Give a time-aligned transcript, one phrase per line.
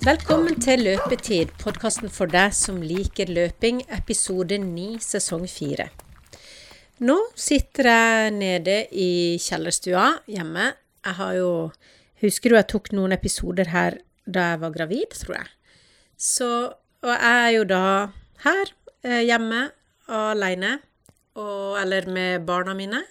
[0.00, 5.84] Velkommen til Løpetid, podkasten for deg som liker løping, episode 9, sesong 4.
[7.04, 10.70] Nå sitter jeg nede i kjellerstua hjemme.
[11.04, 11.52] Jeg har jo
[12.24, 15.52] Husker du jeg tok noen episoder her da jeg var gravid, tror jeg.
[16.16, 16.48] Så
[17.04, 17.84] Og jeg er jo da
[18.48, 19.62] her eh, hjemme
[20.08, 20.78] aleine,
[21.36, 23.04] eller med barna mine.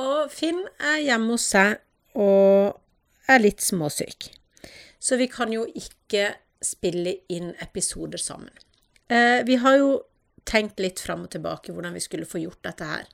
[0.00, 1.76] Og Finn er hjemme hos seg
[2.16, 2.80] og
[3.28, 4.39] er litt småsyk.
[5.00, 8.52] Så vi kan jo ikke spille inn episoder sammen.
[9.08, 9.94] Eh, vi har jo
[10.44, 13.08] tenkt litt fram og tilbake hvordan vi skulle få gjort dette her.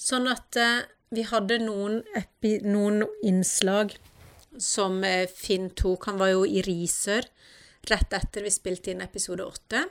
[0.00, 2.00] Sånn at eh, vi hadde noen,
[2.64, 3.94] noen innslag
[4.58, 6.08] som eh, Finn tok.
[6.08, 7.28] Han var jo i Risør
[7.90, 9.84] rett etter vi spilte inn episode åtte.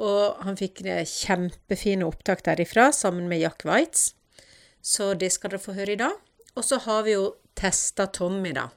[0.00, 4.12] Og han fikk kjempefine opptak derifra sammen med Jack Waitz.
[4.80, 6.14] Så det skal dere få høre i dag.
[6.56, 7.26] Og så har vi jo
[7.58, 8.70] testa Tommy, da.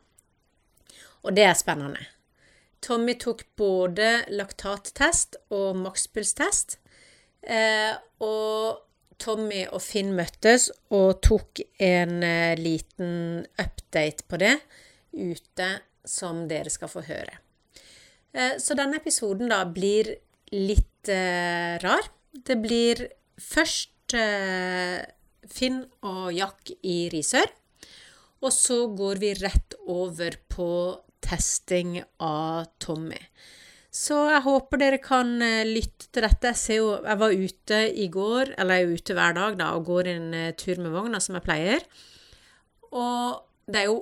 [1.23, 2.01] Og det er spennende.
[2.83, 6.77] Tommy tok både laktattest og makspulstest.
[7.43, 7.93] Eh,
[8.23, 8.83] og
[9.23, 14.57] Tommy og Finn møttes og tok en eh, liten update på det
[15.13, 15.69] ute,
[16.03, 17.39] som dere skal få høre.
[18.33, 20.11] Eh, så denne episoden da blir
[20.53, 22.09] litt eh, rar.
[22.33, 23.05] Det blir
[23.39, 24.99] først eh,
[25.53, 27.47] Finn og Jack i Risør.
[28.43, 30.69] Og så går vi rett over på
[31.23, 33.19] testing av Tommy.
[33.93, 35.35] Så jeg håper dere kan
[35.69, 36.49] lytte til dette.
[36.49, 39.67] Jeg ser jo Jeg var ute i går, eller jeg er ute hver dag da,
[39.77, 41.85] og går en tur med vogna, som jeg pleier.
[42.89, 43.99] Og det er jo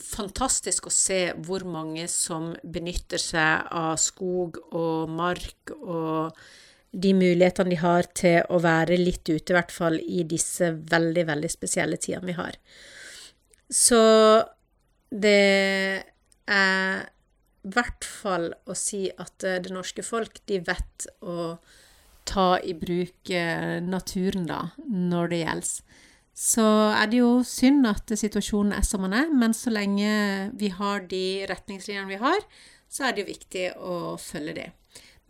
[0.00, 6.34] fantastisk å se hvor mange som benytter seg av skog og mark og
[6.94, 11.24] de mulighetene de har til å være litt ute, i hvert fall i disse veldig,
[11.30, 12.58] veldig spesielle tidene vi har.
[13.70, 14.02] Så
[15.10, 16.04] det
[16.50, 17.04] er
[17.64, 21.54] i hvert fall å si at eh, det norske folk, de vet å
[22.28, 26.02] ta i bruk eh, naturen, da, når det gjelder
[26.34, 30.72] så er det jo synd at situasjonen er som den er, men så lenge vi
[30.74, 32.40] har de retningslinjene vi har,
[32.90, 34.66] så er det jo viktig å følge det.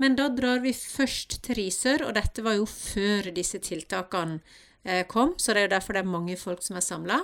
[0.00, 4.41] Men da drar vi først til Risør, og dette var jo før disse tiltakene
[4.83, 7.21] eh, kom, så det er jo derfor det er mange folk som er samla.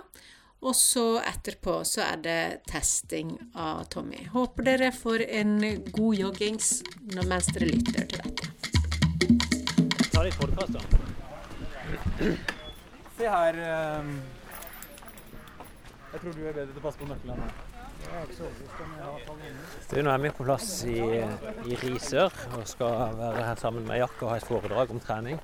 [0.61, 4.27] Og så etterpå så er det testing av Tommy.
[4.33, 5.55] Håper dere får en
[5.89, 6.83] god joggings
[7.17, 8.51] mens dere lytter til dette.
[10.13, 10.83] Ta litt podkast, da.
[13.17, 14.13] Se her ehm,
[16.11, 17.49] Jeg tror du er bedre til å passe på nøklene.
[19.91, 24.01] Du, nå er vi på plass i, i, Risør og skal være her sammen med
[24.01, 25.41] Jack og ha et foredrag om trening.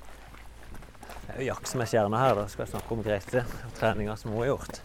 [1.25, 2.37] Det er jo Jack som er stjerna her.
[2.41, 4.81] Da skal jeg snakke om Grete og treninga som hun har gjort.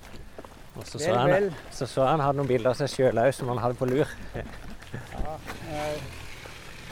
[0.76, 3.50] Og så så han, så så han hadde noen bilder av seg sjøl òg som
[3.52, 4.08] han hadde på lur.
[4.34, 5.34] Ja,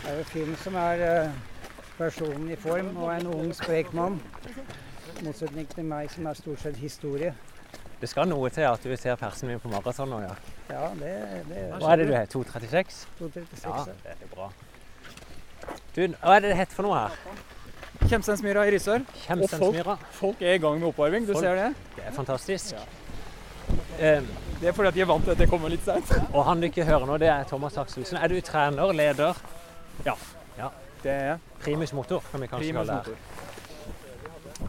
[0.01, 1.39] det er jo Finn som er eh,
[1.99, 4.21] personen i form og en ung, sprek mann.
[5.21, 7.35] I motsetning til meg, som er stort sett historie.
[8.01, 10.35] Det skal noe til at du ser persen min på maraton nå, ja.
[10.71, 11.13] Ja, det,
[11.51, 12.29] det Hva er det du har?
[12.33, 13.01] 2.36?
[13.19, 13.85] 2.36, ja.
[14.05, 14.49] Det er bra.
[15.97, 17.19] Du, hva er det det heter for noe her?
[18.07, 19.05] Kjemsensmyra i Risør.
[19.37, 21.69] Og folk, folk, er i gang med opparving, Du folk, ser det?
[21.99, 22.73] Det er fantastisk.
[22.73, 22.87] Ja.
[24.01, 24.29] Um,
[24.61, 26.11] det er fordi at de er vant til at det kommer litt seint.
[26.33, 28.17] Og han du ikke hører nå, det er Thomas Akselsen.
[28.17, 29.37] Er du trener, leder?
[30.07, 30.15] Ja.
[30.57, 30.71] ja.
[31.03, 31.39] Det er jeg.
[31.61, 33.17] Primus motor, kan vi kanskje kalle det.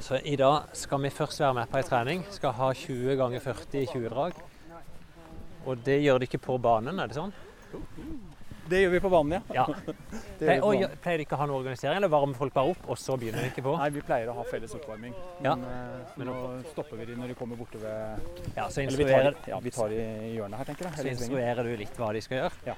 [0.01, 2.25] Så i dag skal vi først være med på ei trening.
[2.31, 4.43] Skal ha 20 ganger 40 i 20-drag.
[5.65, 7.33] Og det gjør de ikke på banen, er det sånn?
[8.69, 9.55] Det gjør vi på banen, ja.
[9.55, 9.65] ja.
[10.41, 12.99] Pleier, og, pleier de ikke å ha noen organisering, eller varmer folk bare opp, og
[12.99, 13.73] så begynner de ikke på?
[13.81, 15.13] Nei, vi pleier å ha felles oppvarming.
[15.43, 15.55] Ja.
[15.57, 16.37] Men, eh, men nå
[16.71, 19.73] stopper vi de når de kommer borte ved Ja, så instruerer, vi tar, ja, vi
[19.75, 20.03] tar i
[20.35, 20.99] hjørnet her, tenker jeg.
[21.01, 22.73] Så instruerer du litt hva de skal gjøre?
[22.73, 22.77] Ja.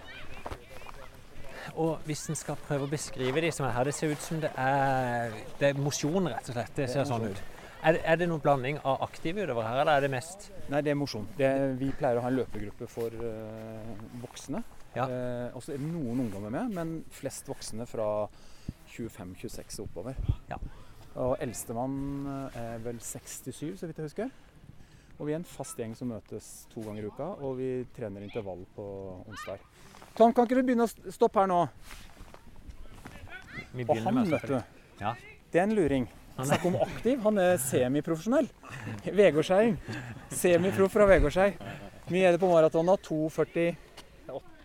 [1.79, 4.39] Og hvis en skal prøve å beskrive de som er her, det ser ut som
[4.43, 6.73] det er, det er mosjon, rett og slett.
[6.77, 7.43] Det ser sånn ut.
[7.83, 10.93] Er, er det noen blanding av aktive utover her, eller er det mest Nei, det
[10.93, 11.25] er mosjon.
[11.35, 13.89] Vi pleier å ha en løpegruppe for uh,
[14.21, 14.61] voksne.
[14.93, 15.07] Ja.
[15.09, 18.07] Eh, også er det noen ungdommer med, men flest voksne fra
[18.93, 20.17] 25-26 og oppover.
[20.51, 20.59] Ja.
[21.23, 21.97] Og eldstemann
[22.29, 24.33] eh, er vel 67, så vidt jeg husker.
[25.19, 28.25] Og vi er en fast gjeng som møtes to ganger i uka, og vi trener
[28.25, 28.87] intervall på
[29.29, 29.61] onsdag.
[30.17, 31.61] Tom, kan ikke du begynne å stoppe her nå?
[33.87, 34.59] og han, vet du.
[35.01, 35.13] Ja.
[35.53, 36.05] Det er en luring.
[36.33, 37.19] Snakk om aktiv.
[37.25, 38.47] Han er semiprofesjonell.
[39.05, 39.77] Vegårsheiing.
[40.33, 41.51] Semiproff fra Vegårshei.
[42.09, 42.97] Mye er det på maraton nå?
[43.05, 43.75] 2,40?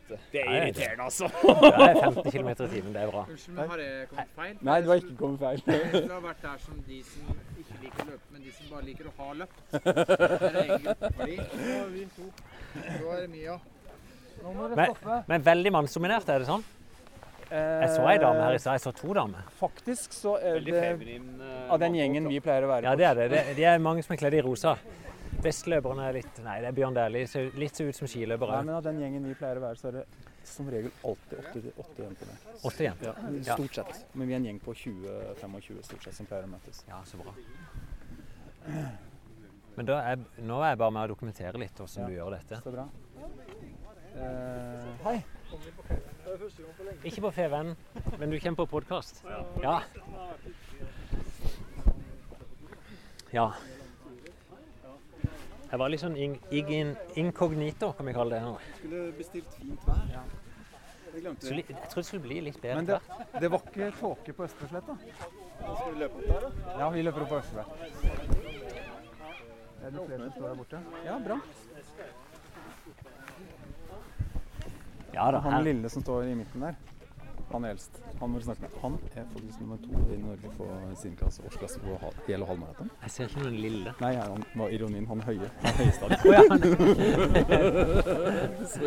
[0.08, 0.32] helvete.
[0.32, 1.28] Det er irriterende, altså.
[1.78, 3.24] Det er 50 km i timen, det er bra.
[3.28, 4.54] Unnskyld, men har jeg kommet feil?
[4.68, 5.62] Nei, du har ikke kommet feil.
[5.66, 8.86] Det har vært der som de som ikke liker å løpe, men de som bare
[8.88, 9.60] liker å ha løpt.
[9.72, 12.08] Det er egen gruppe for de.
[12.88, 13.60] Så er det Mia.
[14.42, 15.22] Nå må dere.
[15.28, 16.66] Men, veldig mannsdominert, er det sånn?
[17.48, 18.76] Jeg så ei dame her i stad.
[18.76, 19.46] Jeg så to damer.
[19.56, 22.90] Faktisk så er det eh, av den gjengen vi pleier å være.
[22.90, 23.44] Ja, det er det.
[23.56, 24.76] De er mange som er kledd i rosa.
[25.42, 27.26] Bestløperne er litt Nei, det er Bjørn Dæhlie.
[27.30, 28.62] Ser litt så ut som Nei, skiløpere.
[28.64, 30.04] men av den gjengen vi pleier å være, så er det
[30.48, 32.36] som regel alltid åtte, åtte jenter med.
[32.64, 33.06] Åtte jenter.
[33.06, 33.14] Ja,
[33.46, 33.54] Ja.
[33.54, 34.04] stort sett.
[34.14, 36.82] Men vi er en gjeng på 20-25 stort sett som pleier å møtes.
[36.88, 37.32] Ja, så bra.
[39.76, 42.06] Men da er, nå er jeg bare med å dokumentere litt hvordan Ja.
[42.08, 42.62] du gjør dette.
[42.62, 42.88] Så bra.
[44.16, 45.24] Eh, hei.
[47.04, 47.76] Ikke på FVN,
[48.18, 49.22] men du kommer på podkast?
[49.62, 49.82] Ja.
[53.32, 53.52] Ja.
[55.68, 58.44] Jeg var litt sånn in, in, inkognito, kan vi kalle det.
[58.46, 58.54] nå.
[58.78, 60.22] Skulle bestilt fint vær.
[61.12, 62.76] Det glemte Så jeg trodde det skulle bli litt bedre.
[62.78, 62.98] Men det,
[63.42, 64.96] det var ikke tåke på Østfoldsletta.
[65.58, 66.76] Skal vi løpe opp der, da?
[66.80, 67.66] Ja, vi løper opp på Østfold.
[69.78, 70.82] Er det flere som står der borte?
[71.04, 71.38] Ja, bra.
[75.14, 75.42] Ja da.
[75.48, 76.80] Han lille som står i midten der,
[77.52, 78.02] han er eldst.
[78.20, 78.70] Han må du snakke med.
[78.82, 80.66] Han er faktisk nummer to i Norge på
[81.02, 82.90] sin klasse, årsklasse på hel- og halvmaraton.
[83.02, 83.94] jeg ser ikke noen lille.
[84.00, 85.06] Nei, han var ironien.
[85.06, 85.50] Han høye.
[85.62, 86.18] Han høyeste av dem.
[86.32, 86.42] Ja.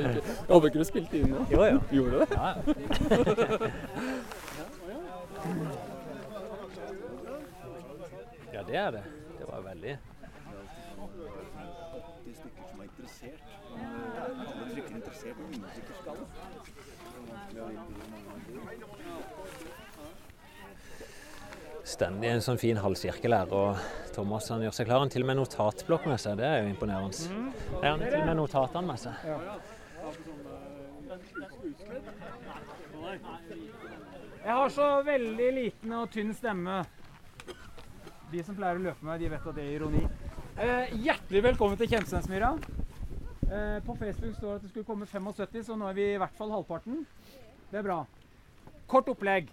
[0.02, 1.46] Jeg håper ikke du spilte inn nå.
[1.52, 1.80] Jo, jo.
[1.92, 2.28] Gjorde du det?
[2.36, 2.62] Ja, ja.
[8.54, 9.04] ja, det er det.
[9.40, 9.98] Det var veldig
[12.26, 13.42] de stykker som er interessert.
[13.72, 16.20] Alle trykker interessert, men ingen trykker skall.
[21.92, 23.80] Stendig en sånn fin halvsirkel her, og
[24.16, 25.02] Thomas han gjør seg klar.
[25.04, 27.28] Han til og med notatblokk med seg, det er jo imponerende.
[27.82, 29.14] Ja, han har til og med notatene med seg.
[34.42, 36.80] Jeg har så veldig liten og tynn stemme.
[38.32, 40.06] De som pleier å løpe med meg, de vet at det er ironi.
[40.56, 42.54] Eh, hjertelig velkommen til Kjemsensmyra.
[43.52, 46.20] Eh, på Facebook står det at det skulle komme 75, så nå er vi i
[46.22, 47.04] hvert fall halvparten.
[47.68, 48.06] Det er bra.
[48.88, 49.52] Kort opplegg.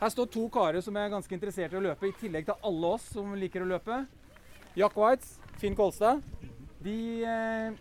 [0.00, 2.92] Her står to karer som er ganske interessert i å løpe, i tillegg til alle
[2.96, 3.98] oss som liker å løpe.
[4.78, 6.22] Jack Whites, Finn Kolstad.
[6.80, 6.94] De
[7.28, 7.72] eh,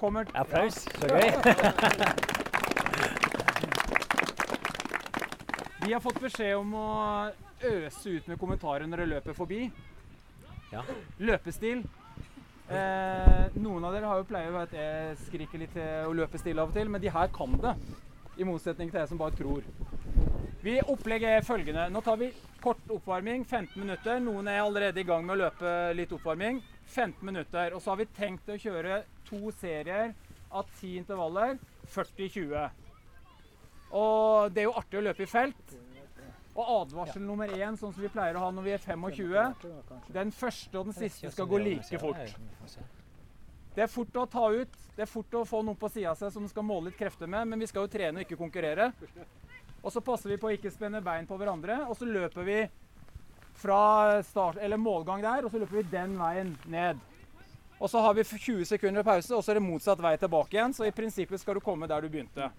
[0.00, 0.86] kommer Applaus.
[0.96, 1.28] Så gøy.
[5.88, 6.88] De har fått beskjed om å
[7.64, 9.60] øse ut med kommentarer når de løper forbi.
[10.68, 10.82] Ja.
[11.20, 11.80] Løpestil.
[12.68, 16.60] Eh, noen av dere har jo pleier å at jeg skriker litt til å løpestil
[16.60, 17.72] av og til, men de her kan det.
[18.36, 19.64] I motsetning til jeg som bare tror.
[20.60, 21.84] Vi Opplegget er følgende.
[21.94, 24.18] Nå tar vi kort oppvarming, 15 minutter.
[24.18, 26.58] Noen er allerede i gang med å løpe litt oppvarming.
[26.90, 27.76] 15 minutter.
[27.76, 30.16] Og så har vi tenkt å kjøre to serier
[30.50, 31.54] av ti intervaller.
[31.94, 32.66] 40-20.
[33.94, 35.78] Og det er jo artig å løpe i felt.
[36.58, 39.66] Og advarsel nummer én, sånn som vi pleier å ha når vi er 25,
[40.10, 42.34] den første og den siste skal gå like fort.
[43.76, 46.18] Det er fort å ta ut, det er fort å få noen på sida av
[46.18, 48.90] seg som skal måle litt krefter med, men vi skal jo trene og ikke konkurrere.
[49.82, 52.62] Og så passer vi på å ikke spenne bein på hverandre, og så løper vi
[53.58, 56.98] fra start, målgang der, og så løper vi den veien ned.
[57.78, 60.74] Og så har vi 20 sekunder pause, og så er det motsatt vei tilbake igjen,
[60.74, 62.50] så i prinsippet skal du komme der du begynte.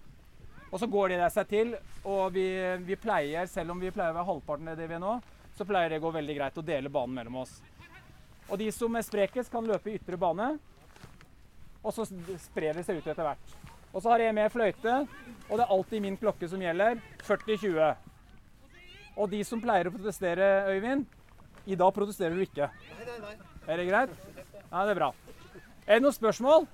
[0.70, 1.74] Og så går det der seg til,
[2.08, 2.46] og vi,
[2.88, 5.18] vi pleier, selv om vi pleier å være halvparten av det vi er nå,
[5.58, 7.58] så pleier det å gå veldig greit å dele banen mellom oss.
[8.50, 10.54] Og de som er sprekest, kan løpe i ytre bane,
[11.80, 13.69] og så sprer det seg ut etter hvert.
[13.94, 14.96] Og så har jeg med fløyte,
[15.50, 17.96] og det er alltid min klokke som gjelder, 40-20.
[19.18, 21.08] Og de som pleier å protestere, Øyvind,
[21.66, 22.70] i dag protesterer du ikke.
[23.68, 24.14] Er det greit?
[24.70, 25.10] Nei, det er bra.
[25.88, 26.68] Er det noen spørsmål?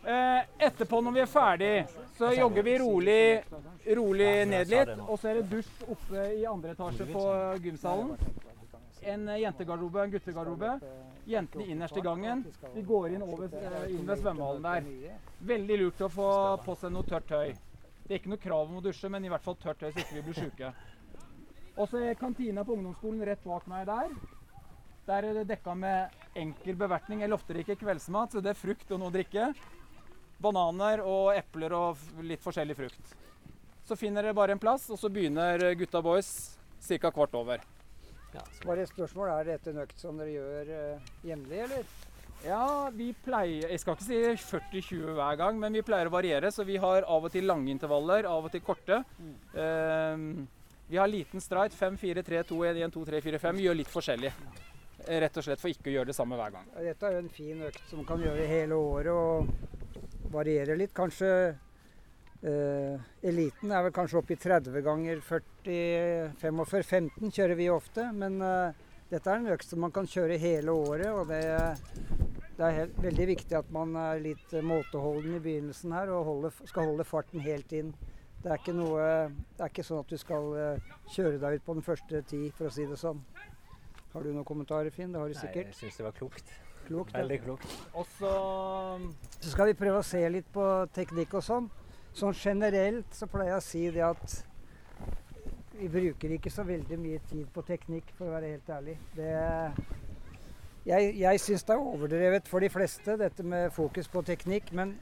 [0.00, 1.72] Eh, etterpå når vi er ferdig,
[2.16, 3.24] så jogger vi rolig,
[3.96, 4.92] rolig ned litt.
[5.06, 7.24] Og så er det dusj oppe i andre etasje på
[7.64, 8.14] gymsalen.
[9.08, 10.74] En jentegarderobe en guttegarderobe.
[11.30, 12.44] Jentene innerst i gangen.
[12.74, 15.18] Vi går inn, over, eh, inn ved svømmehallen der.
[15.52, 16.30] Veldig lurt å få
[16.64, 17.52] på seg noe tørt tøy.
[18.04, 20.02] Det er ikke noe krav om å dusje, men i hvert fall tørt tøy så
[20.02, 20.72] ikke vi blir sjuke.
[21.76, 24.10] Og så er kantina på ungdomsskolen rett bak meg der.
[25.06, 27.22] Der er det dekka med enkel bevertning.
[27.22, 29.52] Jeg lofter ikke kveldsmat, så det er frukt og noe å drikke.
[30.40, 33.14] Bananer og epler og litt forskjellig frukt.
[33.86, 37.10] Så finner dere bare en plass, og så begynner gutta boys ca.
[37.10, 37.62] kvart over.
[38.64, 39.32] Bare et spørsmål.
[39.40, 41.90] Er dette en økt som dere gjør eh, jevnlig, eller?
[42.40, 44.20] Ja, vi pleier Jeg skal ikke si
[44.96, 46.50] 40-20 hver gang, men vi pleier å variere.
[46.54, 49.02] Så vi har av og til lange intervaller, av og til korte.
[49.54, 50.46] Ehm,
[50.88, 51.76] vi har liten stride.
[51.76, 53.60] 5, 4, 3, 2, 1, 1, 2, 3, 4, 5.
[53.60, 54.32] Vi gjør litt forskjellig.
[55.06, 56.70] Eh, Rett og slett for ikke å gjøre det samme hver gang.
[56.80, 60.94] Dette er jo en fin økt som kan gjøre hele året og variere litt.
[60.96, 61.30] Kanskje
[62.46, 68.06] eh, eliten er vel kanskje oppe i 30 ganger 40, 45, 15 kjører vi ofte.
[68.16, 68.70] Men uh,
[69.10, 71.42] dette er en økt som man kan kjøre hele året, og det,
[72.60, 76.26] Det er helt, veldig viktig at man er litt eh, måteholden i begynnelsen her og
[76.26, 77.94] holde, skal holde farten helt inn.
[78.42, 79.06] Det er ikke, noe,
[79.56, 82.42] det er ikke sånn at du skal eh, kjøre deg ut på den første ti,
[82.58, 83.22] for å si det sånn.
[84.12, 85.08] Har du noen kommentarer, Finn?
[85.14, 85.70] Det har du sikkert.
[85.70, 86.52] Nei, jeg syns det var klokt.
[86.84, 87.16] Klokt.
[87.16, 87.74] Veldig klokt.
[87.94, 88.30] Og så
[89.40, 91.70] Så skal vi prøve å se litt på teknikk og sånn.
[92.16, 94.38] Sånn generelt så pleier jeg å si det at
[95.80, 98.96] vi bruker ikke så veldig mye tid på teknikk, for å være helt ærlig.
[99.16, 99.30] Det,
[100.88, 104.72] jeg jeg syns det er overdrevet for de fleste, dette med fokus på teknikk.
[104.76, 104.96] Men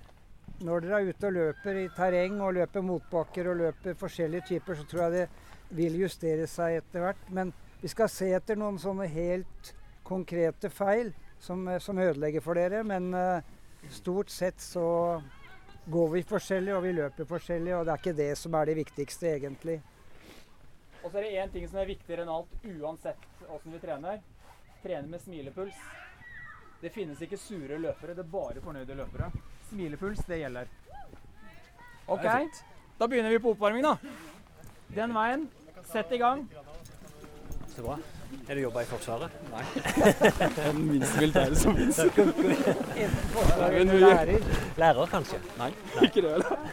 [0.62, 4.78] når dere er ute og løper i terreng og løper motbakker og løper forskjellige typer,
[4.78, 7.26] så tror jeg det vil justere seg etter hvert.
[7.34, 9.72] Men vi skal se etter noen sånne helt
[10.06, 11.12] konkrete feil
[11.42, 12.84] som, som ødelegger for dere.
[12.86, 13.42] Men eh,
[13.94, 14.86] stort sett så
[15.90, 17.74] går vi forskjellig, og vi løper forskjellig.
[17.76, 19.78] Og det er ikke det som er det viktigste, egentlig.
[21.02, 24.20] Og så er det én ting som er viktigere enn alt, uansett åssen vi trener.
[24.82, 25.78] Trene med smilepuls.
[26.82, 29.30] Det finnes ikke sure løpere, det er bare fornøyde løpere.
[29.70, 30.70] Smilepuls, det gjelder.
[32.08, 32.28] OK,
[32.98, 33.96] da begynner vi på oppvarming, da.
[34.94, 35.48] Den veien.
[35.88, 36.46] Sett i gang.
[37.74, 37.98] Så bra.
[38.48, 39.30] Er du jobba i Forsvaret?
[39.52, 39.64] Nei.
[40.58, 41.98] Den minste militære som fins.
[43.56, 44.38] Lærer.
[44.78, 45.40] Lærer, kanskje?
[45.58, 45.70] Nei,
[46.06, 46.30] ikke det.
[46.32, 46.68] heller.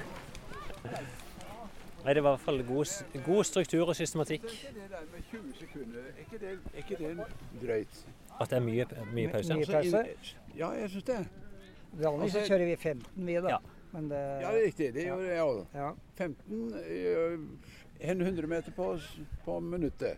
[2.06, 2.92] Nei, det var i hvert fall god,
[3.26, 4.44] god struktur og systematikk.
[4.44, 8.04] Det der med 20 sekunder, er ikke det, er ikke det drøyt?
[8.42, 9.56] At det er mye, mye pause.
[9.58, 10.04] Mye pause.
[10.58, 11.18] Ja, jeg syns det.
[11.96, 13.50] Vanligvis så Altså- kjører vi 15, vi, da.
[13.50, 13.58] Ja.
[13.96, 14.94] Men det Ja, det er riktig.
[14.94, 15.66] Det gjør jeg òg.
[16.18, 17.40] 15 øh,
[18.00, 19.00] 100 meter på,
[19.46, 20.18] på minuttet.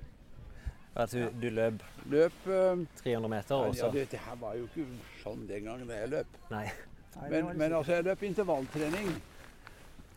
[0.98, 3.86] At du, du løp Løp øh, 300 meter, Også.
[3.86, 4.86] ja, det, det her var jo ikke
[5.22, 6.38] sånn den gangen jeg løp.
[6.50, 6.63] Nei.
[7.30, 9.12] Men, men altså, jeg løp intervalltrening.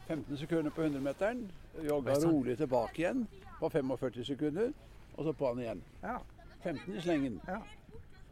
[0.09, 1.43] 15 sekunder på 100-meteren.
[1.87, 3.27] Jogga rolig tilbake igjen
[3.61, 4.73] på 45 sekunder,
[5.17, 5.83] og så på'n igjen.
[6.03, 6.17] Ja.
[6.63, 7.41] 15 i slengen.
[7.49, 7.61] Ja.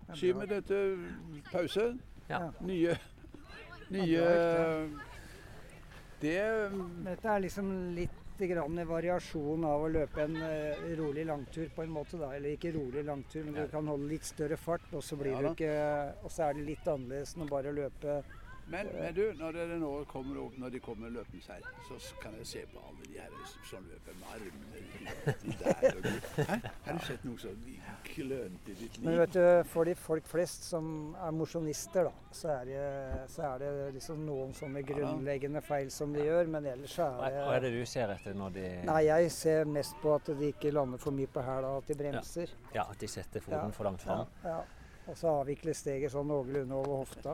[0.08, 0.96] Det Syv minutter
[1.52, 1.98] pause.
[2.28, 2.40] Ja.
[2.60, 2.96] Nye
[3.90, 4.24] Nye
[6.20, 6.40] Det
[7.04, 11.90] Dette er liksom litt grann variasjon av å løpe en eh, rolig langtur på en
[11.90, 12.20] måte.
[12.20, 12.30] da.
[12.36, 15.42] Eller ikke rolig langtur, men du kan holde litt større fart, og så blir Ja
[15.42, 15.74] du ikke
[16.22, 18.22] Og så er det litt annerledes enn å bare løpe
[18.68, 22.34] Men, men du, når dere nå kommer opp, når de kommer løpende her, så kan
[22.36, 24.82] jeg se på alle de her som løper med armene
[25.62, 26.12] der og de.
[26.84, 27.52] Har du sett noe så
[28.10, 29.06] klønete i ditt liv?
[29.06, 32.84] Men vet du, for de folk flest som er mosjonister, da, så er, det,
[33.32, 37.38] så er det liksom noen sånne grunnleggende feil som de gjør, men ellers så er
[37.38, 37.44] det...
[37.48, 40.52] hva er det du ser etter når de Nei, jeg ser mest på at de
[40.52, 42.52] ikke lander for mye på hæla, at de bremser.
[42.76, 43.76] Ja, at de setter foten Ja.
[43.80, 44.26] for langt fram?
[44.44, 44.60] ja.
[45.08, 47.32] Og så avvikler steget sånn noenlunde over hofta.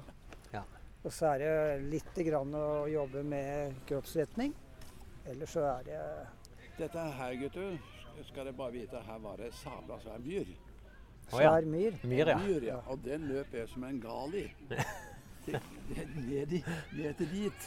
[1.04, 4.54] Og så er det litt grann å jobbe med kroppsretning.
[5.28, 5.99] Ellers så er det
[6.78, 7.76] Dette her, gutter,
[8.26, 10.49] skal dere bare vite, her var det sabla svær myr.
[11.30, 11.94] Svær myr.
[12.04, 12.38] Myr, ja.
[12.40, 12.78] Myr, ja.
[12.90, 14.46] Og den løp jeg som en gal i.
[15.44, 16.52] Ned,
[16.96, 17.66] ned til dit,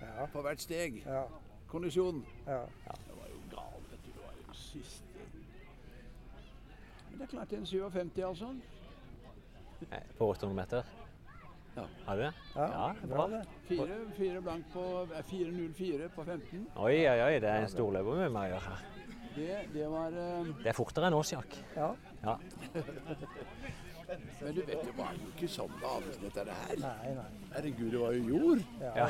[0.00, 1.02] Ja, på hvert steg.
[1.04, 1.22] ja,
[1.68, 2.22] Kondisjon.
[2.46, 2.62] ja.
[2.86, 4.12] Det var jo gal, vet du.
[4.14, 5.26] Det var jo siste.
[7.10, 8.48] Men det klarte en 57, altså.
[10.18, 10.82] På 800 meter?
[11.78, 11.84] Ja.
[12.08, 12.30] Har du det?
[12.56, 13.26] ja, Ja, det er bra.
[13.32, 13.42] det.
[13.68, 16.66] Fire, fire blank på eh, 4.04 på 15.
[16.76, 18.86] Oi, oi, oi, det er en storløper med vi må gjøre her.
[19.38, 20.48] Det, det var uh...
[20.64, 21.58] Det er fortere enn oss, Jack.
[21.76, 21.92] Ja.
[22.24, 22.34] Ja.
[24.40, 26.78] Men du vet, det var jo ikke sånn vanlig dette her.
[26.82, 27.26] Nei, nei.
[27.54, 28.64] Herregud, det var jo jord.
[28.82, 29.08] Ja, Ja.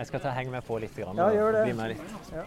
[0.00, 0.94] Jeg skal ta henge meg på litt.
[0.96, 1.62] Grann, Ja, gjør det.
[1.66, 2.02] Bli med litt.
[2.32, 2.44] Ja.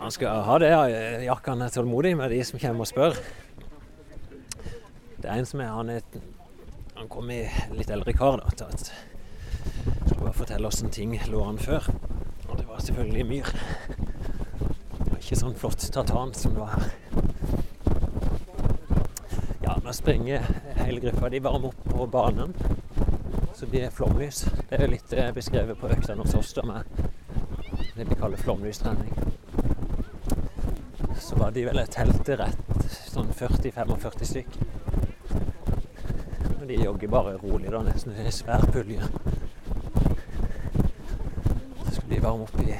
[0.00, 0.88] Han skal ha det, ja.
[1.20, 3.16] Jack han er tålmodig med de som kommer og spør.
[5.20, 6.00] Det er en som er Han, er,
[6.96, 7.42] han kom i
[7.76, 8.40] litt eldre kar.
[8.40, 8.86] da, til at
[10.06, 11.90] Skal bare fortelle åssen ting lå an før.
[12.48, 13.52] Og det var selvfølgelig myr.
[13.90, 16.88] Det var ikke sånn flott tartan som det var her.
[19.66, 20.48] Ja, nå springer
[20.80, 21.28] hele gruppa.
[21.28, 22.56] De varmer opp på banen.
[23.52, 24.46] Så blir det flomlys.
[24.70, 26.88] Det er jo litt eh, beskrevet på øktene hos oss da, med
[27.98, 29.12] det vi kaller flomlystrening.
[31.20, 34.56] Så var de vel et teltet rett sånn 40-45 stykk.
[36.56, 39.04] Og de jogger bare rolig, da, nesten i svær pulje.
[41.84, 42.74] Så skulle de varme opp i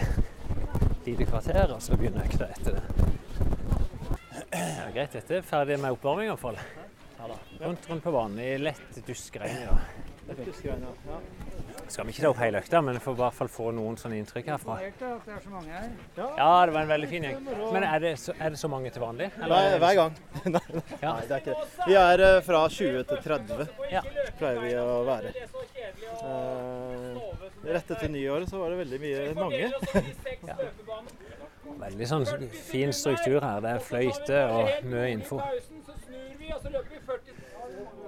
[1.07, 2.85] lite kvarter, og så begynner økta etter det.
[4.51, 6.59] Ja, greit, dette er ferdig med oppvarming i hvert fall.
[7.61, 9.67] Rundt, rundt på banen i lett duskregn.
[9.67, 9.77] Ja.
[11.91, 13.97] Skal vi ikke ta opp hele økta, men vi får i hvert fall få noen
[13.99, 14.77] sånne inntrykk herfra.
[14.79, 14.93] Er.
[16.17, 17.41] Ja, det var en veldig fin gjeng.
[17.75, 19.31] Men er det så, er det så mange til vanlig?
[19.43, 20.21] Nei, hver gang.
[20.55, 20.63] Nei,
[21.03, 21.17] Ja.
[21.27, 21.87] det er ikke det.
[21.89, 24.05] Vi er eh, fra 20 til 30, Ja.
[24.39, 25.35] pleier vi å være.
[26.21, 27.19] Uh,
[27.67, 29.73] rett etter nyåret så var det veldig mye mange.
[31.81, 32.27] Veldig sånn
[32.71, 33.61] fin struktur her.
[33.65, 35.41] Det er fløyte og mye info.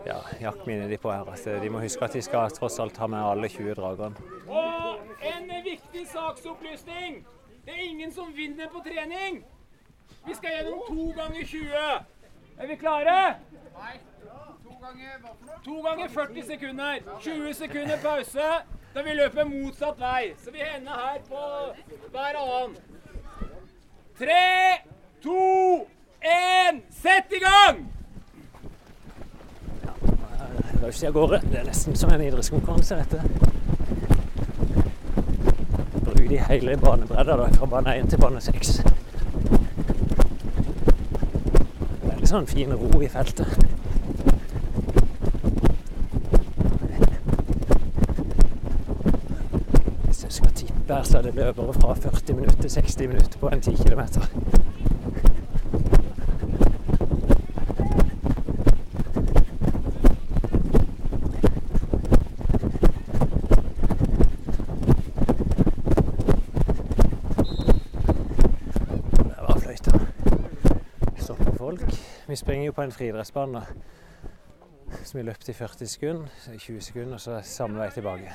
[0.06, 3.06] Ja, jaktminnet de på her at de må huske at de skal tross alt ha
[3.06, 4.14] med alle 20 dragene.
[4.48, 7.26] Og en viktig saksopplysning.
[7.64, 9.44] Det er ingen som vinner på trening.
[10.26, 11.68] Vi skal gjennom to ganger 20.
[12.58, 13.34] Er vi klare?
[13.78, 13.94] Nei.
[14.64, 15.62] To ganger hva for noe?
[15.64, 16.98] To ganger 40 sekunder.
[17.20, 18.50] 20 sekunder pause.
[18.94, 20.34] Da vi løper motsatt vei.
[20.44, 21.46] Så vi hender her på
[22.10, 22.76] hver annen.
[24.18, 24.42] Tre,
[25.22, 25.40] to,
[26.20, 28.01] én, sett i gang!
[30.82, 31.40] Raus av gårde.
[31.50, 33.22] Det er nesten som en idrettskonkurranse, dette.
[36.02, 38.80] Bruk de hele banebredda da, fra bane 1 til bane 6.
[42.08, 43.46] Veldig sånn fin ro i feltet.
[50.08, 53.38] Hvis jeg skal tippe her, så er det løpere fra 40 minutter til 60 minutter
[53.38, 54.02] på en 10 km.
[69.12, 69.98] Der var fløyta.
[71.18, 71.84] Stopper folk.
[72.32, 73.60] Vi springer jo på en friidrettsbane
[75.04, 78.32] som vi løp i 40 sekunder, 20 sekunder, og så samme vei tilbake.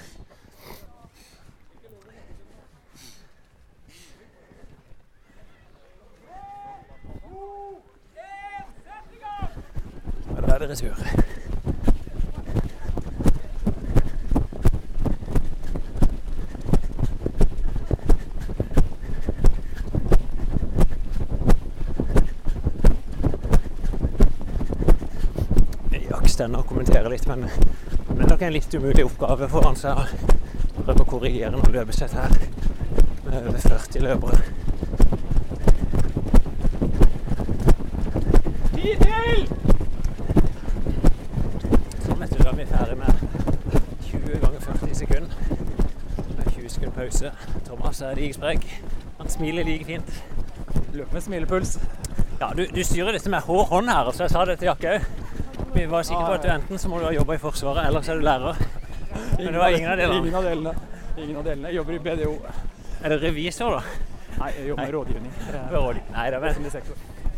[10.30, 11.37] Og da er det retur.
[26.38, 30.84] Stender og kommenterer litt, men det er nok en litt umulig oppgave foran seg å
[30.84, 32.36] prøve å korrigere noe løpesett her
[33.24, 34.38] med over 40 løpere.
[38.76, 39.50] Ti til!
[42.06, 43.26] Sånn vet du, da er vi ferdig med
[44.06, 45.36] 20 ganger 40 sekunder.
[46.38, 47.34] Med 20 sekunder pause.
[47.66, 48.74] Thomas er like sprek.
[49.24, 50.20] Han smiler like fint.
[50.94, 51.80] Løp med smilepuls.
[52.38, 55.00] Ja, du, du styrer dette med hård hånd her, så jeg sa det til Jakke
[55.00, 55.16] òg.
[55.78, 58.02] Vi var sikre på at du enten så må du ha jobba i Forsvaret, eller
[58.02, 58.62] så er du lærer.
[59.38, 60.18] Men det var ingen av delene.
[60.24, 60.74] Ingen av delene.
[61.18, 61.70] Ingen av delene.
[61.70, 62.32] Jeg jobber i BDO.
[63.04, 63.84] Er det revisor, da?
[64.40, 65.38] Nei, jeg jobber med rådgivning.
[66.16, 66.82] Nei, det er vel.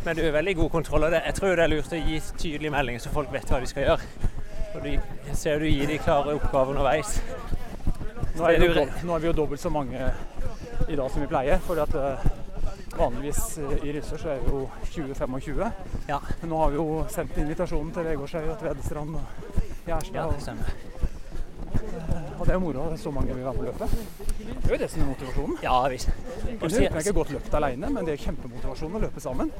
[0.06, 1.22] Men du er veldig god kontroll av det.
[1.26, 3.86] Jeg tror det er lurt å gi tydelige meldinger, så folk vet hva de skal
[3.90, 4.32] gjøre.
[4.70, 4.90] Og du,
[5.28, 7.18] jeg ser du gir de klare oppgaver underveis.
[8.38, 10.00] Nå er, er vi jo nå er vi jo dobbelt så mange
[10.88, 11.60] i dag som vi pleier.
[11.66, 12.30] For at eh,
[12.98, 15.66] vanligvis eh, i Rysør så er vi jo 20-25.
[16.08, 16.18] Ja.
[16.40, 20.16] Men nå har vi jo sendt invitasjonen til Vegårshei og Tvedestrand og Gjerstad.
[20.16, 20.72] Ja, det og, stemmer.
[22.38, 23.90] og det er jo moro at så mange vil være med å løpe.
[24.40, 25.60] Det er jo det som er motivasjonen.
[25.64, 26.10] Ja visst.
[26.60, 29.52] Kunne ikke godt løpt alene, men det er kjempemotivasjon å løpe sammen.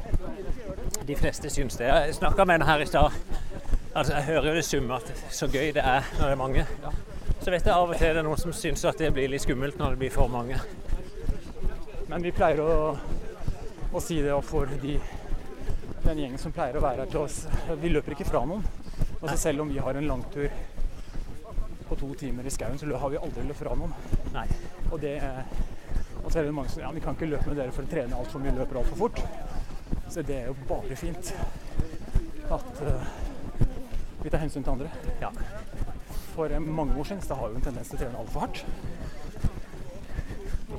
[1.06, 1.88] De fleste syns det.
[1.90, 3.14] Jeg snakka med en her i stad.
[3.90, 6.66] Altså, jeg hører jo det summe at så gøy det er når det er mange.
[7.40, 9.42] Så vet jeg av og til det er noen som syns at det blir litt
[9.42, 10.60] skummelt når det blir for mange.
[12.10, 12.70] Men vi pleier å,
[13.94, 14.96] å si det for de,
[16.02, 17.44] den gjengen som pleier å være her til oss.
[17.78, 18.64] Vi løper ikke fra noen.
[19.20, 20.48] Altså selv om vi har en langtur
[21.86, 23.94] på to timer i skauen, så har vi aldri løpt fra noen.
[24.34, 24.46] Nei.
[24.90, 25.14] Og det
[26.20, 27.90] og så er det mange som ja, vi kan ikke løpe med dere for å
[27.90, 29.22] trene altfor mye, løper altfor fort.
[30.10, 31.30] Så det er jo bare fint
[32.50, 33.06] at uh,
[34.20, 34.90] vi tar hensyn til andre.
[35.22, 35.30] Ja.
[36.34, 38.64] For eh, mange år siden så har jo en tendens til å trene altfor hardt.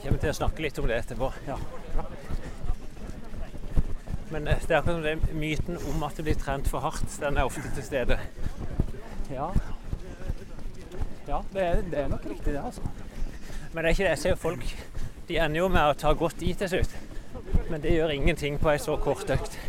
[0.01, 1.27] Vi kommer til å snakke litt om det etterpå.
[1.45, 1.55] Ja.
[4.31, 7.05] Men eh, det er akkurat som det myten om at det blir trent for hardt,
[7.21, 8.17] den er ofte til stede.
[9.29, 9.51] Ja,
[11.27, 12.81] ja det, er, det er nok riktig det, altså.
[13.75, 14.09] Men det er ikke det.
[14.15, 14.65] Jeg ser folk
[15.29, 16.97] De ender jo med å ta godt i til slutt.
[17.69, 19.59] Men det gjør ingenting på ei så kort økt.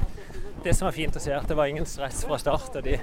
[0.65, 2.81] Det som er fint å se, er at det var ingen stress fra start.
[2.81, 2.97] og de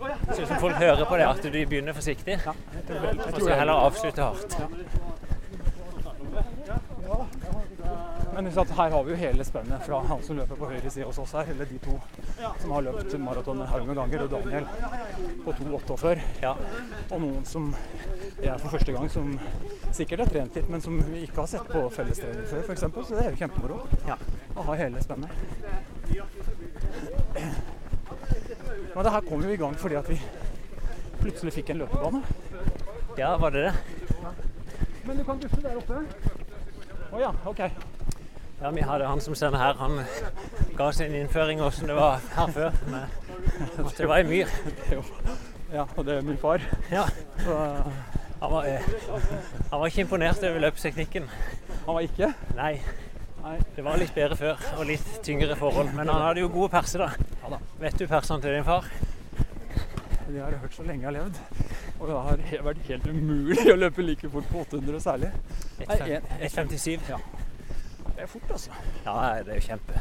[0.00, 2.40] ut som folk hører på det, at de begynner forsiktig.
[2.48, 4.56] Og så heller avslutte hardt.
[8.36, 11.18] Men her har vi jo hele spennet fra han som løper på høyre side hos
[11.22, 11.94] oss her, eller de to
[12.60, 14.66] som har løpt maraton en haug med ganger, og Daniel
[15.44, 16.20] på 2,48.
[16.42, 16.50] Ja.
[17.16, 17.70] Og noen som
[18.42, 19.38] er for første gang, som
[19.96, 22.84] sikkert har trent litt, men som vi ikke har sett på fellestrening før, f.eks.
[23.08, 24.18] Så det er jo kjempemoro Ja.
[24.52, 25.32] å ha hele spennet.
[28.94, 30.20] Men det her kom jo i gang fordi at vi
[31.24, 32.22] plutselig fikk en løpebane.
[33.16, 33.74] ja, var det det?
[35.06, 36.04] Men du kan dufte der oppe.
[37.16, 37.95] Å ja, OK.
[38.60, 39.74] Ja, vi hadde han som sender her.
[39.80, 39.98] Han
[40.76, 42.76] ga sin innføring hvordan det var her før.
[42.88, 44.52] Men det var ei myr.
[45.72, 46.62] Ja, og det er min far.
[46.90, 47.04] Ja.
[47.44, 47.56] Så,
[48.40, 48.82] Han var, eh,
[49.70, 51.24] han var ikke imponert over løpsteknikken.
[51.86, 52.32] Han var ikke?
[52.56, 52.74] Nei.
[53.76, 55.92] Det var litt bedre før og litt tyngre forhold.
[55.94, 57.08] Men han hadde jo gode perser, da.
[57.42, 57.60] Ja da.
[57.80, 58.84] Vet du persene til din far?
[60.26, 61.40] De har jeg hørt så lenge jeg har levd.
[62.00, 65.32] Og det har vært helt umulig å løpe like fort på 800 særlig.
[65.86, 67.08] 1,57.
[67.08, 67.20] Ja.
[68.16, 68.70] Det er fort, altså.
[69.04, 69.12] Ja,
[69.44, 70.00] det er jo kjempe.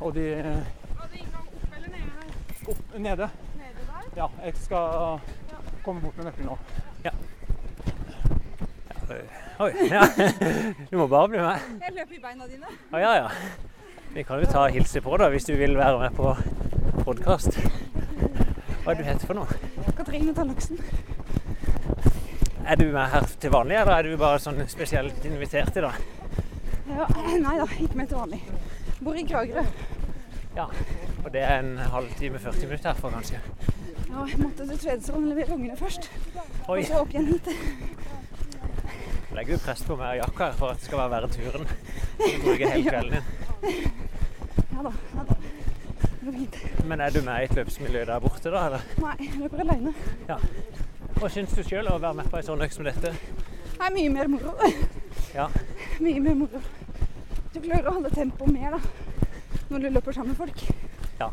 [0.00, 0.24] Og de
[1.00, 1.14] opp,
[1.76, 2.98] eller nede.
[2.98, 2.98] Nede.
[2.98, 3.28] Nede der?
[4.16, 5.18] Ja, jeg skal
[5.84, 6.58] komme bort med nøkkelen nå.
[7.04, 7.10] Ja.
[9.60, 9.70] Oi.
[9.90, 10.02] Ja.
[10.90, 11.66] Du må bare bli med.
[11.80, 12.76] Jeg løper i beina dine.
[12.92, 13.28] Å ja, ja.
[14.14, 16.34] Vi kan jo ta og hilse på da, hvis du vil være med på
[17.04, 17.56] podkast.
[18.84, 19.46] Hva er det du heter for noe?
[19.96, 20.80] Katrine Tallaksen.
[22.70, 25.96] Er du med her til vanlig, eller er du bare sånn spesielt invitert i dag?
[26.86, 27.06] Ja,
[27.42, 28.38] nei da, ikke med til vanlig.
[29.02, 29.64] Bor i Kragerø.
[30.54, 30.68] Ja.
[31.24, 33.40] Og det er en halvtime, 40 minutter herfra, kanskje?
[34.04, 36.06] Ja, jeg måtte til Tvedestrand levere ungene først.
[36.68, 36.76] Oi.
[36.76, 37.50] Og så opp igjen hit.
[39.34, 41.66] Legger du press på meg og jakka for at det skal være verre turen?
[42.20, 43.18] Du bruker hele kvelden
[43.66, 43.98] din.
[44.76, 44.94] Ja da.
[45.16, 45.40] ja da.
[46.04, 46.62] Det går fint.
[46.86, 48.64] Men er du med i et løpsmiljø der borte, da?
[48.70, 48.88] eller?
[49.02, 49.96] Nei, jeg løper aleine.
[51.18, 53.12] Hva syns du sjøl å være med på ei sånn økt som dette?
[53.12, 54.54] Det er mye mer moro.
[55.34, 55.48] Ja.
[56.04, 56.60] Mye mer moro.
[57.54, 58.80] Du klarer å holde tempoet mer da,
[59.70, 60.62] når du løper sammen med folk.
[61.20, 61.30] Ja.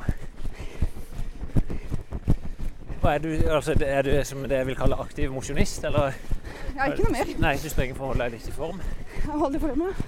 [3.02, 6.18] Hva er du, altså, er du som det jeg vil kalle aktiv mosjonist, eller?
[6.76, 7.34] Ja, ikke noe mer.
[7.44, 8.82] Nei, du springer for å holde deg litt i form.
[9.18, 10.02] Jeg holder for meg.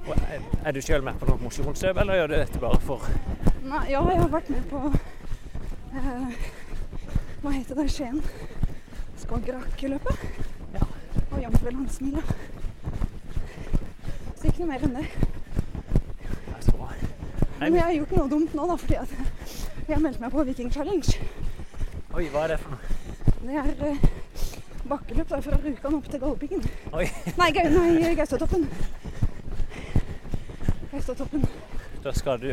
[0.00, 3.06] Og er, er du sjøl med på noe mosjonsløp, eller gjør du dette bare for
[3.60, 4.80] Nei, ja, jeg har vært med på
[5.94, 6.46] eh,
[7.42, 7.86] Hva heter det?
[7.92, 8.20] Skien?
[9.22, 10.24] Skagerrak-løpet?
[10.74, 10.86] Ja.
[11.30, 12.22] Og Jamsvellandsmila.
[14.40, 15.06] Så ikke noe mer enn det.
[17.60, 19.10] Men jeg har gjort noe dumt nå, da, fordi at
[19.84, 21.16] jeg har meldt meg på Viking Challenge.
[22.16, 22.80] Oi, hva er det for noe?
[23.44, 24.06] Det er eh,
[24.88, 26.64] bakkeløp da, fra Rjukan opp til Galdhøpiggen.
[26.94, 28.64] Nei, Gau- nei Gaustatoppen.
[30.94, 31.44] Gaustatoppen.
[32.04, 32.48] da skal du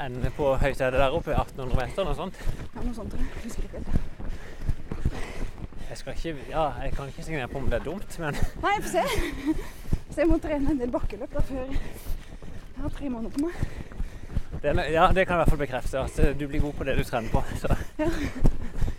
[0.00, 2.38] ende på høyt er der oppe, 1800 meter noe sånt.
[2.74, 3.28] Ja, noe sånt jeg.
[3.44, 3.82] Husker ikke.
[5.88, 8.70] Jeg skal ikke, ja, jeg kan ikke signere på om det er dumt, men Nei,
[8.78, 9.02] jeg får se.
[10.12, 11.76] Så jeg må trene en del bakkeløp da, før jeg
[12.80, 13.52] har tre måneder på meg.
[14.62, 16.84] det, ja, det kan jeg i hvert fall bekrefte, at eh, du blir god på
[16.88, 17.44] det du trener på.
[17.60, 17.76] Så.
[17.98, 18.08] Ja.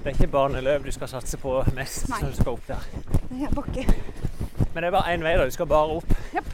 [0.03, 2.21] Det er ikke barneløp du skal satse på mest Nei.
[2.21, 2.87] når du skal opp der.
[3.29, 3.85] Det er bakke.
[4.73, 5.45] Men det er bare én vei, da.
[5.45, 6.15] Du skal bare opp.
[6.35, 6.45] Yep.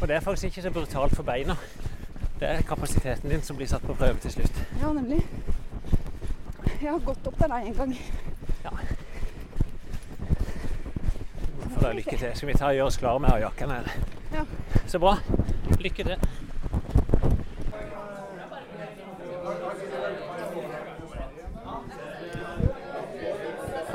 [0.00, 1.56] Og det er faktisk ikke så brutalt for beina.
[2.42, 4.56] Det er kapasiteten din som blir satt på prøve til slutt.
[4.80, 5.20] Ja, nemlig.
[6.82, 7.92] Jeg har gått opp der en gang.
[8.64, 8.72] Ja.
[11.60, 12.32] Du får da lykke til.
[12.34, 13.92] Skal vi ta og gjøre oss klare med å ha jakken her?
[14.34, 14.42] Ja.
[14.90, 15.12] Så bra.
[15.84, 16.24] Lykke til.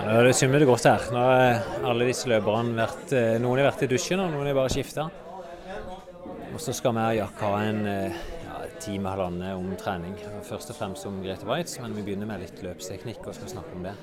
[0.05, 1.09] Nå er det summer det godt her.
[1.11, 4.55] Nå har alle disse løperne vært eh, Noen har vært i dusjen, og noen har
[4.61, 5.09] bare skifta.
[6.53, 8.36] Og så skal vi og Jack ha en eh, ja,
[8.87, 10.15] time, halvannen om trening.
[10.47, 13.75] Først og fremst om Grete Waitz, men vi begynner med litt løpsteknikk og skal snakke
[13.75, 13.95] om det.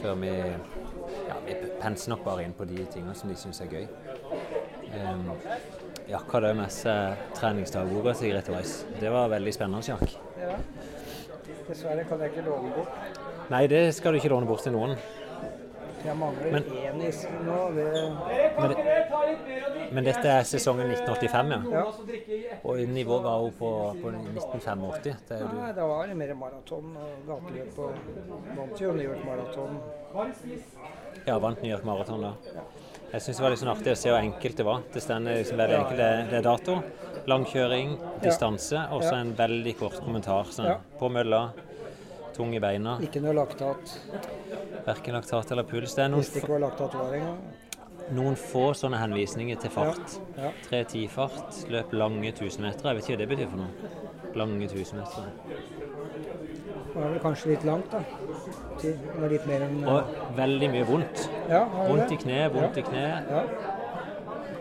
[0.00, 0.30] Før vi
[1.28, 3.84] ja, vi penser nok bare inn på de tingene som de syns er gøy.
[4.88, 5.26] Um,
[6.08, 8.78] Jack hadde med seg treningsdagboka til Grete Weiss.
[9.00, 10.16] Det var veldig spennende, Jack.
[10.40, 10.56] Ja.
[11.68, 13.24] Dessverre kan jeg ikke låne bort.
[13.52, 14.96] Nei, det skal du ikke låne bort til noen.
[16.04, 17.10] Jeg mangler Men- én i
[17.44, 17.58] nå.
[17.74, 17.86] Det,
[18.58, 21.60] Men, det, men dette er sesongen 1985, ja.
[21.72, 21.84] ja.
[22.64, 23.70] Og nivået var jo på,
[24.02, 25.18] på 1985.
[25.28, 25.80] Det Nei, du.
[25.80, 27.90] da var det mer maraton og gateløp og
[28.56, 29.80] vant jo New York Maraton.
[31.26, 32.32] Ja, vant New York Maraton da.
[33.12, 34.82] Jeg syns det var litt sånn artig å se hvor enkelt det var.
[34.92, 35.96] Det stender liksom veldig enkelt.
[36.02, 36.74] Det, det er dato,
[37.28, 40.50] langkjøring, distanse og så en veldig kort kommentar.
[40.52, 41.48] Sånn, På mølla,
[42.38, 43.94] tung i beina, Ikke noe laktat.
[44.86, 45.94] verken laktat eller puls.
[45.94, 47.38] Det er noen, Visste ikke var laktat var engang.
[48.14, 50.18] noen få sånne henvisninger til fart.
[50.38, 50.52] Ja.
[50.70, 52.88] 3.10-fart, løp lange 1000 meter.
[52.88, 53.72] Jeg vet ikke hva det betyr for noe.
[54.38, 55.22] Lange 1000 meter.
[56.88, 58.00] Det er vel kanskje litt langt, da.
[58.80, 58.98] Til-
[59.30, 60.04] litt mer enn Og
[60.36, 61.28] veldig mye vondt.
[61.48, 63.04] Ja, Vondt i kne, vondt i kne.
[63.30, 63.42] Ja.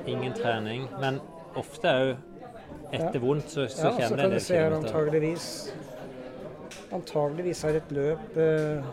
[0.08, 0.88] Ingen trening.
[1.00, 1.20] Men
[1.56, 2.18] ofte òg
[2.94, 5.48] etter vondt så, så Ja, så jeg det kan du se her antageligvis
[6.96, 8.88] Antageligvis har et løp eh,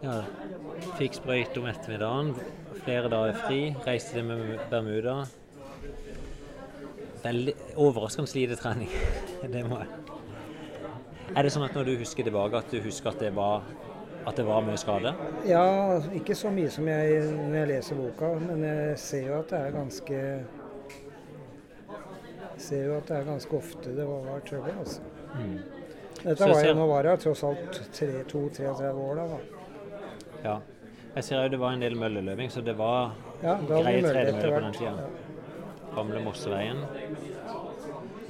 [0.00, 0.22] Ja,
[0.96, 2.30] fikk sprøyte om ettermiddagen.
[2.86, 3.58] Flere dager fri.
[3.84, 5.18] Reiste til Bermuda.
[7.20, 8.88] Veldig overraskende lite trening.
[9.52, 9.90] Det må jeg.
[11.36, 13.62] Er det sånn at når du husker tilbake, at du husker at det var,
[14.26, 15.12] at det var mye skade?
[15.46, 19.52] Ja, ikke så mye som jeg når jeg leser boka, men jeg ser jo at
[19.52, 20.22] det er ganske
[22.70, 25.00] Ser jo at det er ganske ofte det var trøbbel, altså.
[26.20, 29.24] Dette var jo, nå var jeg tross alt 2-33 år da.
[29.32, 29.38] da.
[30.44, 30.58] Ja.
[31.16, 34.60] Jeg ser jo det var en del mølleløving, så det var Ja, var tredemøller på
[34.66, 35.08] den tida.
[35.96, 36.84] Gamle Mosseveien.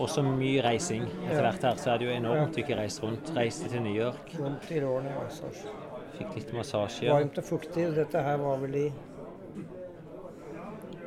[0.01, 1.05] Også mye reising.
[1.27, 3.33] Etter hvert her så er det jo enormt ikke reist rundt.
[3.37, 5.13] Reiste til New York, Vondt i lårene.
[5.21, 5.51] Altså.
[6.17, 7.11] fikk litt massasje.
[7.13, 7.85] Varmt og fuktig.
[7.97, 8.87] Dette her var vel i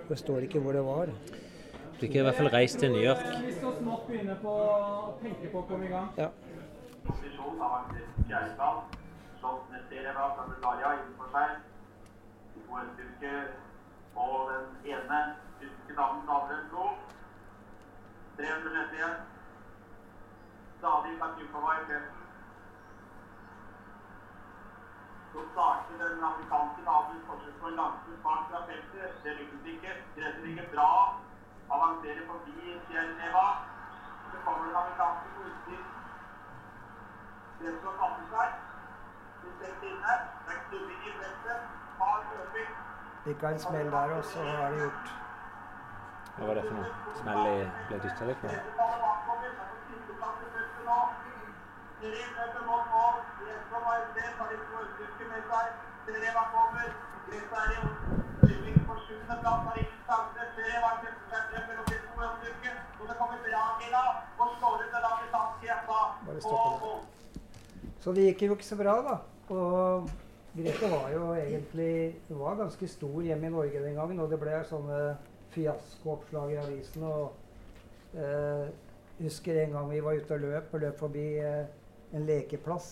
[0.09, 1.09] Det står ikke hvor det var.
[2.03, 3.21] Fikk i hvert fall reist til New York.
[3.45, 6.09] Vi skal snart begynne på å tenke på å komme i gang.
[6.19, 6.25] Ja.
[7.05, 8.97] Posisjon avansert Kjærstad.
[9.37, 11.53] Slått med Sereva fra Bulgaria innenfor seg.
[12.57, 13.31] De to østtyske
[14.25, 15.21] og den ene
[15.63, 16.91] tyske damen Dahlgren slo.
[18.43, 19.09] 300.
[20.83, 22.31] Stadig Katyukova i fremten.
[25.31, 29.21] Så starter den amerikanske damen forsøk på en langtur bak fra feltet.
[29.23, 30.01] Det lykkes ikke.
[30.17, 30.89] Grenser ikke bra.
[31.75, 32.55] Avanserer forbi
[32.87, 33.45] fjellneva.
[34.31, 35.83] Så kommer den amerikanske utstyr.
[37.61, 38.49] Den som fatter seg.
[39.43, 40.13] Vi ser inne.
[40.45, 41.59] Det er knubbing i feltet.
[41.99, 42.69] Hard løping.
[43.25, 45.13] Fikk en smell der, og så er det gjort.
[46.35, 46.93] Hva var det for noe?
[47.21, 47.57] Smell i
[47.89, 48.61] ble dytta litt er.
[52.03, 53.19] Serien løper mot mål.
[53.39, 55.69] Greta og sted, har de to østtyske med seg.
[56.05, 57.12] Sereva kommer.
[68.03, 69.15] Så det gikk jo ikke så bra, da.
[69.55, 70.09] Og
[70.53, 74.39] Grete var jo egentlig Hun var ganske stor hjemme i Norge den gangen, og det
[74.41, 74.99] ble sånne
[75.55, 77.05] fiaskooppslag i avisen.
[77.07, 78.67] Og eh,
[79.21, 81.63] husker en gang vi var ute og løp, og løp forbi eh,
[82.13, 82.91] en lekeplass.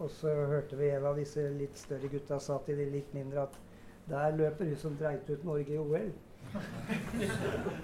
[0.00, 3.46] Og så hørte vi en av disse litt større gutta sa til de litt mindre
[3.46, 3.60] at
[4.08, 6.12] der løper hun som dreit ut Norge i OL.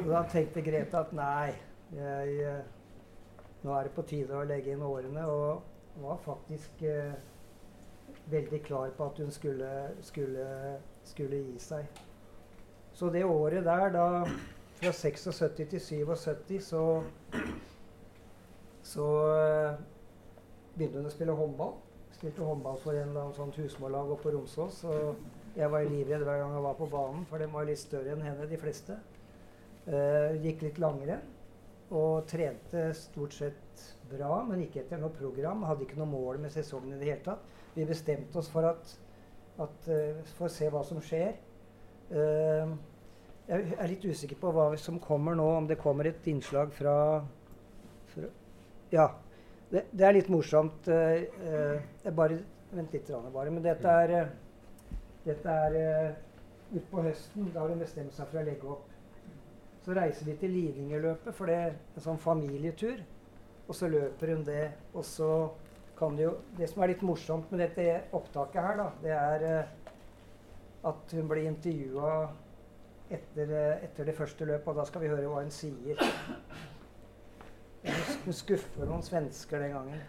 [0.01, 1.51] Og da tenkte Grete at nei,
[1.97, 2.63] jeg, eh,
[3.63, 5.27] nå er det på tide å legge inn årene.
[5.27, 7.13] Og var faktisk eh,
[8.31, 10.47] veldig klar på at hun skulle, skulle,
[11.05, 12.03] skulle gi seg.
[12.93, 14.07] Så det året der, da
[14.83, 17.03] fra 76 til 77, så
[18.83, 19.07] så
[19.39, 19.75] eh,
[20.75, 21.77] begynte hun å spille håndball.
[22.23, 24.85] Spilte håndball for en eller annen sånn husmorlag oppe på Romsås.
[24.87, 28.13] Og jeg var livredd hver gang jeg var på banen, for den var litt større
[28.15, 28.95] enn henne, de fleste.
[29.89, 31.25] Uh, gikk litt langrenn
[31.91, 35.65] og trente stort sett bra, men ikke etter noe program.
[35.67, 37.43] Hadde ikke noe mål med sesongen i det hele tatt.
[37.75, 38.95] Vi bestemte oss for at,
[39.67, 41.35] at uh, for å se hva som skjer.
[42.15, 42.79] Uh,
[43.51, 46.95] jeg er litt usikker på hva som kommer nå, om det kommer et innslag fra,
[48.15, 48.31] fra
[48.95, 49.11] Ja.
[49.73, 50.89] Det, det er litt morsomt.
[50.93, 52.39] eh, eh, jeg bare,
[52.77, 53.51] vent litt, bare.
[53.51, 56.17] Men dette er, eh, dette er
[56.77, 57.49] utpå høsten.
[57.55, 58.89] Da har hun bestemt seg for å legge opp.
[59.83, 63.01] Så reiser vi til Lidingerløpet, for det er en sånn familietur.
[63.67, 64.73] Og så løper hun det.
[64.95, 65.31] Og så
[65.99, 69.45] kan det jo Det som er litt morsomt med dette opptaket her, da, det er
[69.49, 69.65] eh,
[70.85, 72.29] at hun blir intervjua
[73.11, 75.97] etter, eh, etter det første løpet, og da skal vi høre hva hun sier.
[77.83, 80.03] Hun skuffer noen svensker den gangen.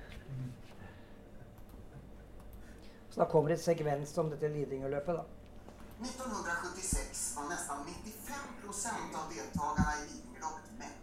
[3.09, 5.23] Så da kommer det et sekvens om dette Lidingøløpet, da.
[6.03, 10.95] 1976 var nesten 95 procent av deltakerne i Lidingöloppet män.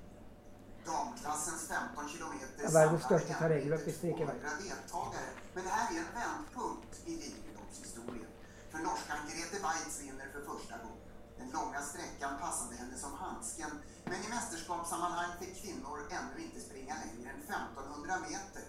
[0.87, 4.49] Damklassens 15 kilometer Det er verdens største terrengløp, hvis det ikke vet.
[4.95, 5.27] 200.
[5.55, 8.31] Men det her er en vendepunkt i Lidingöloppshistorien.
[8.71, 11.10] For norskan Grete Weitz vinner for første gången.
[11.41, 13.73] Den långa sträckan passade henne som handsken.
[14.05, 18.65] Men i mästerskapssammanhang fick kvinnor ännu inte springa längre än 1500 meter.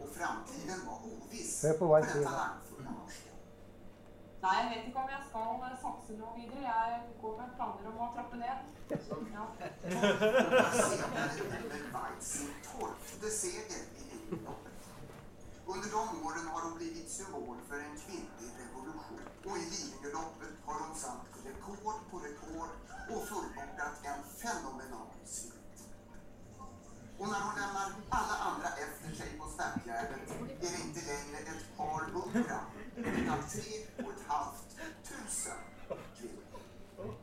[0.00, 3.34] Och framtiden var oviss för hun den talangfulla norsken.
[4.44, 6.62] Nei, jeg vet ikke om jeg skal satse noe videre.
[6.68, 8.58] Jeg går med planer om å trappe ned.
[9.32, 9.44] Ja.
[15.66, 18.73] Under de åren har hon blivit symbol för en kvinnlig revolution.
[19.46, 22.72] Och i Lidingöloppet har hon satt rekord på rekord
[23.12, 25.78] och fullbordat en fenomenal slut.
[27.18, 30.30] Och när hon lämnar alla andra efter sig på startgärdet
[30.64, 32.60] är det inte längre ett par hundra
[32.96, 34.68] utan tre och ett halvt
[35.08, 35.60] tusen
[36.16, 37.14] kvinnor.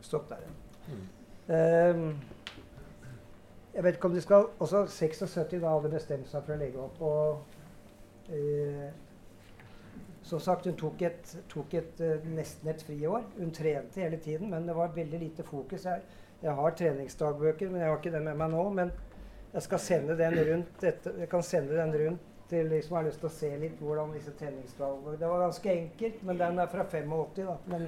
[0.00, 0.42] Stopp der.
[1.46, 2.20] Um.
[3.74, 6.78] jeg vet ikke om de skal Også 76 da hadde bestemt seg for å legge
[6.78, 7.00] opp.
[7.00, 8.30] Og
[10.24, 13.26] som sagt, hun tok et, tok et eh, nesten et friår.
[13.38, 15.84] Hun trente hele tiden, men det var veldig lite fokus.
[15.84, 16.00] Jeg,
[16.42, 18.62] jeg har treningsdagbøker, men jeg har ikke den med meg nå.
[18.78, 18.92] Men
[19.52, 23.06] jeg skal sende den rundt etter, jeg kan sende den rundt til de som har
[23.06, 26.72] lyst til å se litt hvordan disse tenningstallene Det var ganske enkelt, men den er
[26.72, 27.38] fra 85.
[27.38, 27.56] da.
[27.72, 27.86] Men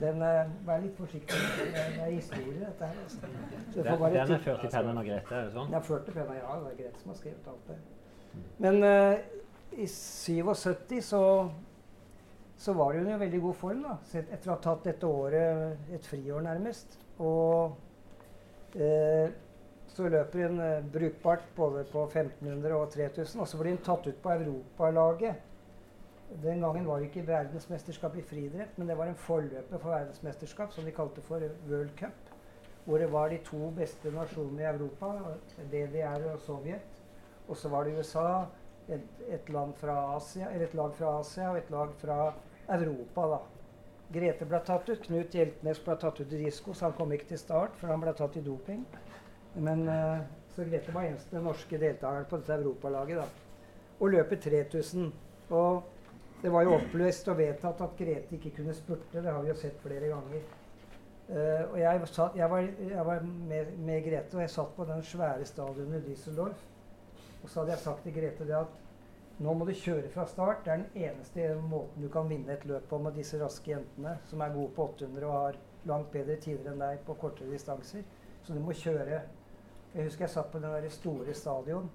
[0.00, 1.38] den er, Vær litt forsiktig.
[1.58, 3.00] Det er, er historie, dette her.
[3.04, 3.32] Altså.
[3.74, 5.72] Den, den er ført i pennen av Grete, er det sånn?
[5.72, 6.58] Ja, ført i pennen, ja.
[6.64, 7.78] Det er Grete som har skrevet alt det.
[8.64, 9.37] Men eh,
[9.76, 11.22] i 77 så
[12.58, 16.06] så var hun i veldig god form da, etter å ha tatt dette året, et
[16.10, 16.96] friår nærmest.
[17.22, 17.76] Og
[18.74, 19.30] eh,
[19.94, 24.08] så løper hun eh, brukbart både på 1500 og 3000, og så blir hun tatt
[24.10, 25.44] ut på europalaget.
[26.42, 30.74] Den gangen var det ikke verdensmesterskap i friidrett, men det var en forløper for verdensmesterskap
[30.74, 32.34] som de kalte for World Cup.
[32.88, 35.14] Hvor det var de to beste nasjonene i Europa,
[35.70, 37.02] DDR og Sovjet.
[37.46, 38.48] Og så var det USA,
[38.88, 42.18] et, et, land fra Asia, eller et lag fra Asia og et lag fra
[42.78, 43.26] Europa.
[43.34, 43.40] da.
[44.12, 45.02] Grete ble tatt ut.
[45.04, 48.00] Knut Hjeltnes ble tatt ut i disko, så han kom ikke til start, for han
[48.00, 48.86] ble tatt i doping.
[49.58, 50.22] Men, uh,
[50.54, 53.20] så Grete var eneste norske deltakeren på dette europalaget.
[53.20, 53.28] da.
[54.00, 55.12] Og løper 3000.
[55.50, 55.82] Og
[56.42, 59.20] det var jo oppløst og vedtatt at Grete ikke kunne spurte.
[59.20, 60.48] Det har vi jo sett flere ganger.
[61.28, 64.88] Uh, og jeg, satt, jeg var, jeg var med, med Grete, og jeg satt på
[64.88, 66.64] den svære stadionet Düsseldorf.
[67.42, 68.76] Og så hadde jeg sagt til Grete det at
[69.38, 70.64] nå må du kjøre fra start.
[70.64, 74.16] Det er den eneste måten du kan vinne et løp på med disse raske jentene
[74.26, 78.02] som er gode på 800 og har langt bedre tider enn deg på kortere distanser.
[78.42, 79.22] Så du må kjøre.
[79.94, 81.86] Jeg husker jeg satt på den der store stadion,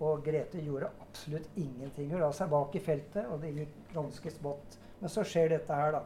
[0.00, 2.12] og Grete gjorde absolutt ingenting.
[2.12, 4.78] Hun la seg bak i feltet, og det gikk ganske smått.
[5.00, 6.04] Men så skjer dette her, da.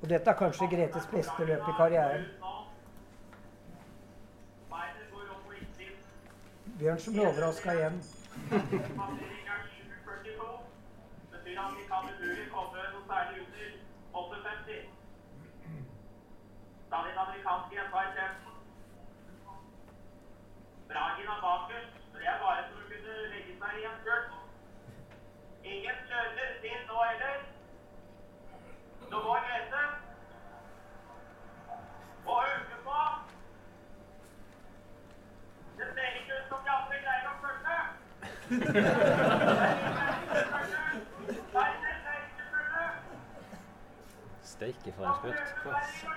[0.00, 2.26] Og dette er kanskje Gretes beste løp i karrieren.
[6.78, 7.98] Bjørn som ble overraska igjen.
[8.50, 9.50] Passering
[10.04, 10.46] 7,42.
[11.32, 13.68] Betyr at vi kan umulig komme noe særlig under
[14.20, 14.80] 8,50.
[16.90, 18.56] Da din amerikanske jenta i kjeften.
[20.90, 22.00] Bragina bakerst.
[22.16, 24.34] Det er bare som å kunne legge seg i en skjørt.
[25.74, 27.44] Ingen kjører til nå heller.
[29.12, 29.84] Nå går Grete.
[32.26, 32.98] Og øker på.
[35.78, 37.76] Det ser ikke ut som de andre greier å følge.
[44.54, 45.48] Steike for en spurt.
[45.50, 46.08] Så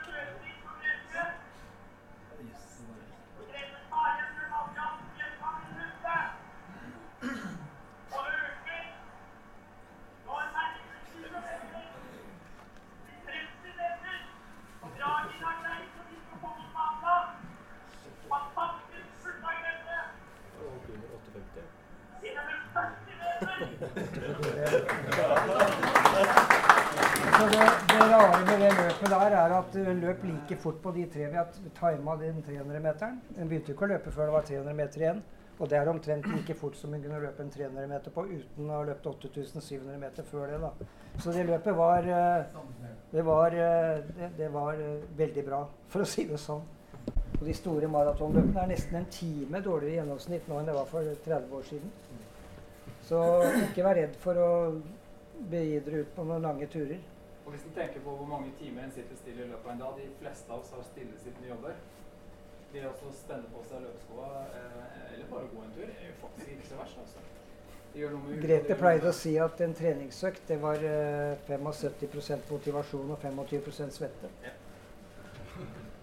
[29.67, 31.49] at hun løp like fort på de tre vi har
[31.79, 33.19] tima den 300-meteren.
[33.37, 35.19] Hun begynte ikke å løpe før det var 300 meter igjen.
[35.57, 38.69] Og det er omtrent like fort som hun kunne løpe en 300 meter på uten
[38.69, 40.59] å ha løpt 8700 meter før det.
[40.61, 40.89] da.
[41.17, 42.45] Så det løpet var eh,
[43.11, 46.61] Det var, eh, det, det var eh, veldig bra, for å si det sånn.
[47.39, 51.17] Og de store maratonløpene er nesten en time dårligere gjennomsnitt nå enn det var for
[51.25, 51.91] 30 år siden.
[53.07, 53.19] Så
[53.69, 54.49] ikke vær redd for å
[55.49, 56.99] begi dere ut på noen lange turer.
[57.47, 59.81] Og hvis en tenker på hvor mange timer en sitter stille i løpet av en
[59.85, 61.77] dag, de fleste av oss har stillesittende jobber.
[62.73, 66.49] Det å spenne på seg løpeskoa eh, eller bare gå en tur er jo faktisk
[66.57, 66.97] ikke så verst.
[67.05, 67.23] altså.
[68.43, 74.31] Grete pleide å si at en treningsøkt det var eh, 75% motivasjon og 25% svette.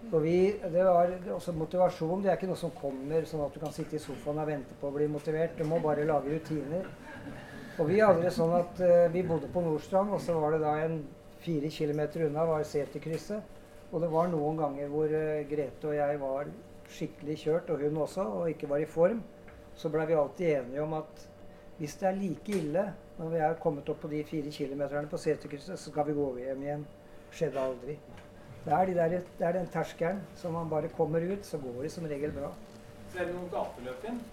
[0.09, 0.39] Og vi,
[0.73, 3.99] det var også Motivasjon det er ikke noe som kommer sånn at du kan sitte
[3.99, 5.53] i sofaen og vente på å bli motivert.
[5.61, 6.89] Du må bare lage rutiner.
[7.77, 10.63] Og vi hadde det sånn at eh, vi bodde på Nordstrand, og så var det
[10.65, 10.99] da en
[11.45, 13.53] fire kilometer unna var Seterkrysset.
[13.91, 16.49] Og det var noen ganger hvor eh, Grete og jeg var
[16.91, 19.21] skikkelig kjørt, og hun også, og ikke var i form.
[19.75, 21.25] Så blei vi alltid enige om at
[21.77, 22.85] hvis det er like ille
[23.17, 26.27] når vi er kommet opp på de fire kilometerne på Seterkrysset, så skal vi gå
[26.43, 26.85] hjem igjen.
[27.35, 27.97] Skjedde aldri.
[28.65, 31.83] Det er, de der, det er den terskelen som man bare kommer ut, så går
[31.85, 32.49] det som regel bra.
[33.11, 34.23] Så er det noen gateløp inn.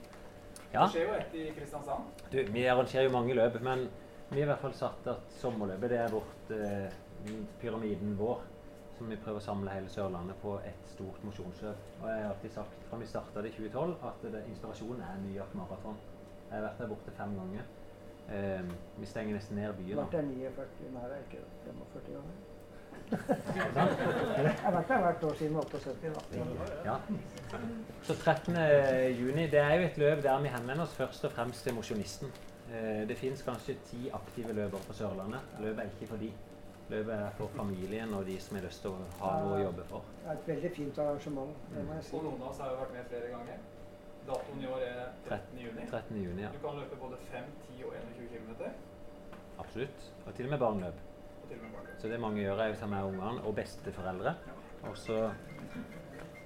[0.72, 0.86] Ja.
[0.86, 2.22] Det skjer jo ett i Kristiansand.
[2.32, 3.84] Du, vi arrangerer jo mange løp, men
[4.30, 6.94] vi har i hvert fall satt at sommerløpet det er vårt eh,
[7.60, 8.42] pyramiden vår.
[8.98, 11.86] Som vi prøver å samle hele Sørlandet på et stort mosjonsløp.
[12.02, 15.16] Og jeg har alltid sagt fra vi starta det i 2012 at det, inspirasjonen er
[15.24, 15.96] New York Marathon.
[16.50, 17.64] Jeg har vært der borte fem ganger.
[18.30, 19.96] Eh, vi stenger nesten ned byen.
[20.02, 22.40] Vært der 49, nei det er ikke 45 ganger.
[23.12, 26.12] Jeg har vært der hvert år siden 78.
[26.14, 26.68] Da.
[26.84, 26.94] Ja.
[28.06, 28.54] Så 13.
[29.18, 32.30] juni det er jo et løp der vi henvender oss først og fremst til mosjonisten.
[32.70, 35.40] Eh, Det finnes kanskje ti aktive løpere på Sørlandet.
[35.60, 36.30] Løpet er ikke for de.
[36.92, 39.84] Løpet er for familien og de som har lyst til å ha noe å jobbe
[39.88, 40.08] for.
[40.16, 41.54] Det er et veldig fint arrangement.
[41.74, 42.16] det må jeg si.
[42.18, 43.62] Og noen av oss har jo vært med flere ganger.
[44.26, 45.62] Datoen i år er 13.
[45.62, 45.86] juni.
[45.90, 46.18] 13.
[46.24, 46.50] juni, ja.
[46.52, 48.68] Du kan løpe både 5, 10 og 21 km.
[49.64, 50.06] Absolutt.
[50.26, 51.00] Og til og med barneløp.
[51.42, 51.98] Og til og med barneløp.
[52.02, 54.36] Så det mange gjør, er å ta med ungene og besteforeldre.
[54.90, 55.18] Og så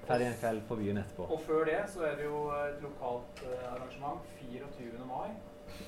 [0.07, 1.27] ferdig en kveld på byen etterpå.
[1.35, 5.07] Og før det så er det jo et lokalt eh, arrangement 24.
[5.11, 5.35] mai.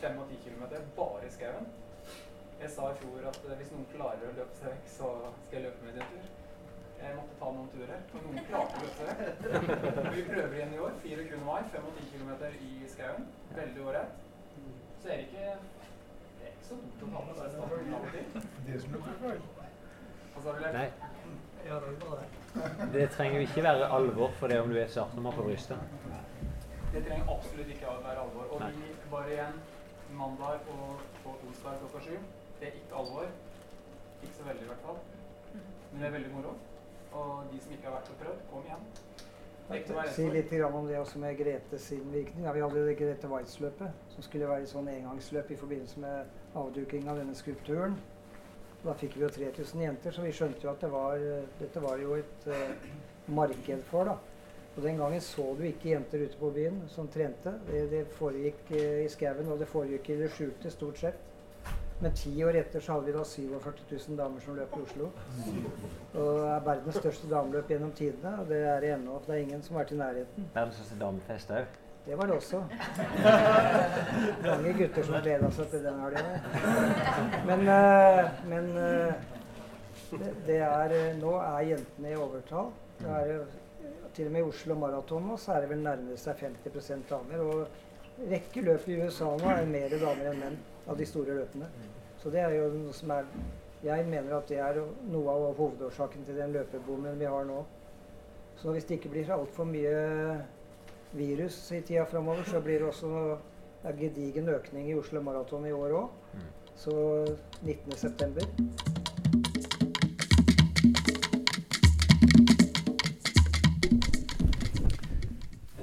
[0.02, 0.64] 5 og 10 km
[0.96, 1.70] bare i skauen.
[2.58, 5.08] Jeg sa i fjor at eh, hvis noen klarer å løpe seg vekk, så
[5.46, 6.30] skal jeg løpe med en tur.
[6.98, 10.14] Jeg måtte ta noen turer, for noen klarte å løpe seg vekk.
[10.16, 10.96] Vi prøver igjen i år.
[11.04, 11.42] 24.
[11.46, 12.32] mai, 5 og 10 km
[12.70, 13.28] i skauen.
[13.58, 14.24] Veldig ålreit.
[14.98, 15.44] Så er det ikke
[16.38, 18.50] det er ikke så dumt å ta med seg starten av og til.
[18.66, 18.98] Det som du?
[20.74, 20.88] Nei.
[21.66, 22.90] Ja, det det.
[22.92, 25.78] Det trenger jo ikke være alvor for det om du er startnummer på brystet.
[26.92, 28.52] Det trenger absolutt ikke å være alvor.
[28.54, 29.58] Og vi bare igjen
[30.18, 32.14] mandag og på onsdag klokka sju.
[32.60, 33.30] Det er ikke alvor.
[34.22, 34.98] Ikke så veldig, i hvert fall.
[35.92, 36.56] Men det er veldig moro.
[37.12, 38.86] Og de som ikke har vært og prøvd, kom igjen.
[39.68, 42.44] Si litt om det også med Grete sin virkning.
[42.46, 46.56] Ja, vi hadde det Grete Waitz-løpet, som skulle være et sånn engangsløp i forbindelse med
[46.56, 47.98] avduking av denne skulpturen.
[48.80, 51.20] Da fikk vi jo 3000 jenter, så vi skjønte jo at det var,
[51.60, 52.88] dette var jo et uh,
[53.28, 54.08] marked for.
[54.08, 54.16] da.
[54.76, 57.52] Og Den gangen så du ikke jenter ute på byen som trente.
[57.68, 61.27] Det, det foregikk uh, i skauen, og det foregikk i det skjulte stort sett.
[62.00, 65.10] Men ti år etter så hadde vi da 47 000 damer som løp i Oslo.
[66.14, 69.18] Og er verdens største dameløp gjennom tidene, og det er det ennå.
[69.26, 70.48] Det er ingen som har vært i nærheten.
[70.54, 71.78] Verdens største damefest òg.
[72.08, 72.62] Det var det også.
[74.46, 76.22] Mange gutter som gleda seg til den helga.
[77.50, 79.26] Men, eh, men eh,
[80.14, 82.70] det, det er, eh, nå er jentene i overtall.
[83.02, 83.34] Det er,
[84.14, 87.44] til og med i Oslo Maraton nå så er det vel nærmere seg 50% damer.
[87.44, 91.68] Og rekke løp i USA nå er mer damer enn menn av de store løpene.
[92.22, 93.28] Så det er jo noe som er
[93.84, 97.60] Jeg mener at det er noe av hovedårsaken til den løpeboomen vi har nå.
[98.58, 99.92] Så hvis det ikke blir altfor mye
[101.14, 103.38] virus i tida framover, så blir det også
[103.86, 106.08] en gedigen økning i Oslo Maraton i år òg.
[106.74, 106.90] Så
[107.62, 108.98] 19.9.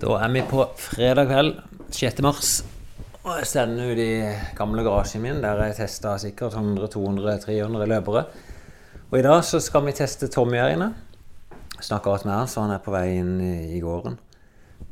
[0.04, 1.60] Da er vi på fredag kveld,
[1.96, 2.22] 6.
[2.28, 2.75] mars.
[3.26, 4.10] Og jeg sender ut i
[4.54, 8.22] gamle garasjen min, der jeg testa sikkert 100-200-300 løpere.
[9.10, 10.92] Og i dag så skal vi teste Tommy her inne.
[11.80, 14.20] Snakka godt med han, så han er på vei inn i, gården.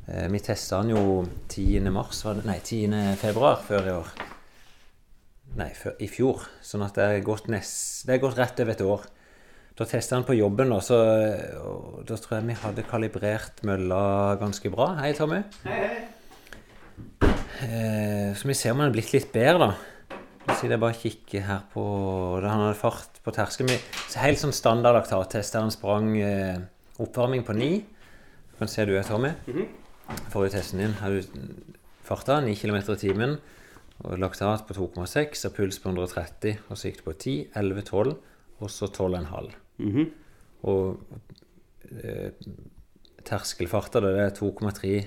[0.07, 1.03] Eh, vi testa han jo
[1.53, 1.91] 10.
[1.93, 2.95] mars, nei 10.
[3.21, 4.09] februar før i år.
[5.59, 6.47] Nei, før, i fjor.
[6.65, 9.05] Sånn at det er gått, nest, det er gått rett over et år.
[9.77, 11.03] Da testa han på jobben, da, så
[12.01, 14.01] da tror jeg vi hadde kalibrert mølla
[14.41, 14.95] ganske bra.
[15.03, 15.43] Hei, Tommy.
[15.69, 17.22] Hei, hei.
[17.63, 20.17] Eh, så vi ser om han er blitt litt bedre, da.
[20.51, 21.83] Så jeg bare kikker her på
[22.43, 23.79] da Han hadde fart på terskelen.
[24.19, 26.59] Helt sånn standard laktattest der han sprang eh,
[26.99, 27.69] oppvarming på 9.
[28.51, 29.31] Du kan se du er, Tommy.
[30.33, 31.23] Forrige testen din har du
[32.03, 33.37] farta 9 km i timen.
[34.03, 36.59] Og laktat på 2,6 og puls på 130.
[36.67, 38.13] Og så gikk det på 10, 11, 12
[38.59, 39.55] og så 12,5.
[39.79, 40.11] Mhm.
[40.63, 40.99] Og
[42.03, 42.31] eh,
[43.23, 44.97] terskelfarta da, det er 2,3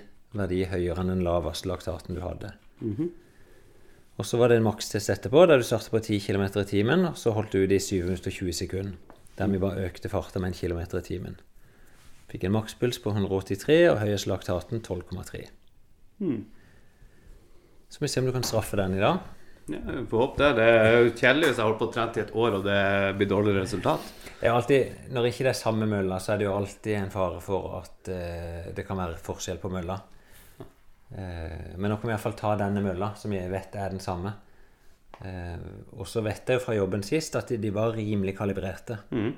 [0.41, 2.53] verdi høyere enn den laveste laktaten du hadde.
[2.81, 3.13] Mhm.
[4.17, 7.05] Og så var det en makstest etterpå, der du startet på 10 km i timen,
[7.05, 8.97] og så holdt du ut i 7 minutter og 20 sekunder.
[9.37, 11.37] Der vi bare økte farta med 1 km i timen.
[12.33, 15.45] Fikk en makspuls på 183, og høyest laktaten 12,3.
[16.25, 16.47] Mm.
[17.93, 19.21] Så vi ser om du kan straffe den i dag.
[19.69, 20.51] Ja, vi får håpe det.
[20.57, 22.81] Det er jo kjedelig hvis jeg holdt på å trene i et år, og det
[23.19, 24.11] blir dårlig resultat.
[24.41, 27.11] Det er alltid, Når ikke det er samme mølla, så er det jo alltid en
[27.11, 29.99] fare for at eh, det kan være forskjell på mølla.
[31.11, 34.33] Eh, men nå kan vi iallfall ta denne mølla, som jeg vet er den samme.
[35.21, 38.99] Eh, og så vet jeg jo fra jobben sist at de, de var rimelig kalibrerte.
[39.11, 39.35] Mm.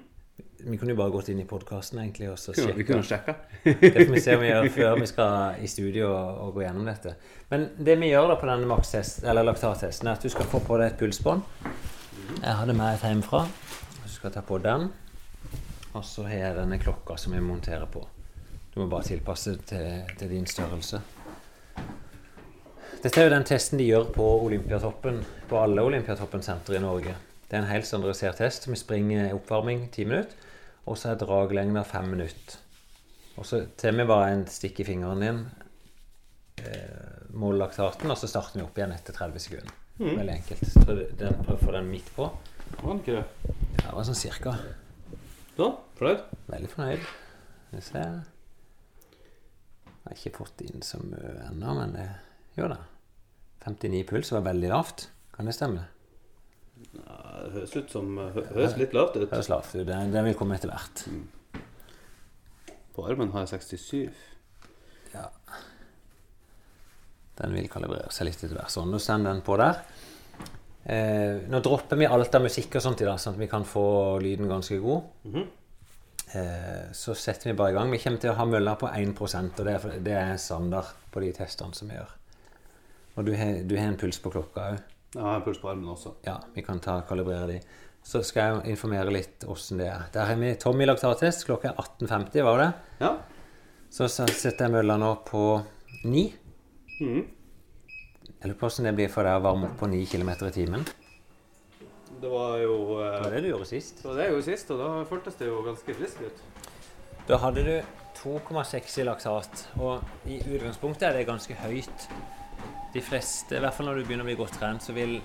[0.59, 2.77] Vi kunne jo bare gått inn i podkasten egentlig og så sjekke.
[2.79, 3.35] vi kunne sjekka.
[3.65, 6.65] det får vi se om vi gjør før vi skal i studio og, og gå
[6.65, 7.15] gjennom dette.
[7.51, 10.63] Men det vi gjør da på denne makstest, eller laktattesten, er at du skal få
[10.67, 11.45] på deg et pulsbånd.
[12.39, 13.45] Jeg har det med et hjemmefra.
[14.03, 14.89] Du skal ta på den.
[15.97, 18.03] Og så har jeg denne klokka som jeg monterer på.
[18.75, 21.01] Du må bare tilpasse det til, til din størrelse.
[22.99, 27.13] Dette er jo den testen de gjør på Olympiatoppen, på alle Olympiatoppen-sentre i Norge.
[27.47, 28.67] Det er en helt standardisert test.
[28.67, 30.35] Vi springer oppvarming ti minutter,
[30.83, 32.59] og så er draglengda fem minutter.
[33.39, 35.41] Og så tar vi bare en stikk i fingeren din,
[36.59, 39.79] eh, måler laktaten, og så starter vi opp igjen etter 30 sekunder.
[40.01, 40.19] Mm.
[40.19, 40.67] Veldig enkelt.
[40.67, 42.31] Så den, prøv å få den midt på.
[42.83, 43.27] Var den ikke det?
[43.79, 44.59] Ja, det var sånn cirka.
[45.55, 46.31] Så, fornøyd?
[46.51, 47.11] Veldig fornøyd.
[47.71, 48.09] Vi se
[50.09, 52.09] Jeg har ikke fått inn så mye ennå, men det
[52.59, 52.81] gjør da.
[53.69, 55.09] 59 puls var veldig lavt.
[55.35, 55.87] Kan det stemme?
[56.95, 59.29] Ja, det høres ut som hø Høres litt lavt ut.
[59.31, 59.85] Høres lavt ut.
[59.87, 61.05] Det, det vil komme etter hvert.
[62.95, 64.23] På armen har jeg 67.
[65.15, 65.29] Ja.
[67.39, 68.73] Den vil kalibrere seg litt etter hvert.
[68.75, 69.83] Sånn, nå sender den på der.
[70.89, 73.67] Eh, nå dropper vi alt av musikk og sånt i dag, sånn at vi kan
[73.69, 73.85] få
[74.25, 75.11] lyden ganske god.
[75.29, 75.49] Mhm.
[76.35, 77.91] eh, så setter vi bare i gang.
[77.91, 81.21] Vi kommer til å ha mølla på 1% og det er, det er standard på
[81.21, 82.15] de testene som vi gjør.
[83.19, 84.83] Og du har, du har en puls på klokka òg?
[85.17, 86.13] Ja, jeg har puls på armen også.
[86.23, 87.57] Ja, vi kan ta kalibrere de.
[88.07, 90.05] Så skal jeg informere litt åssen det er.
[90.15, 91.43] Der har vi Tommy laktattest.
[91.49, 92.69] Klokka er 18.50, var det?
[93.03, 93.11] Ja.
[93.91, 95.43] Så setter jeg mølla nå på
[96.05, 96.23] 9.
[97.01, 97.27] Mm.
[98.29, 100.55] Jeg lurer på åssen det blir for deg å varme opp på 9 km i
[100.55, 100.87] timen.
[102.23, 104.03] Det var jo eh, Det var det du gjorde sist.
[104.03, 106.67] Det var det jeg gjorde sist, og da føltes det jo ganske friskt ut.
[107.29, 107.75] Da hadde du
[108.23, 112.11] 2,6 i laksat, og i utgangspunktet er det ganske høyt.
[112.95, 115.19] De fleste, i hvert fall når du begynner å bli godt trent, så vil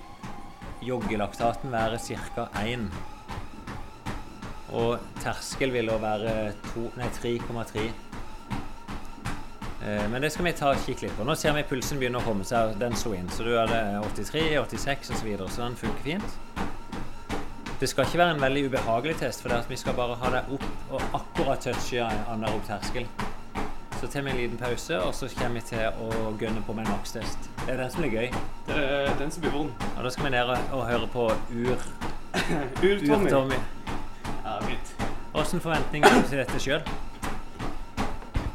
[0.84, 2.00] joggelaktaten være
[2.34, 2.48] ca.
[2.60, 2.88] 1.
[4.74, 6.34] Og terskel vil da være
[6.74, 7.86] 3,3.
[9.84, 11.24] Eh, Men det skal vi ta og kikke litt på.
[11.24, 12.76] Nå ser vi pulsen begynner å komme seg.
[12.80, 13.28] Den slo inn.
[13.28, 13.80] Så du hadde
[14.16, 15.18] 83, 86 osv.
[15.18, 16.38] Så, videre, så den funker fint.
[17.80, 20.14] Det skal ikke være en veldig ubehagelig test, for det er at vi skal bare
[20.20, 23.08] ha deg opp og akkurat touche anaerob terskel.
[24.00, 26.86] Så tar vi en liten pause, og så kommer vi til å gønne på med
[26.86, 27.48] en makstest.
[27.64, 28.38] Det er den som blir gøy.
[28.66, 29.86] Det er den som blir vond.
[29.96, 31.86] Og da skal vi ned og høre på ur...
[32.88, 33.60] Ur-Tommy.
[34.44, 34.94] Ja, fint.
[35.34, 36.82] Hvilke forventninger har du til dette sjøl?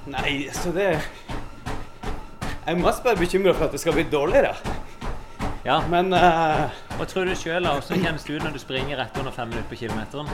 [0.10, 4.54] Nei, så det Jeg er mest bare bekymra for at det skal bli dårligere.
[5.66, 5.82] Ja.
[5.90, 6.70] Men uh...
[7.00, 9.70] Hva tror du sjøl, hvordan kommer det ut når du springer rett under fem minutter
[9.72, 10.28] på kilometeren?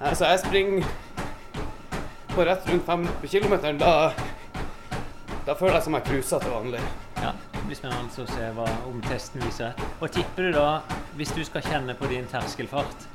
[0.00, 0.84] altså, jeg springer
[2.34, 3.78] på rett rundt fem minutter på kilometeren.
[3.78, 4.12] Da,
[5.46, 6.80] da føler jeg som jeg cruiser til vanlig.
[7.20, 9.76] Ja, det blir spennende å se hva om testen viser.
[10.00, 10.68] Og tipper du da,
[11.14, 13.06] hvis du skal kjenne på din terskelfart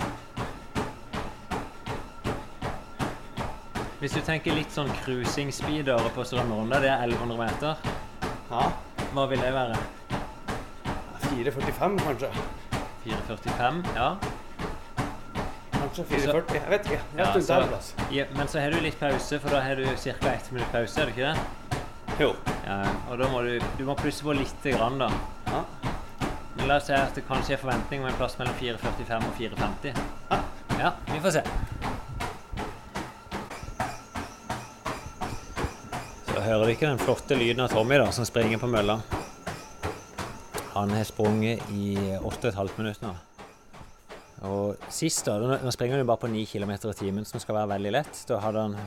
[3.99, 7.89] Hvis du tenker litt sånn cruising-speeder på Strømmeronda, det er 1100 meter.
[8.47, 8.69] Ja.
[9.11, 9.75] Hva vil det være?
[11.25, 12.29] 4,45 kanskje.
[13.03, 13.81] 4,45?
[13.99, 14.13] Ja.
[15.89, 16.53] Kanskje 4,40.
[16.53, 16.99] Jeg vet ikke.
[17.17, 17.45] Ja, Rett rundt
[17.83, 20.29] så- ja, men så har du litt pause, for da har du ca.
[20.33, 21.39] ett minutt pause, er det ikke det?
[22.19, 22.35] Jo.
[22.65, 25.09] Ja, og da må du, du må plusse på lite grann, da.
[25.47, 25.63] Ja.
[26.57, 29.33] Men la oss si at det kanskje er forventning om en plass mellom 4,45 og
[29.37, 29.93] 4,50.
[30.79, 31.43] Ja, vi får se.
[36.33, 38.99] Så hører vi ikke den flotte lyden av Tommy da, som springer på mølla.
[40.73, 43.15] Han har sprunget i 8,5 minutter nå.
[44.47, 47.57] Og sist da, nå springer han jo bare på 9 km i timen, som skal
[47.57, 48.21] være veldig lett.
[48.29, 48.77] Da hadde han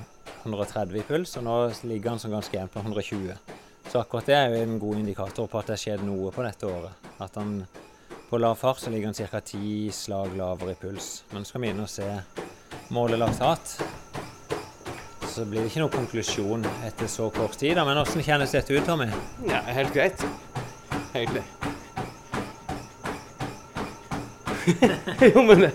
[0.44, 1.56] 130 i puls, og nå
[1.90, 3.36] ligger han som ganske jevnt på 120.
[3.90, 6.44] Så akkurat det er jo en god indikator på at det har skjedd noe på
[6.46, 7.10] dette året.
[7.20, 7.58] At han
[8.30, 9.40] på lav fart så ligger han ca.
[9.40, 11.24] 10 slag lavere i puls.
[11.34, 12.08] Men skal vi inn og se
[12.92, 13.74] målet laktat,
[15.32, 17.76] så blir det ikke noen konklusjon etter så kort tid.
[17.76, 19.10] Men hvordan kjennes dette ut, Tommy?
[19.48, 20.24] Ja, helt greit.
[21.12, 21.44] Egentlig.
[25.34, 25.70] jo, men det,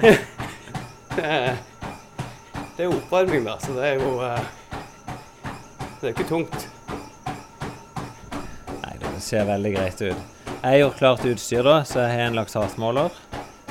[1.16, 1.24] det,
[2.76, 4.40] er, oppvarming, da, så det er jo eh,
[6.00, 6.68] Det er ikke tungt.
[8.80, 10.28] Nei, det ser veldig greit ut.
[10.60, 13.20] Jeg har gjort klart utstyr, da, så jeg har en laktatmåler.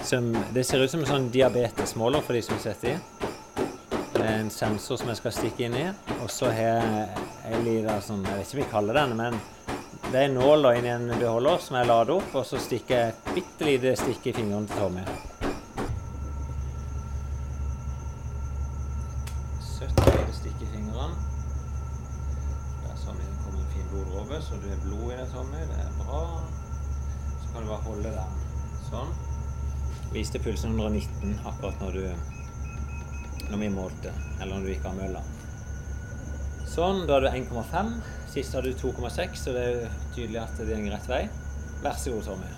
[0.05, 3.29] Som, det ser ut som en sånn diabetesmåler for de som setter i.
[4.13, 5.87] Det er en sensor som jeg skal stikke inn i.
[6.19, 9.41] Og så har jeg en liten sånn, jeg vet ikke hva vi kaller den, men
[10.11, 13.27] det er nåla inni en beholder som jeg lader opp, og så stikker jeg et
[13.35, 15.03] bitte lite stikk i fingrene til Tommy.
[19.75, 21.13] 70 lite stikk i fingrene.
[22.87, 25.61] Der sånn det kommer en fin bloddråpe, så du har blod i det, Tommy.
[25.69, 26.23] Det er bra.
[27.43, 28.43] Så kan du bare holde den.
[28.89, 29.13] Sånn.
[30.15, 32.05] Viste pulsen 119 akkurat når du
[33.49, 35.21] når vi målte, eller når du gikk av mølla.
[36.69, 37.93] Sånn, da er du 1,5.
[38.29, 41.21] Sist hadde du 2,6, så det er tydelig at det går rett vei.
[41.81, 42.51] Vær så god, Tommy.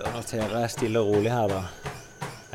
[0.00, 1.62] Da noterer jeg stille og rolig her, da.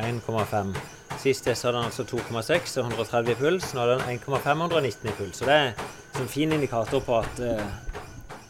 [0.03, 0.75] 1,5.
[1.21, 3.69] Sist test hadde han altså 2,6 og 130 i puls.
[3.71, 5.39] Nå hadde han 1,5 og 119 i puls.
[5.39, 7.63] Så det er en fin indikator på at uh,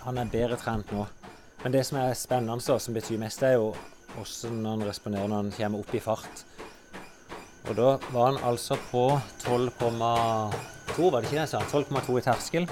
[0.08, 1.06] han er bedre trent nå.
[1.62, 3.76] Men det som er spennende, og som betyr mest, er jo
[4.16, 6.46] hvordan han responderer når han kommer opp i fart.
[7.66, 9.08] Og da var han altså på
[9.42, 11.62] 12,2, var det ikke det jeg sa?
[11.66, 12.68] 12,2 i terskel.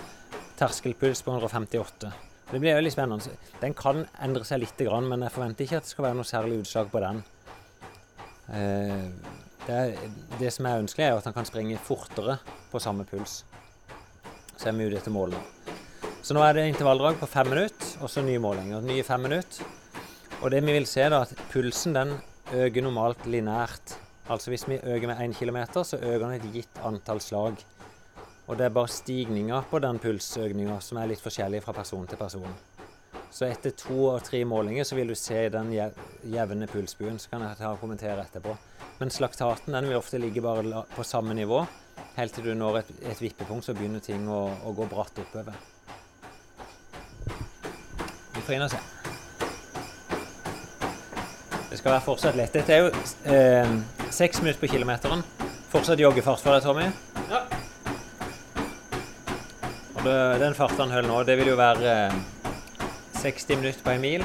[0.60, 2.12] Terskelpuls på 158.
[2.52, 3.34] Det blir veldig spennende.
[3.62, 6.60] Den kan endre seg litt, men jeg forventer ikke at det skal være noe særlig
[6.62, 7.24] utslag på den.
[8.54, 9.08] Eh,
[9.64, 9.98] Det,
[10.42, 12.34] det som er ønskelig, er at han kan springe fortere
[12.72, 13.46] på samme puls.
[14.58, 15.40] Så er vi ute etter målene.
[16.20, 18.84] Så nå er det intervalldrag på fem minutter, og så nye målinger.
[18.84, 19.64] Nye fem minutter.
[20.42, 22.12] Og det vi vil se, da, at pulsen den
[22.52, 23.96] øker normalt lineært.
[24.32, 27.58] Altså hvis vi øker med 1 km, så øker den et gitt antall slag.
[28.48, 32.20] Og det er bare stigninga på den pulsøkninga som er litt forskjellig fra person til
[32.20, 32.56] person.
[33.34, 37.20] Så etter to og tre målinger så vil du se den jevne pulsbuen.
[37.20, 38.56] Så kan jeg ta og kommentere etterpå.
[39.00, 41.64] Men slaktaten den vil ofte ligge bare på samme nivå
[42.16, 45.58] helt til du når et, et vippepunkt, så begynner ting å, å gå bratt oppover.
[48.34, 48.93] Vi får inn og se.
[51.84, 52.54] Skal være fortsatt lett.
[52.56, 52.92] Dette er jo
[53.28, 53.72] eh,
[54.08, 55.20] seks minutter på kilometeren.
[55.68, 56.86] Fortsatt joggefart for deg, Tommy.
[57.28, 57.42] Ja.
[59.92, 62.16] Og det, den farten han holder nå, det vil jo være eh,
[63.20, 64.24] 60 minutter på en mil.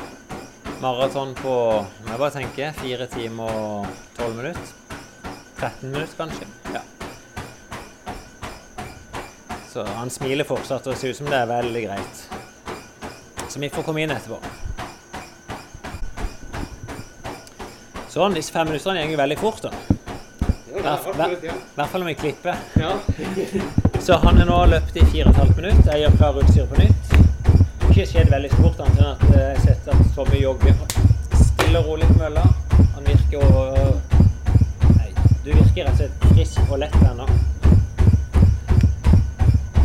[0.78, 3.90] Maraton på må jeg bare tenke, 4 timer og
[4.20, 4.70] 12 minutter.
[5.59, 6.46] 13 minutter, kanskje.
[6.76, 6.86] Ja.
[9.74, 12.24] Så han smiler fortsatt, og det ser ut som det er veldig greit.
[13.50, 14.68] Så vi får komme inn etterpå.
[18.09, 19.70] Sånn, disse fem minuttene går veldig fort, da.
[20.78, 22.56] I hvert fall om vi klipper.
[22.80, 22.94] Ja.
[24.04, 25.90] Så han er nå løpt i 4,5 minutter.
[25.92, 27.11] Jeg gjør klar utstyr på nytt.
[27.11, 30.40] Det har ikke skjedd veldig stort, annet enn at eh, jeg har sett at Tommy
[30.40, 30.76] jogger
[31.34, 32.44] stille og rolig på mølla.
[32.94, 33.64] Han virker å
[34.94, 35.11] Nei,
[35.44, 37.26] du virker rett og slett frisk og lett ennå.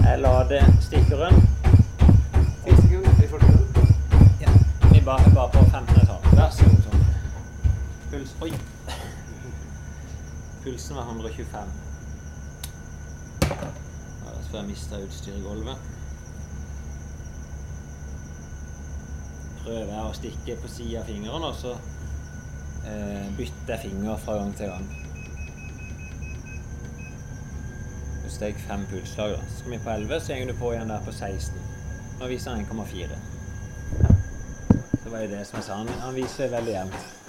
[0.03, 1.43] Jeg lader stikkeren.
[2.63, 3.87] Ti sekunder i første.
[4.45, 4.55] Ja.
[4.93, 6.37] Vi bare, bare på 15 etasje.
[6.37, 6.82] Vær så god.
[8.13, 8.53] Puls Oi.
[10.63, 11.67] Pulsen var 125.
[13.41, 15.87] Ja, Så får jeg miste utstyret i gulvet.
[19.63, 21.71] Prøver jeg å stikke på siden av fingeren, og så
[22.85, 24.85] eh, bytter jeg finger fra gang til gang.
[28.19, 29.33] Nå steg fem pulsslag.
[29.39, 29.49] da.
[29.57, 31.57] Skal vi på 11, så går du på igjen der på 16.
[32.21, 33.19] Nå viser han 1,4.
[35.01, 35.81] Det var jo det som jeg sa.
[35.81, 37.22] Han, han viser veldig jevnt.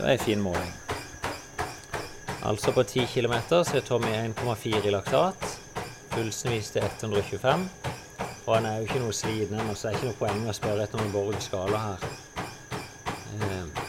[0.00, 0.72] Det var en fin måling.
[2.42, 5.60] Altså på 10 km så er Tommy 1,4 i laktat.
[6.10, 7.66] Pulsen viste 125.
[8.46, 10.54] Og han er jo ikke noe sliten ennå, så det er ikke noe poeng å
[10.56, 12.06] spørre etter noen Borg skala her.
[13.34, 13.82] Eh,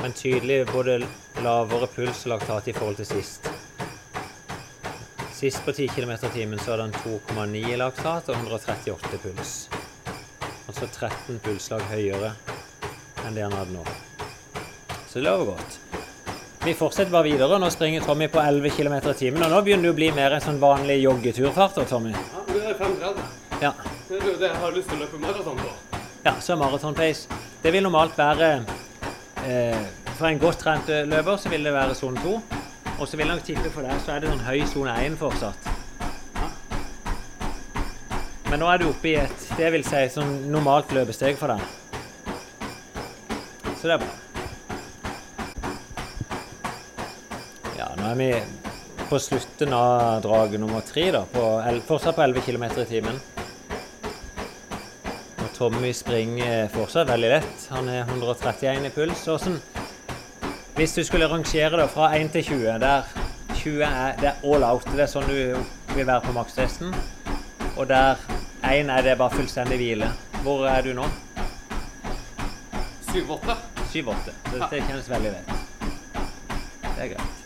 [0.00, 0.94] Men tydelig både
[1.44, 3.50] lavere puls og laktat i forhold til sist.
[5.36, 9.68] Sist på 10 km timen så hadde han 2,9 i laktat og 138 puls.
[10.64, 12.32] Altså 13 pulsslag høyere
[13.26, 13.84] enn det han hadde nå.
[15.12, 15.80] Så det lover godt.
[16.64, 17.58] Vi fortsetter bare videre.
[17.60, 19.42] Nå springer Tommy på 11 km i timen.
[19.44, 21.74] Og nå begynner det å bli mer en sånn vanlig joggeturfart.
[21.76, 22.14] da, Tommy.
[22.16, 23.18] Ja, det er 35.
[23.60, 23.72] Ja.
[24.08, 25.98] Det er jo det jeg har lyst til å løpe maraton på.
[26.24, 27.28] Ja, så maratonpace.
[27.60, 28.48] Det vil normalt være
[29.44, 29.84] eh,
[30.16, 32.32] For en godt trent løper så vil det være sone 2.
[32.96, 35.20] Og så vil jeg nok tippe for deg så er det sånn høy sone 1
[35.20, 35.68] fortsatt.
[38.48, 41.60] Men nå er du oppe i et det vil si sånn normalt løpesteg for deg.
[43.76, 44.12] Så det er bra.
[47.78, 48.30] Ja, nå er vi
[49.08, 51.26] på slutten av draget nummer tre, da.
[51.32, 51.46] På,
[51.88, 53.20] fortsatt på 11 km i timen.
[55.42, 57.70] Og Tommy springer fortsatt veldig lett.
[57.74, 59.26] Han er 131 i puls.
[59.32, 59.60] Åssen
[60.76, 63.02] hvis du skulle rangere det fra 1 til 20, der
[63.54, 65.34] 20 er, det er all out, det er sånn du
[65.92, 66.94] vil være på makstesten,
[67.76, 68.16] og der
[68.64, 70.08] 1 er det bare fullstendig hvile.
[70.42, 71.04] Hvor er du nå?
[73.12, 73.58] 7-8.
[73.92, 74.34] 7-8.
[74.48, 75.54] Så dette kjennes veldig lett.
[76.88, 77.41] Det er greit.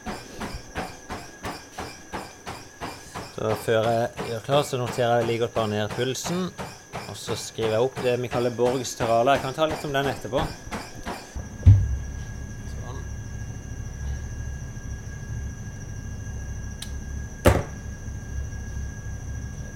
[3.36, 6.46] Så før jeg gjør klar, så noterer jeg like godt bare ned pulsen.
[7.10, 9.34] Og så skriver jeg opp det vi kaller Borgs terrale.
[9.36, 10.40] Jeg kan ta litt om den etterpå.
[12.70, 13.02] Sånn.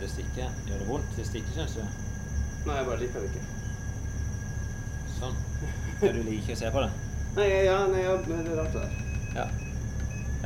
[0.01, 0.55] Det stikker.
[0.71, 1.11] Gjør det vondt?
[1.19, 1.83] Det stikker, syns du?
[2.65, 3.45] Nei, jeg bare liker det ikke.
[5.19, 5.37] Sånn.
[6.01, 6.93] Ja, du liker ikke å se på det?
[7.37, 8.97] Nei, ja, nei, ja, det er rart det der.
[9.37, 9.47] Ja.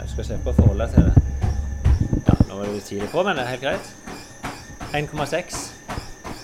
[0.03, 1.24] Du skal se på forholdet til det.
[2.55, 3.87] Nå var det litt tidlig på, men det er helt greit.
[4.95, 5.57] 1,6.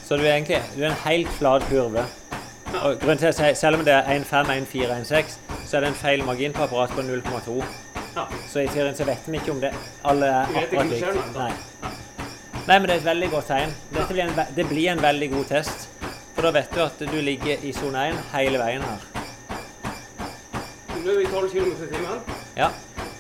[0.02, 2.02] Så du er egentlig du er en helt flat kurve.
[2.80, 5.94] Og grunnen til at Selv om det er 1,5, 1,4, 1,6, så er det en
[5.94, 7.62] feil margin på apparatet på 0,2.
[8.16, 8.26] Ja.
[8.48, 9.70] Så i teorien så vet vi ikke om det
[10.04, 11.32] alle er akkurat likt.
[11.38, 11.52] Nei.
[12.66, 13.78] Nei, men det er et veldig godt tegn.
[13.94, 15.88] Blir en, det blir en veldig god test.
[16.34, 19.10] For da vet du at du ligger i sone 1 hele veien her.
[21.04, 22.24] Nå er vi 12 km i timen.
[22.56, 22.74] Ja.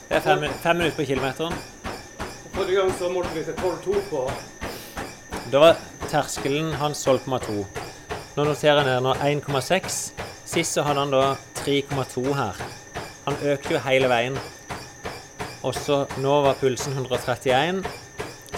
[0.08, 1.54] Det er fem, fem minutter på kilometeren.
[2.54, 4.24] Forrige gang så målte vi til 12,2 på
[5.52, 5.78] Da var
[6.10, 7.64] terskelen hans 12,2.
[8.36, 9.98] Nå noterer jeg ned nå 1,6.
[10.46, 12.58] Sist så hadde han da 3,2 her.
[13.26, 14.38] Han økte jo hele veien.
[15.62, 17.82] Og så nå var pulsen 131.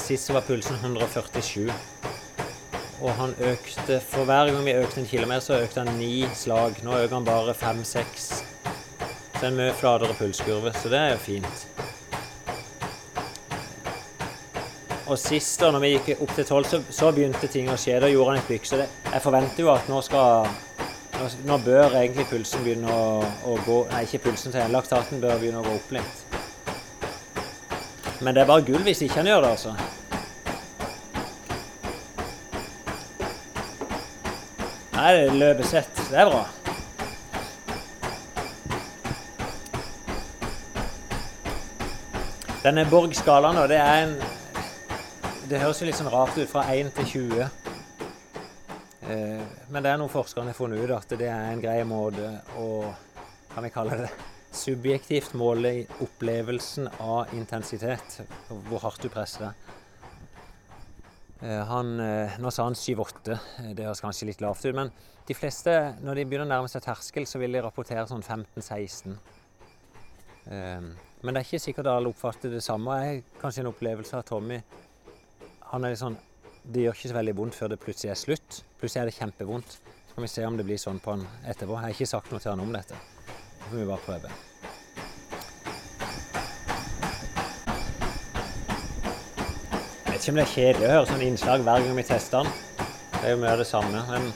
[0.01, 1.69] Sist så var pulsen 147.
[3.03, 6.81] Og han økte For hver gang vi økte en kilometer, så økte han ni slag.
[6.85, 8.31] Nå øker han bare fem-seks.
[9.39, 11.67] Så en mye flatere pulskurve, så det er jo fint.
[15.13, 17.99] Og sist da når vi gikk opp til 12, så, så begynte ting å skje.
[18.01, 18.69] Da gjorde han et bykk.
[18.69, 20.49] Så det, jeg forventer jo at nå skal
[21.13, 25.37] Nå, nå bør egentlig pulsen begynne å, å gå Nei, ikke pulsen til laktaten bør
[25.39, 26.23] begynne å gå opp litt.
[28.25, 29.77] Men det er bare gull hvis ikke han gjør det, altså.
[34.97, 36.05] Nei, det er løpesett.
[36.09, 36.43] Det er bra.
[42.65, 44.17] Denne Borg-skalaen, det er en
[45.53, 47.41] Det høres jo litt sånn rart ut fra 1 til 20.
[49.05, 52.31] Eh, men det er noen forskerne har funnet ut at det er en grei måte
[52.57, 52.69] å
[53.53, 54.07] kan vi kalle det,
[54.57, 58.23] subjektivt måle opplevelsen av intensitet.
[58.49, 59.75] Hvor hardt du presser deg.
[61.43, 63.37] Eh, han, eh, nå sa han 7-8.
[63.77, 64.79] Det høres kanskje litt lavt ut.
[64.79, 64.89] Men
[65.29, 69.21] de fleste, når de begynner å nærme seg terskel, så vil de rapportere sånn 15-16.
[70.49, 72.97] Men det er ikke sikkert alle oppfatter det samme.
[73.05, 74.63] Jeg kanskje en opplevelse av Tommy
[75.73, 76.19] han er litt sånn,
[76.63, 78.57] Det gjør ikke så veldig vondt før det plutselig er slutt.
[78.79, 79.73] Plutselig er det kjempevondt.
[80.07, 81.75] Så kan vi se om det blir sånn på han etterpå.
[81.75, 82.99] Jeg har ikke sagt noe til han om dette.
[83.33, 84.31] Så får vi bare prøve.
[90.05, 92.45] Jeg vet ikke om det er kjedelig å høre sånn innslag hver gang vi tester
[92.45, 92.55] den.
[93.17, 94.05] Det er jo mye av det samme.
[94.13, 94.33] men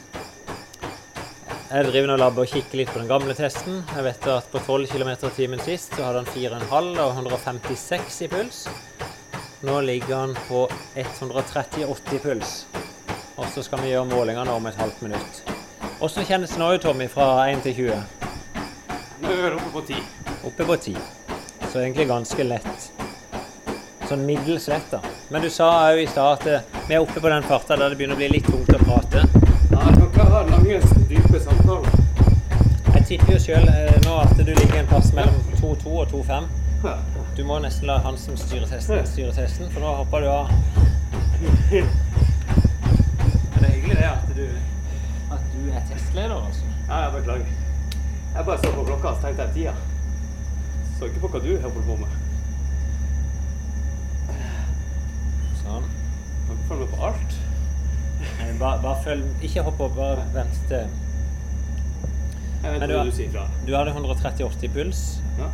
[1.70, 3.84] jeg driver og labber og kikker litt på den gamle testen.
[3.92, 8.22] Jeg vet at på 12 km i timen sist så hadde han 4,5 og 156
[8.24, 8.66] i puls.
[9.60, 12.66] Nå ligger han på 138 i puls.
[13.36, 15.38] Og så skal vi gjøre målingene om et halvt minutt.
[15.98, 18.02] Hvordan kjennes det nå ut, Tommy, fra 1 til 20?
[19.22, 20.02] Nå er vi oppe på 10.
[20.44, 20.96] Oppe på 10.
[21.72, 22.90] Så egentlig ganske lett.
[24.06, 25.00] Sånn middels lett, da.
[25.32, 27.90] Men du sa òg i stad at eh, vi er oppe på den farta der
[27.90, 29.24] det begynner å bli litt tungt å prate.
[29.72, 32.04] Ja, dere har lange, dype samtaler.
[32.92, 33.72] Jeg tipper jo sjøl
[34.04, 37.25] nå at du ligger en plass mellom 2,2 og 2,5.
[37.36, 40.52] Du må nesten la Hansen styre testen, styre testen, for nå hopper du av.
[41.36, 41.50] Men
[43.60, 44.46] det er hyggelig det at du,
[45.36, 46.70] at du er testleder, altså.
[46.86, 47.50] Ja, jeg beklager.
[48.36, 49.74] Jeg bare så på klokka og tenkte jeg tida.
[50.96, 52.16] Så ikke på hva du holder på med.
[55.60, 55.92] Sånn.
[56.70, 57.36] Følg med på alt.
[58.16, 60.86] Nei, Bare, bare følg Ikke hopp opp, bare vent til
[62.62, 63.44] Jeg vet hva du, du sier fra.
[63.66, 65.02] Du hadde 138 i puls,
[65.36, 65.50] Ja.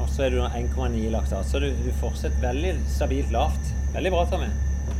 [0.00, 1.46] Og så er du 1,9 i laktat.
[1.46, 3.72] Så du, du fortsetter veldig stabilt lavt.
[3.94, 4.46] Veldig bra, Tommy.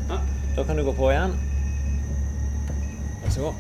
[0.09, 0.19] Ja.
[0.57, 1.37] Da kan du gå på igjen.
[3.23, 3.55] Vær så god.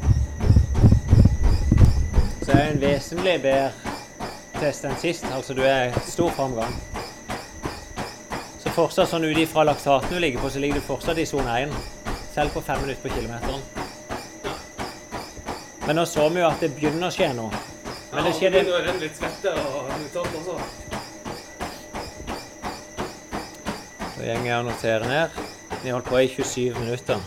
[2.43, 3.70] Så er det en vesentlig bedre
[4.59, 5.24] test enn sist.
[5.32, 6.74] Altså du er stor framgang.
[8.61, 11.57] Så fortsatt sånn ut ifra laktaten du ligger på, så ligger du fortsatt i sone
[11.64, 11.72] 1.
[12.34, 13.62] Selv på fem minutter på kilometeren.
[15.86, 17.64] Men nå så vi jo at det begynner å skje noe.
[18.12, 20.89] Men det ja, skjedde å renne litt svette og litt også.
[24.20, 25.36] Så går jeg og noterer ned.
[25.80, 27.20] Vi holdt på i 27 minutter.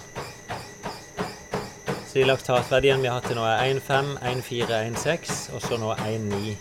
[2.06, 5.90] Så de laktatverdiene vi har hatt til nå er 1,5, 1,4, 1,6 og så nå
[5.96, 6.54] 1,9.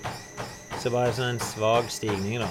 [0.81, 2.49] Så bare sånn en svak stigning, da.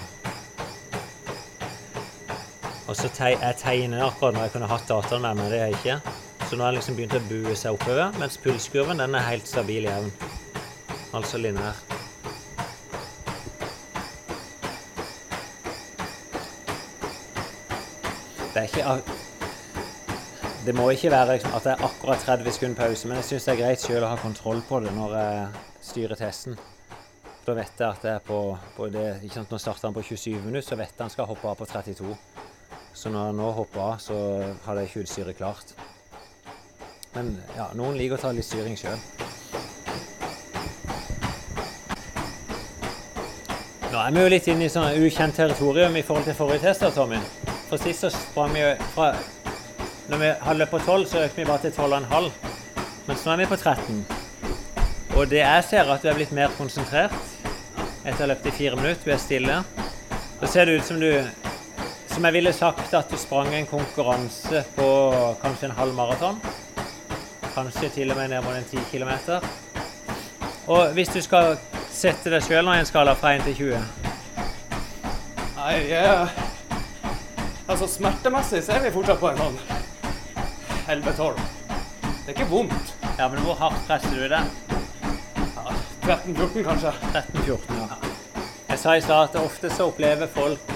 [2.85, 5.73] Og så teg, jeg tegner akkurat når jeg kunne hatt dataen med meg, det har
[5.73, 6.19] jeg ikke.
[6.43, 9.49] Så nå har den liksom begynt å bue seg oppover, mens pulskurven den er helt
[9.49, 10.13] stabil jevn.
[11.17, 11.81] Altså lineær.
[18.61, 19.03] Det er ikke
[20.65, 23.45] Det må ikke være liksom at det er akkurat 30 sekunder pause, men jeg syns
[23.47, 25.47] det er greit sjøl å ha kontroll på det når jeg
[25.87, 26.59] styrer testen.
[27.47, 28.37] Da vet jeg at det er på,
[28.75, 31.25] på det ikke sant, Når starter han på 27 minutter, så vet jeg han skal
[31.25, 32.13] hoppe av på 32.
[32.93, 34.17] Så når han nå hopper av, så
[34.67, 35.73] hadde jeg ikke utstyret klart.
[37.15, 39.01] Men ja, noen liker å ta litt styring sjøl.
[43.89, 46.85] Nå er vi jo litt inne i sånn ukjent territorium i forhold til forrige test,
[46.93, 47.17] Tommy.
[47.71, 48.61] For sist så sprang vi
[48.91, 49.13] fra
[50.09, 52.25] Når vi hadde løpt på 12, så økte vi bare til 12,5.
[53.07, 54.01] Mens nå er vi på 13.
[55.15, 57.15] Og det jeg ser, er at du er blitt mer konsentrert
[58.03, 59.05] etter å ha løpt i fire minutter.
[59.05, 59.61] Du er stille.
[60.41, 61.23] Da ser det ut som du
[62.11, 64.87] Som jeg ville sagt at du sprang en konkurranse på
[65.39, 66.43] kanskje en halv maraton.
[67.55, 69.39] Kanskje til og med ned mot en 10 km.
[70.67, 71.55] Og hvis du skal
[71.87, 73.79] sette deg sjøl i en skala fra 1 til 20
[75.55, 76.50] Nei, jeg,
[77.71, 79.59] altså smertemessig så er vi fortsatt på en sånn
[80.91, 81.41] 11-12.
[82.03, 82.93] Det er ikke vondt.
[83.17, 84.41] Ja, men hvor hardt presser du det?
[85.55, 86.91] Ja, 13-14 kanskje.
[87.13, 87.99] 13-14, ja.
[88.71, 90.73] Jeg sa i stad at ofte så opplever folk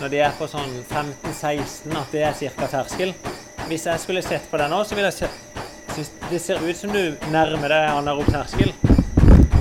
[0.00, 2.68] når de er på sånn 15-16 at det er ca.
[2.74, 3.14] terskel.
[3.66, 5.30] Hvis jeg skulle sett på det nå, så ville jeg
[5.94, 8.74] synes Det ser ut som du nærmer deg anaerob terskel.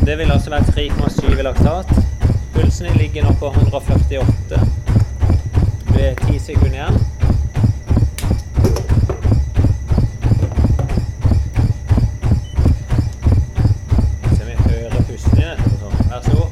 [0.06, 1.94] Det vil altså være 3,7 i laktat.
[2.58, 4.75] Pulsen ligger nå på 148.
[5.96, 6.98] Du er ti sekunder igjen.
[14.36, 15.78] Så vi hører pusten igjen etterpå.
[15.80, 15.96] Sånn.
[16.10, 16.52] Vær så god.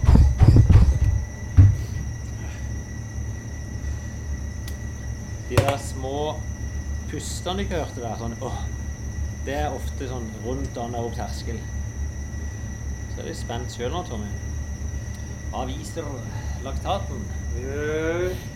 [5.50, 6.16] De der små
[7.12, 8.64] pustene dere hørte der, sånn åh,
[9.44, 11.60] det er ofte sånn rundt og terskel.
[13.12, 14.32] Så er du spent sjøl nå, Tommy.
[15.52, 16.08] Avviser
[16.64, 17.28] laktaten.
[17.60, 18.53] Yeah.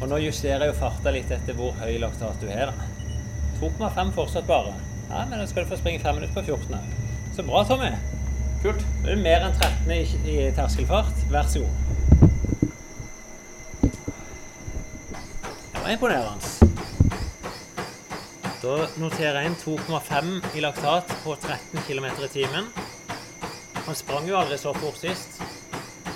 [0.00, 2.72] Og nå justerer jeg jo farta litt etter hvor høy laktat du har.
[2.72, 2.90] da.
[3.60, 4.74] 2,5 fortsatt bare.
[5.08, 6.92] Ja, men da skal du få springe 5 minutter på 14 òg.
[7.36, 7.90] Så bra, Tommy.
[8.62, 8.84] Kult.
[9.04, 11.24] Da er mer enn 13 i, i terskelfart.
[11.32, 11.74] Vær så god.
[15.72, 16.52] Det var imponerende.
[18.60, 22.68] Da noterer jeg inn 2,5 i laktat på 13 km i timen.
[23.86, 25.38] Han sprang jo aldri så fort sist,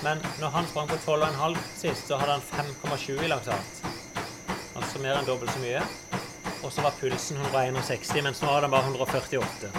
[0.03, 3.81] men når han sprang på 12,5 sist, så hadde han 5,7 i laktat.
[4.75, 5.81] Altså mer enn dobbelt så mye.
[6.61, 9.71] Og så var pulsen 161, mens nå har den bare 148.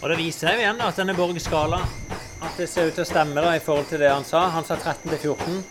[0.00, 1.82] Og det viser jo igjen at denne Borg skala
[2.40, 4.46] at det ser ut til å stemme da, i forhold til det han sa.
[4.54, 5.64] Han sa 13 til 14.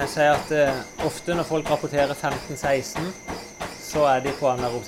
[0.00, 3.10] Jeg sier at eh, ofte når folk rapporterer 15-16,
[3.82, 4.86] så er de på anaerob.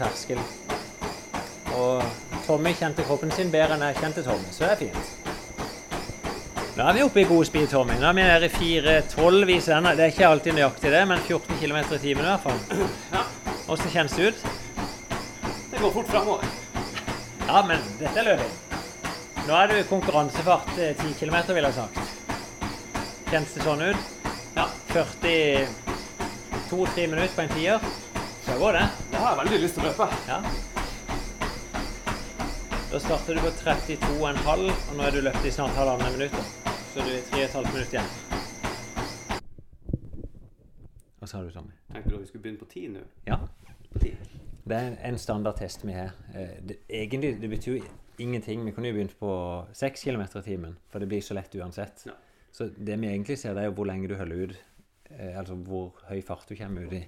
[1.77, 5.22] Og Tommy kjente kroppen sin bedre enn jeg kjente Tommy, så det er fint.
[6.73, 7.99] Nå er vi oppe i god speed, Tommy.
[8.01, 9.91] Nå er vi nede i 4.12 viser den.
[9.93, 12.61] Det er ikke alltid nøyaktig det, men 14 km i timen i hvert fall.
[13.13, 13.23] Ja.
[13.67, 14.39] Hvordan kjennes det ut?
[15.69, 16.47] Det går fort framover.
[17.45, 18.55] Ja, men dette er løping.
[19.43, 21.97] Nå er du konkurransefart eh, 10 km, vil jeg ha sagt.
[23.29, 24.03] Kjennes det sånn ut?
[24.57, 24.67] Ja.
[24.95, 25.69] 42-3
[27.05, 27.79] minutter på en tier.
[28.47, 28.87] Så går det.
[29.13, 30.09] Jeg har veldig lyst til å løpe.
[30.31, 30.41] Ja.
[32.93, 36.62] Da starter du på 32,5, og nå er du løpt i snart halvannet minutt.
[36.93, 38.11] Så du er 3,5 minutter igjen.
[41.23, 41.73] Hva sa du, Tommy?
[41.93, 43.03] Tenkte du at vi skulle begynne på ti nå?
[43.29, 43.39] Ja.
[43.93, 44.11] På ti.
[44.69, 46.13] Det er en standardtest vi har.
[46.35, 47.85] Eh, Det, egentlig det betyr jo
[48.19, 48.65] ingenting.
[48.67, 49.31] Vi kunne jo begynt på
[49.73, 52.05] 6 km i timen, for det blir så lett uansett.
[52.07, 52.13] Ja.
[52.53, 54.57] Så det vi egentlig ser, det er jo hvor lenge du holder ut.
[55.11, 57.07] eh, Altså hvor høy fart du kommer ut i.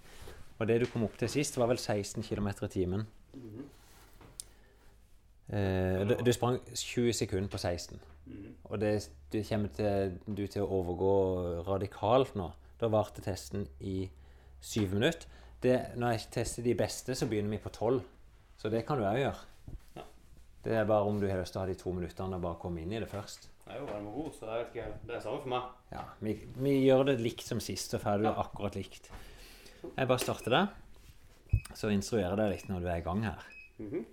[0.59, 3.07] Og det du kom opp til sist, var vel 16 km i timen.
[3.35, 3.65] Mhm.
[5.53, 8.01] Eh, du, du sprang 20 sekunder på 16.
[8.27, 8.51] Mhm.
[8.71, 8.93] Og det,
[9.33, 11.15] det kommer til, du til å overgå
[11.69, 12.51] radikalt nå.
[12.81, 14.09] Da varte testen i
[14.65, 15.29] syv minutter.
[15.65, 18.03] Det, når jeg tester de beste, så begynner vi på tolv.
[18.61, 19.45] Så det kan du òg gjøre.
[19.97, 20.03] Ja.
[20.65, 22.59] Det er bare om du har lyst til å ha de to minuttene og bare
[22.61, 23.49] komme inn i det først.
[23.65, 25.69] Jeg er jo varm og god, så jeg vet ikke, det er samme for meg.
[25.93, 26.35] Ja, vi,
[26.67, 28.35] vi gjør det likt som sist, så får du Ja.
[28.43, 29.09] akkurat likt.
[29.85, 30.63] Jeg bare starter det.
[31.77, 33.47] Så instruerer jeg deg litt når du er i gang her.
[33.81, 34.05] Mhm.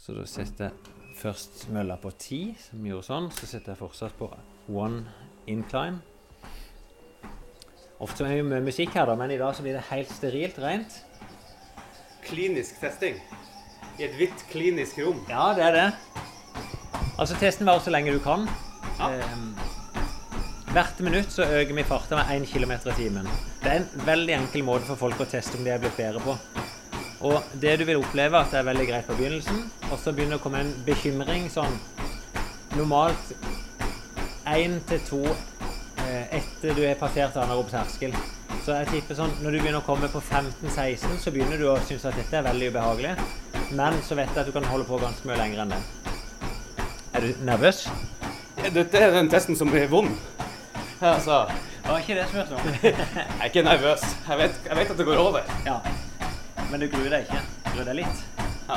[0.00, 3.26] Så da setter jeg først mølla på 10, som gjorde sånn.
[3.36, 4.30] Så setter jeg fortsatt på
[4.72, 5.02] one
[5.50, 6.00] incline.
[8.00, 10.56] Ofte er det mye musikk her, da, men i dag så blir det helt sterilt
[10.62, 11.02] rent.
[12.24, 13.18] Klinisk testing.
[14.00, 15.20] I et hvitt klinisk rom.
[15.28, 15.88] Ja, det er det.
[17.20, 18.48] Altså, testen varer så lenge du kan.
[18.96, 19.10] Ja.
[19.12, 19.36] Eh,
[20.72, 23.28] hvert minutt så øker vi farten med 1 km i timen.
[23.60, 26.24] Det er en veldig enkel måte for folk å teste om de er blitt bedre
[26.24, 26.38] på.
[27.20, 30.38] Og det du vil oppleve, at det er veldig greit på begynnelsen, og så begynner
[30.38, 31.76] det å komme en bekymring sånn
[32.70, 33.32] Normalt
[34.46, 38.14] én til to eh, etter du har passert anaerob terskel.
[38.62, 41.74] Så jeg tipper sånn, når du begynner å komme på 15-16, så begynner du å
[41.88, 43.16] synes at dette er veldig ubehagelig.
[43.74, 45.80] Men så vet jeg at du kan holde på ganske mye lenger enn det.
[47.18, 47.82] Er du nervøs?
[48.70, 50.14] Dette er den testen som blir vond.
[51.00, 51.42] Altså,
[51.88, 52.82] Var ikke det spørsmålet?
[52.86, 54.06] jeg er ikke nervøs.
[54.28, 55.50] Jeg vet, jeg vet at det går over.
[55.66, 55.80] ja.
[56.70, 57.40] Men du gruer deg ikke?
[57.72, 58.26] Gruer deg litt?
[58.68, 58.76] Ja.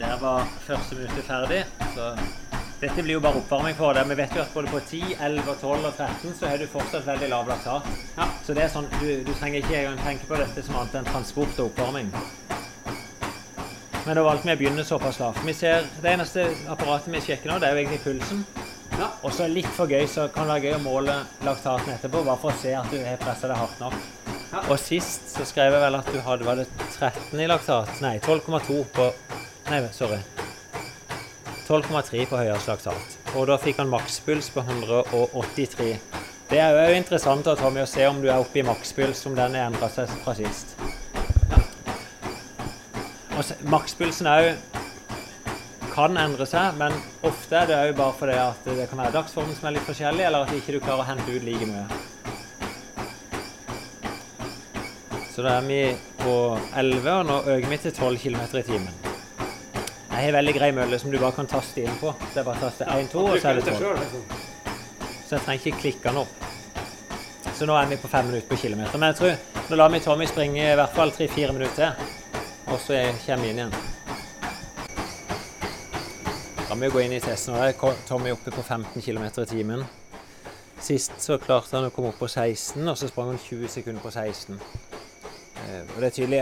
[0.00, 1.64] Der var første minuttet ferdig.
[1.94, 2.12] Så
[2.80, 4.06] dette blir jo bare oppvarming for deg.
[4.08, 7.08] Vi vet jo at både på 10, 11, 12 og 13 så har du fortsatt
[7.10, 7.90] veldig lav laktat.
[8.16, 8.28] Ja.
[8.46, 11.10] Så det er sånn, du, du trenger ikke engang tenke på dette som annet enn
[11.10, 12.08] transport og oppvarming.
[14.06, 15.42] Men da valgte vi å begynne såpass lavt.
[15.44, 18.46] Vi ser, Det eneste apparatet vi sjekker nå, det er jo egentlig pulsen.
[18.96, 19.10] Ja.
[19.26, 22.40] Og så litt for gøy, så kan det være gøy å måle laktaten etterpå, bare
[22.40, 24.39] for å se at du har pressa deg hardt nok.
[24.50, 26.66] Og sist så skrev jeg vel at du hadde var det
[26.98, 27.92] 13 i laktat?
[28.02, 29.10] Nei, 12,2 på
[29.70, 30.18] Nei, sorry.
[31.68, 33.18] 12,3 på høyeste laktat.
[33.38, 35.92] Og da fikk han makspuls på 183.
[36.50, 39.36] Det er jo interessant da, Tommy, å se om du er oppe i makspuls, om
[39.38, 40.74] den har endra seg fra sist.
[43.38, 44.50] Og Makspulsen òg
[45.94, 46.96] kan endre seg, men
[47.26, 50.26] ofte er det òg bare fordi at det kan være dagsformen som er litt forskjellig,
[50.26, 51.86] eller at ikke du klarer å hente ut like mye.
[55.40, 56.32] Så da er vi på
[56.76, 58.96] 11, og nå øker vi til 12 km i timen.
[60.10, 62.10] Jeg har veldig grei mølle som du bare kan taste inn på.
[62.34, 64.02] Det er bare å taste 1, 2, og så er det 12.
[64.02, 64.26] Liksom.
[65.14, 66.34] Så jeg trenger ikke klikke den opp.
[67.56, 69.00] Så nå er vi på 5 minutter på kilometer.
[69.00, 72.12] Men jeg tror nå lar vi Tommy springe i hvert fall 3-4 minutter til,
[72.66, 73.74] og så kommer vi inn igjen.
[76.66, 77.56] Da må vi gå inn i testen.
[77.56, 79.88] Nå er Tommy oppe på 15 km i timen.
[80.84, 84.04] Sist så klarte han å komme opp på 16, og så sprang han 20 sekunder
[84.04, 84.60] på 16.
[85.70, 86.40] Eh, og Det er tydelig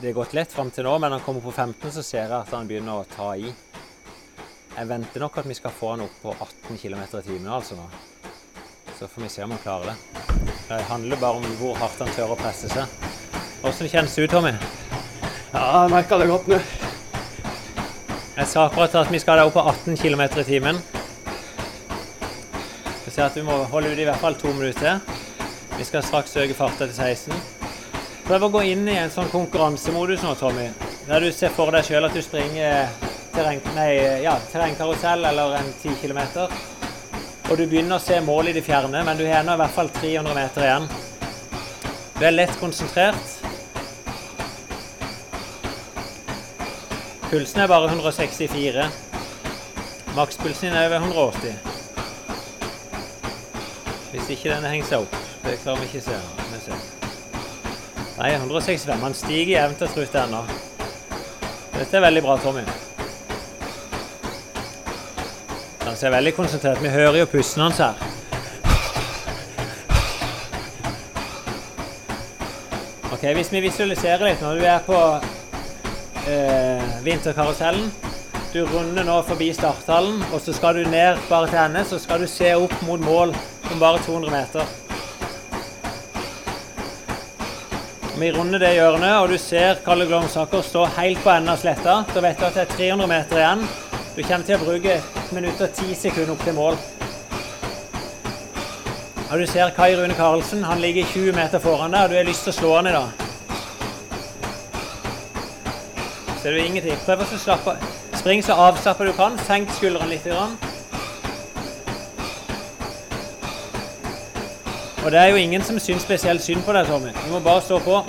[0.00, 2.26] det har gått lett fram til nå, men når han kommer på 15, så ser
[2.26, 3.52] jeg at han begynner å ta i.
[4.76, 7.78] Jeg venter nok at vi skal få han opp på 18 km i timen, altså.
[7.78, 7.86] nå.
[8.98, 9.96] Så får vi se om han klarer det.
[10.68, 13.08] Det handler bare om hvor hardt han tør å presse seg.
[13.64, 14.52] Åssen kjennes det ut, Tommy?
[15.54, 16.60] Ja, jeg merka det godt nå.
[18.36, 20.80] Jeg sa akkurat at vi skal opp på 18 km i timen.
[23.06, 25.00] Jeg ser at vi må holde ut i hvert fall to minutter.
[25.78, 27.55] Vi skal straks øke farta til 16.
[28.26, 30.64] Prøv å gå inn i en sånn konkurransemodus nå, Tommy.
[31.06, 32.88] Der du ser for deg sjøl at du springer
[33.30, 33.92] terreng, nei,
[34.24, 36.18] ja, terrengkarusell eller en 10 km.
[37.46, 39.76] Og du begynner å se mål i det fjerne, men du har ennå i hvert
[39.76, 40.88] fall 300 meter igjen.
[42.16, 43.38] Du er lett konsentrert.
[47.30, 48.90] Pulsen er bare 164.
[50.18, 51.54] Makspulsen din er over 180.
[54.10, 55.18] Hvis ikke denne henger seg opp.
[55.46, 56.95] Det klarer vi ikke å se.
[58.16, 59.00] Nei, 165.
[59.02, 60.42] Han stiger jevnt og trutt ennå.
[61.76, 62.62] Dette er veldig bra, Tommy.
[65.84, 68.00] Han ser veldig konsentrert Vi hører jo pusten hans her.
[73.12, 75.02] Ok, Hvis vi visualiserer litt når du er på
[76.28, 77.92] eh, vinterkarusellen
[78.52, 81.84] Du runder nå forbi starthallen, og så skal du ned bare til henne.
[81.84, 83.36] Så skal du se opp mot mål
[83.72, 84.85] om bare 200 meter.
[88.16, 91.98] Vi runder det hjørnet, og du ser Kalle Glomsaker stå helt på enden av sletta.
[92.14, 93.64] Da vet du at det er 300 meter igjen.
[94.16, 96.78] Du kommer til å bruke 1 minutt og 10 sekunder opp til mål.
[99.26, 100.64] Og du ser Kai Rune Karlsen.
[100.64, 102.94] Han ligger 20 meter foran deg, og du har lyst til å slå han i
[102.96, 103.26] dag.
[106.40, 106.96] Ser du ingenting?
[107.04, 107.76] Prøv å slappe.
[108.16, 109.36] Spring så avslappa du kan.
[109.44, 110.24] Senk skuldrene litt.
[110.24, 110.56] Grann.
[115.06, 117.12] Og det er jo ingen som syns spesielt synd på deg, Tommy.
[117.14, 118.00] Du må bare stå på.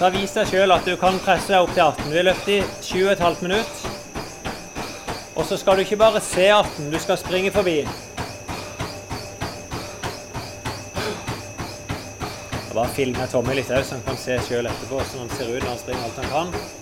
[0.00, 2.10] Da vis deg sjøl at du kan presse deg opp til 18.
[2.10, 3.86] Du har løpt i 7,5 minutter.
[5.38, 7.78] Og så skal du ikke bare se 18, du skal springe forbi.
[12.58, 15.54] Jeg bare filmer Tommy litt òg, så han kan se sjøl etterpå hvordan han ser
[15.54, 16.81] ut når han springer alt han kan.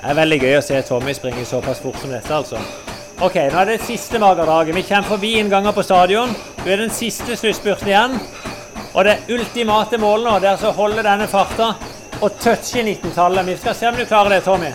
[0.00, 2.56] Det er veldig gøy å se Tommy springe såpass fort som dette, altså.
[3.20, 4.72] Ok, nå er det siste magerdraget.
[4.78, 6.32] Vi kommer forbi innganger på stadion.
[6.62, 8.16] Du er den siste sluttspurten igjen.
[8.94, 11.74] Og det ultimate målet nå det er altså å holde denne farta
[12.16, 13.44] og touche 19-tallet.
[13.52, 14.72] Vi skal se om du klarer det, Tommy.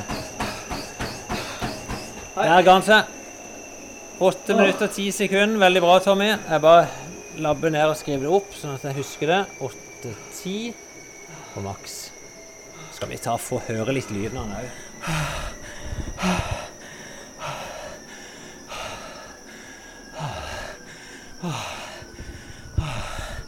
[2.37, 3.11] Der ga han seg.
[4.21, 5.59] 8 minutter og 10 sekunder.
[5.65, 6.31] Veldig bra, Tommy.
[6.35, 6.85] Jeg bare
[7.41, 9.43] labber ned og skriver det opp, sånn at jeg husker det.
[10.05, 10.73] 8-10
[11.55, 12.01] på maks.
[12.93, 14.84] Skal vi ta og få høre litt lyden av den òg?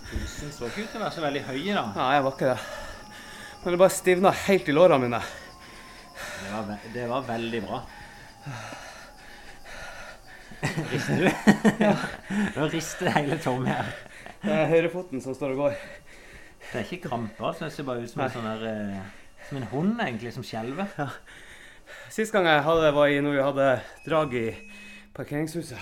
[0.07, 1.95] Pulsen så ikke ut til å være så veldig høy i dag.
[1.97, 2.59] Nei, jeg var ikke det.
[3.63, 5.21] Men det bare stivna helt i lårene mine.
[6.37, 7.79] Det var, ve det var veldig bra.
[10.91, 11.29] Rister du?
[11.81, 11.95] Ja.
[12.53, 13.89] Nå rister hele Tom her.
[14.43, 15.81] Det er høyrefoten som står og går.
[16.67, 19.69] Det er ikke kramper, det ser bare ut som en, sånn der, eh, som en
[19.71, 20.89] hund egentlig, som skjelver.
[20.99, 21.09] Ja.
[22.09, 23.67] Sist gang jeg hadde, var i når vi hadde
[24.05, 24.45] drag i
[25.15, 25.77] parkeringshuset.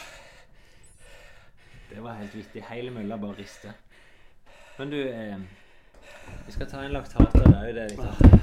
[1.89, 2.63] Det var helt vittig.
[2.69, 3.75] Hele mølla bare rister.
[4.79, 5.37] Men du, eh,
[6.47, 7.45] vi skal ta en laktater.
[7.45, 8.41] Det er litt artig.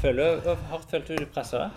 [0.00, 1.70] Føler du, Hvor hardt følte du du pressa deg?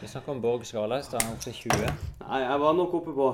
[0.00, 1.92] Vi snakker om Borg skala i stad, opp til 20.
[2.24, 3.28] Nei, jeg var nok oppe på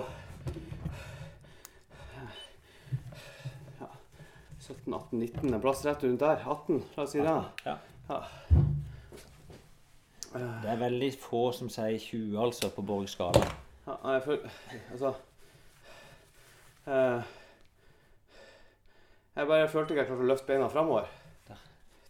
[3.78, 3.88] ja,
[4.58, 6.42] 17, 18, 19 en plass rett rundt der.
[6.44, 7.38] 18, la oss si det.
[7.64, 7.76] Ja.
[8.10, 8.20] Ja.
[10.32, 13.42] Det er veldig få som sier 20, altså, på Borg skala.
[13.86, 14.50] Ja, jeg føler
[14.92, 15.12] Altså
[16.86, 17.22] eh,
[19.36, 21.08] Jeg bare følte ikke jeg klarte å løfte beina framover.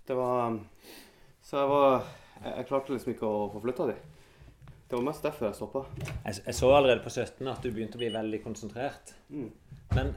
[0.09, 0.59] Det var um,
[1.43, 3.97] Så jeg var jeg, jeg klarte liksom ikke å få flytta de.
[4.91, 5.85] Det var mest derfor jeg stoppa.
[6.01, 9.13] Jeg, jeg så allerede på 17 at du begynte å bli veldig konsentrert.
[9.29, 9.51] Mm.
[9.95, 10.15] Men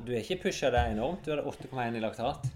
[0.00, 1.26] du har ikke pusha deg enormt.
[1.26, 2.48] Du hadde 8,1 i laktat.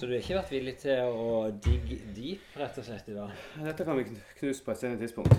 [0.00, 3.34] Så du har ikke vært villig til å digge deep, rett og slett, i dag?
[3.66, 4.06] Dette kan vi
[4.38, 5.34] knuse på et senere tidspunkt.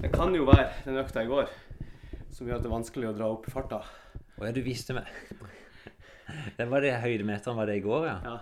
[0.00, 1.50] Det kan jo være den økta i går
[2.32, 3.82] som gjør at det er vanskelig å dra opp i farta.
[4.40, 5.04] Å ja, du viste meg.
[6.56, 8.16] Den var det høydemeteren var det i går, ja?
[8.24, 8.38] Ja.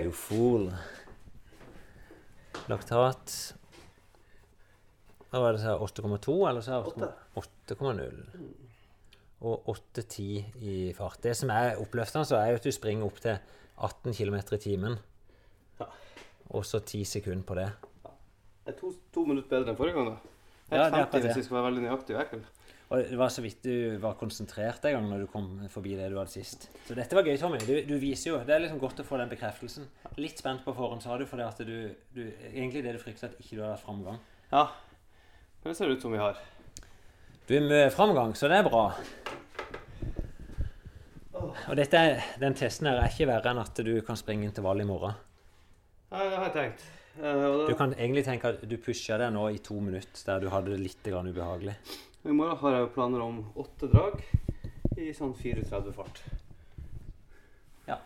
[0.00, 0.72] You fool.
[2.72, 3.36] Laktat
[5.28, 6.80] Hva var det så 8,2, eller så
[7.44, 8.24] 8,0?
[9.40, 10.24] Og 8-10
[10.60, 11.22] i fart.
[11.24, 13.38] Det som er oppløftende, så er at du springer opp til
[13.80, 14.98] 18 km i timen.
[16.50, 17.70] og så 10 sekunder på det.
[18.66, 20.36] Det er to, to minutter bedre enn forrige gang, da.
[20.70, 21.30] Ja, det er akkurat det.
[21.30, 22.42] hvis vi skal være veldig nøyaktig og ekkel.
[22.90, 26.08] Og det var så vidt du var konsentrert en gang når du kom forbi det
[26.10, 26.66] du hadde sist.
[26.88, 27.60] Så dette var gøy, Tommy.
[27.62, 29.86] Du, du viser jo Det er liksom godt å få den bekreftelsen.
[30.18, 31.76] Litt spent på forhånd, sa du, fordi at du,
[32.16, 34.18] du Egentlig det du frykter, at ikke du har hatt framgang.
[34.50, 34.64] Ja.
[35.62, 36.42] Men det ser ut som vi har.
[37.50, 38.84] Du er med framgang, så det er bra.
[41.34, 42.02] Og dette,
[42.38, 45.16] den testen her er ikke verre enn at du kan springe intervall i morgen.
[46.12, 46.84] Ja, det har jeg tenkt.
[47.16, 50.48] Uh, Du kan egentlig tenke at du pusher deg nå i to minutter der du
[50.54, 51.74] hadde det litt grann ubehagelig.
[52.22, 54.22] I morgen har jeg planer om åtte drag
[54.94, 56.22] i sånn 34 fart.
[57.90, 57.98] Ja.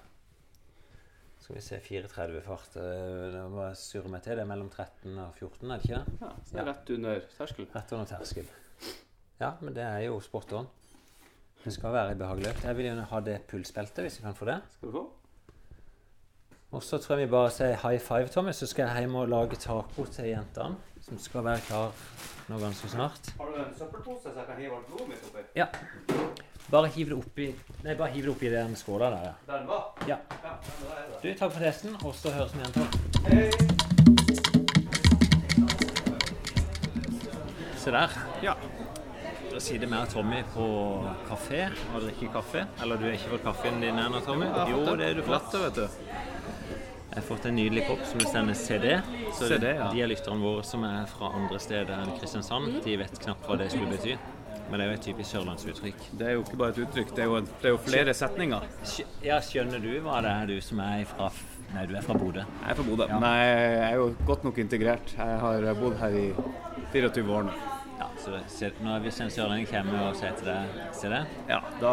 [1.45, 4.41] Skal vi se 34 fart eh, Det må jeg surre meg til.
[4.41, 6.21] Det er mellom 13 og 14, er det ikke det?
[6.25, 7.75] Ja, så det er rett under terskel.
[7.77, 8.55] Rett under terskel.
[9.41, 10.67] Ja, men det er jo spot on.
[11.65, 12.65] Det skal være behagelig økt.
[12.65, 14.59] Jeg vil gjerne ha det pulsbeltet, hvis jeg kan få det.
[14.77, 15.05] Skal du få?
[16.75, 19.29] Og så tror jeg vi bare sier high five, Tommy, så skal jeg hjem og
[19.31, 20.77] lage taco til jentene.
[21.05, 21.93] Som skal være klar
[22.49, 23.35] nå ganske snart.
[23.39, 25.43] Har du en søppelpose så jeg kan hive alt blodet mitt oppi?
[25.57, 25.67] Ja.
[26.71, 27.47] Bare hiv det oppi
[27.85, 29.35] Nei, bare hiv det oppi den skåla der, ja.
[29.53, 29.83] Den var?
[30.09, 30.17] Ja.
[30.31, 31.19] Ja, den da er det.
[31.23, 32.89] Du, takk for testen, og så høres vi igjen, Tom.
[37.85, 38.09] Se der.
[38.43, 38.55] Ja.
[39.55, 40.65] Da sitter med Tommy på
[41.29, 42.65] kafé og drikker kaffe.
[42.83, 44.49] Eller du har ikke fått kaffen din ennå, Tommy?
[44.67, 45.53] Jo, det er du fått.
[45.55, 45.85] Vet du.
[45.85, 48.89] Jeg har fått en nydelig kopp som det sender CD.
[49.31, 49.87] Så CD, ja.
[49.95, 53.59] de av lytterne våre som er fra andre steder enn Kristiansand, de vet knapt hva
[53.61, 54.17] det skulle bety.
[54.73, 56.03] Men det er jo et typisk sørlandsuttrykk.
[56.19, 58.67] Det er jo ikke bare et uttrykk, det er jo, det er jo flere setninger.
[59.23, 61.31] Ja, skjønner du hva det er, du som er fra
[61.75, 62.43] Nei, du er fra Bodø.
[62.43, 63.07] Jeg er fra Bodø.
[63.11, 63.23] Ja.
[63.23, 65.15] Nei, jeg er jo godt nok integrert.
[65.15, 66.27] Jeg har bodd her i
[66.91, 67.74] 24 år nå.
[67.99, 69.31] Ja, så se, når hvis en
[69.71, 71.21] kommer og sier til deg Se det?
[71.47, 71.93] Ja, da,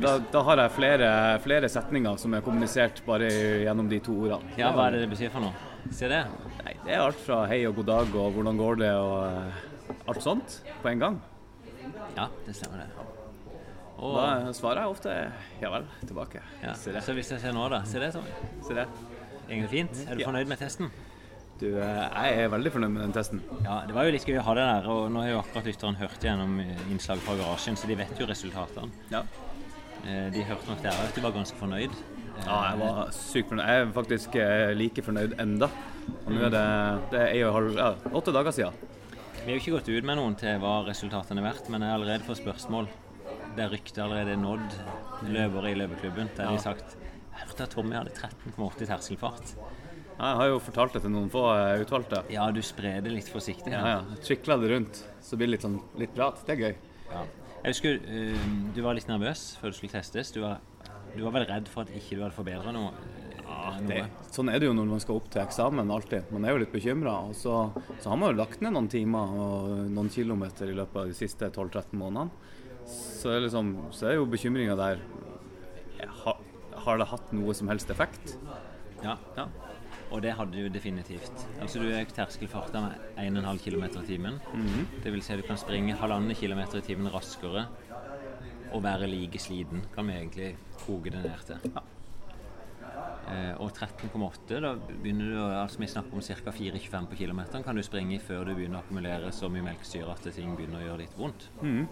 [0.00, 1.10] da, da har jeg flere,
[1.44, 3.28] flere setninger som er kommunisert bare
[3.66, 4.54] gjennom de to ordene.
[4.56, 5.52] Ja, hva er det det betyr for noe?
[5.92, 6.22] Se det?
[6.62, 9.62] Nei, det er alt fra hei og god dag og hvordan går det og eh,
[10.08, 11.20] alt sånt på en gang.
[12.16, 13.08] Ja, det stemmer det.
[14.02, 15.16] Og da svarer jeg ofte
[15.62, 16.40] ja vel tilbake.
[16.62, 16.74] Ja.
[16.78, 17.04] Se det.
[17.06, 17.84] Så hvis jeg ser nå, da.
[17.86, 18.32] Se det, Tommy.
[18.66, 18.88] Se det.
[19.46, 20.04] Egentlig fint.
[20.08, 20.90] Er du fornøyd med testen?
[21.60, 23.40] Du, eh, jeg er veldig fornøyd med den testen.
[23.62, 24.88] Ja, det var jo litt gøy å ha det der.
[24.90, 26.56] Og nå har jo akkurat lytteren hørt gjennom
[26.90, 28.90] innslag fra garasjen, så de vet jo resultatene.
[29.12, 29.22] Ja.
[30.02, 31.92] Eh, De hørte nok der at du var ganske fornøyd.
[31.92, 33.68] Eh, Ja, jeg var sykt fornøyd.
[33.68, 35.68] Jeg er faktisk eh, like fornøyd enda.
[36.26, 36.64] Og nå er det,
[37.12, 38.72] det er jo halv, ja, åtte dager siden.
[39.44, 41.90] Vi har jo ikke gått ut med noen til hva resultatene er verdt, men jeg
[41.90, 42.88] har allerede fått spørsmål.
[43.56, 44.74] Det ryktet allerede er nådd
[45.30, 46.30] løpere i løpeklubben.
[46.36, 49.54] Der de har sagt Jeg hørte at Tommy hadde 13,8 i terskelfart.
[50.22, 52.20] Jeg har jo fortalt det til noen få eh, utvalgte.
[52.30, 53.72] Ja, du sprer det litt forsiktig.
[53.74, 54.18] Ja, ja.
[54.22, 56.38] trikler det rundt, så blir det litt, sånn, litt prat.
[56.46, 56.76] Det er gøy.
[57.10, 57.22] Ja.
[57.62, 58.44] Jeg husker uh,
[58.74, 60.30] du var litt nervøs før du skulle testes.
[60.34, 60.62] Du var,
[61.16, 62.92] du var vel redd for at ikke du hadde forbedra noe?
[63.42, 63.98] Ja, Det,
[64.34, 66.30] sånn er det jo når man skal opp til eksamen alltid.
[66.34, 67.16] Man er jo litt bekymra.
[67.26, 67.56] Og så,
[67.98, 71.18] så har man jo lagt ned noen timer og noen kilometer i løpet av de
[71.18, 72.30] siste 12-13 månedene.
[72.86, 75.02] Så liksom, så er jo bekymringa der
[76.22, 76.40] har,
[76.86, 78.36] har det hatt noe som helst effekt?
[79.02, 79.18] Ja.
[79.38, 79.50] Ja.
[80.12, 81.46] Og det hadde du definitivt.
[81.60, 84.40] Altså Du øker terskelfarta med 1,5 km i timen.
[84.52, 87.66] Mm Det vil si du kan springe halvannen kilometer i timen raskere
[88.72, 90.56] og være like sliten, kan vi egentlig
[90.86, 91.72] koke det ned til.
[93.32, 96.50] Eh, og 13,8, da begynner du altså Vi snakker om ca.
[96.50, 97.64] 4,25 på kilometeren.
[97.64, 100.86] Kan du springe før du begynner å akkumulere så mye melkesyre at ting begynner å
[100.86, 101.48] gjøre litt vondt.
[101.62, 101.86] Mm.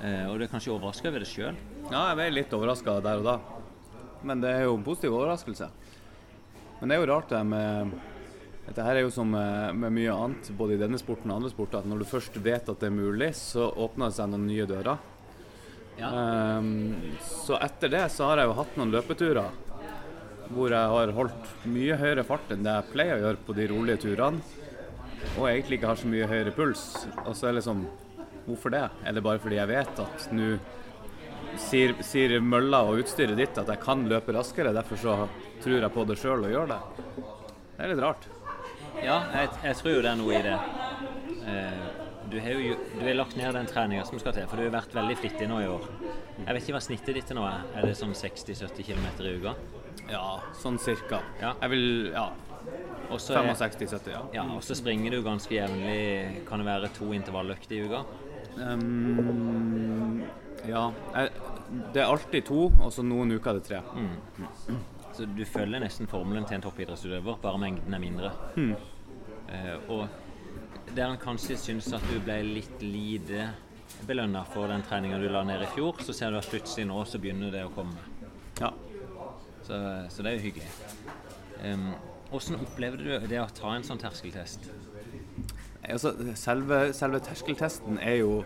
[0.00, 1.56] Eh, og du er kanskje overraska over det sjøl.
[1.90, 3.36] Ja, jeg ble litt overraska der og da.
[4.26, 5.70] Men det er jo en positiv overraskelse.
[6.80, 7.96] Men det er jo rart det med
[8.66, 11.52] Dette her er jo som med, med mye annet, både i denne sporten og andre
[11.52, 14.48] sporter, at når du først vet at det er mulig, så åpner det seg noen
[14.48, 15.04] nye dører.
[16.02, 19.62] Ehm, så etter det så har jeg jo hatt noen løpeturer
[20.52, 23.68] hvor jeg har holdt mye høyere fart enn det jeg pleier å gjøre på de
[23.70, 24.42] rolige turene.
[25.36, 26.84] Og egentlig ikke har så mye høyere puls.
[27.24, 27.86] Og så er det liksom
[28.46, 28.84] Hvorfor det?
[29.02, 30.52] Er det bare fordi jeg vet at nå
[31.60, 35.16] sier, sier mølla og utstyret ditt at jeg kan løpe raskere, derfor så
[35.64, 36.80] tror jeg på det sjøl og gjør det?
[37.76, 38.26] Det er litt rart.
[39.02, 40.56] Ja, jeg, jeg tror jo det er noe i det.
[41.46, 41.82] Eh,
[42.30, 44.74] du har jo du har lagt ned den treninga som skal til, for du har
[44.80, 45.84] vært veldig flittig nå i år.
[46.40, 47.66] Jeg vet ikke hva snittet ditt er nå er.
[47.76, 49.54] Er det sånn 60-70 km i uka?
[50.10, 50.24] Ja,
[50.58, 51.20] sånn cirka.
[51.42, 51.54] Ja.
[51.62, 52.30] Jeg vil Ja.
[53.06, 54.20] Og så er- 65-70, ja.
[54.34, 56.44] Ja, og så springer du ganske jevnlig.
[56.48, 58.00] Kan det være to intervalløkter i uka?
[58.58, 60.24] Um,
[60.66, 60.90] ja.
[61.14, 61.30] Jeg,
[61.94, 63.80] det er alltid to, og så noen uker er det tre.
[63.96, 64.78] Mm.
[65.16, 68.32] Så du følger nesten formelen til en toppidrettsutøver, bare mengden er mindre.
[68.56, 68.74] Mm.
[69.46, 73.48] Uh, og der en kanskje syns at du ble litt lite
[74.06, 76.98] belønna for den treninga du la ned i fjor, så ser du at plutselig nå
[77.08, 77.96] så begynner det å komme.
[78.60, 78.72] Ja.
[79.66, 79.78] Så,
[80.12, 80.68] så det er jo hyggelig.
[81.66, 81.88] Em,
[82.26, 84.66] Hvordan opplevde du det å ta en sånn terskeltest?
[85.86, 88.40] Altså, selve, selve terskeltesten er jo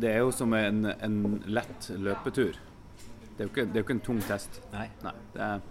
[0.00, 2.58] Det er jo som en, en lett løpetur.
[3.34, 4.60] Det er, ikke, det er jo ikke en tung test.
[4.72, 4.88] Nei.
[5.02, 5.62] det er,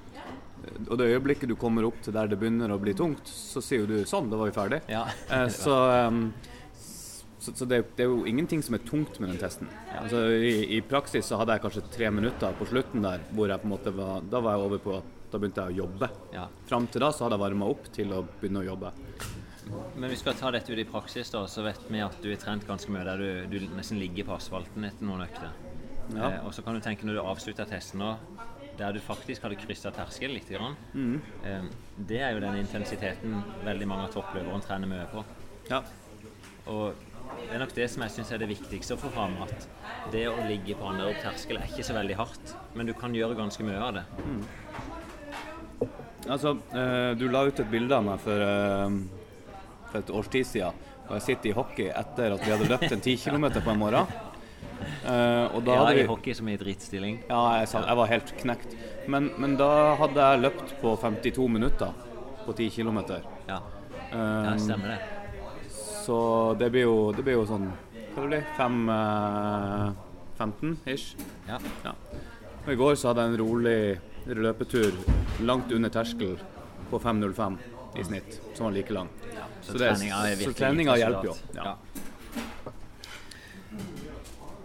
[0.87, 3.83] og det øyeblikket du kommer opp til der det begynner å bli tungt, så sier
[3.83, 4.81] jo du 'sånn, da var vi ferdig'.
[4.91, 5.05] Ja.
[5.33, 5.75] Eh, så
[6.07, 6.27] um,
[7.43, 9.67] så, så det, er, det er jo ingenting som er tungt med den testen.
[9.99, 13.59] Altså, i, I praksis så hadde jeg kanskje tre minutter på slutten der hvor jeg
[13.59, 14.99] på en måte var Da var jeg over på
[15.33, 16.07] Da begynte jeg å jobbe.
[16.31, 16.45] Ja.
[16.69, 18.93] Fram til da så hadde jeg varma opp til å begynne å jobbe.
[19.69, 22.29] Men hvis vi skal ta dette ut i praksis, da, så vet vi at du
[22.31, 25.53] har trent ganske mye der du, du nesten ligger på asfalten etter noen økter.
[26.11, 26.27] Ja.
[26.27, 28.15] Eh, og så kan du tenke når du avslutter testen nå,
[28.77, 31.15] der du faktisk hadde kryssa terskel litt, grann, mm.
[31.45, 31.71] eh,
[32.09, 35.23] det er jo den intensiteten veldig mange av toppløperne trener mye på.
[35.69, 35.83] Ja.
[36.71, 36.97] Og
[37.43, 39.67] det er nok det som jeg syns er det viktigste å få fram, at
[40.13, 43.37] det å ligge på andre terskel er ikke så veldig hardt, men du kan gjøre
[43.37, 44.05] ganske mye av det.
[46.31, 49.22] Altså, eh, du la ut et bilde av meg for, eh,
[49.93, 50.83] for et års tid siden.
[51.07, 53.81] Og jeg sitter i hockey etter at vi hadde løpt en 10 km på en
[53.81, 54.13] morgen.
[55.03, 57.21] Uh, ja, i hockey som i drittstilling.
[57.29, 58.75] Ja, jeg, sa, jeg var helt knekt.
[59.07, 61.93] Men, men da hadde jeg løpt på 52 minutter
[62.45, 63.03] på 10 km.
[63.47, 63.61] Ja.
[64.13, 64.99] Ja, stemmer det.
[66.03, 66.17] Så
[66.59, 67.69] det blir jo, det blir jo sånn
[68.13, 69.93] Hva det blir Fem, eh,
[70.37, 71.13] 15 ish.
[71.47, 71.59] Ja.
[72.65, 73.77] Og I går så hadde jeg en rolig
[74.43, 74.99] løpetur
[75.47, 76.35] langt under terskel
[76.91, 77.57] på 5.05
[77.99, 79.09] i snitt, som var like lang.
[79.63, 81.35] Så så treninga hjelper jo.
[81.55, 81.75] Ja.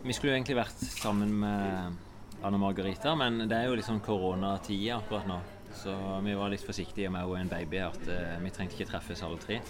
[0.03, 4.03] Vi skulle jo egentlig vært sammen med Anne Margarita, men det er jo litt sånn
[4.05, 5.39] koronatid akkurat nå.
[5.79, 5.95] Så
[6.25, 9.23] vi var litt forsiktige med henne og en baby at eh, vi trengte ikke treffes
[9.27, 9.61] alle tre.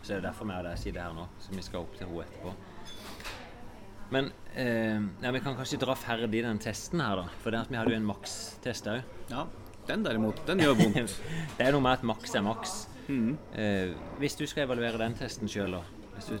[0.00, 2.08] Så det er derfor vi har der sitter her nå, så vi skal opp til
[2.08, 2.54] henne etterpå.
[4.10, 7.40] Men eh, ja, vi kan kanskje dra ferdig den testen her, da.
[7.44, 9.04] For det at vi hadde jo en makstest òg.
[9.30, 9.44] Ja,
[9.90, 11.20] den derimot, den gjør vondt.
[11.58, 12.80] det er noe med at maks er maks.
[13.56, 15.82] Eh, hvis du skal evaluere den testen sjøl, da.
[16.28, 16.38] Du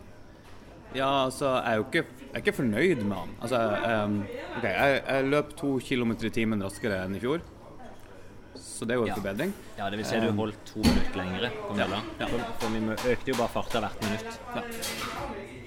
[0.94, 3.34] Ja, altså, jeg er jo ikke, jeg er ikke fornøyd med han.
[3.40, 3.60] Altså,
[4.04, 4.16] um,
[4.58, 7.44] ok, jeg, jeg løp to kilometer i timen raskere enn i fjor.
[8.58, 9.14] Så det er jo en Ja.
[9.14, 9.52] forbedring.
[9.78, 12.00] Ja, det vil si du Em, holdt to minutter lengre på Ja, mølla.
[12.18, 12.26] ja.
[12.26, 14.40] For, for vi økte jo bare farta hvert minutt.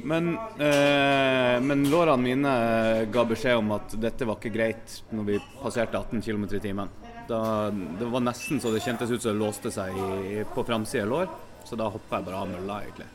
[0.03, 2.53] Men, eh, men lårene mine
[3.13, 6.89] ga beskjed om at dette var ikke greit når vi passerte 18 km i timen.
[7.27, 11.05] Da, det var nesten så det kjentes ut som det låste seg i, på framsida
[11.07, 11.29] lår,
[11.63, 13.07] så da hoppa jeg bare av mølla, egentlig.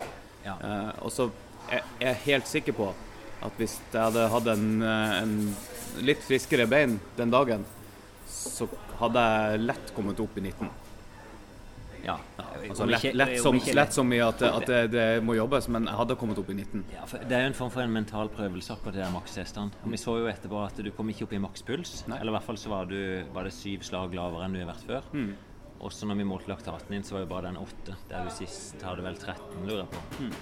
[0.46, 0.54] Ja.
[0.64, 1.28] Eh, og så
[1.68, 2.88] er jeg helt sikker på
[3.44, 7.66] at hvis jeg hadde hatt en, eh, en litt friskere bein den dagen,
[8.28, 8.68] så
[9.00, 10.70] hadde jeg lett kommet opp i 19.
[12.08, 12.16] Ja.
[12.68, 15.98] Altså lett, lett, som, lett som i at, at det, det må jobbes, men jeg
[15.98, 16.84] hadde kommet opp i 19.
[16.94, 19.82] Ja, det er jo en form for en mental prøvelse akkurat det der makstestene.
[19.84, 21.98] Og vi så jo etterpå at du kom ikke opp i makspuls.
[22.08, 22.98] Eller i hvert fall så var, du,
[23.34, 25.10] var det syv slag lavere enn du har vært før.
[25.12, 25.32] Mm.
[25.84, 27.98] Også når vi målte laktaten din, så var jo bare den åtte.
[28.10, 30.06] Der du sist hadde vel 13, lurer jeg på.
[30.24, 30.32] Mm.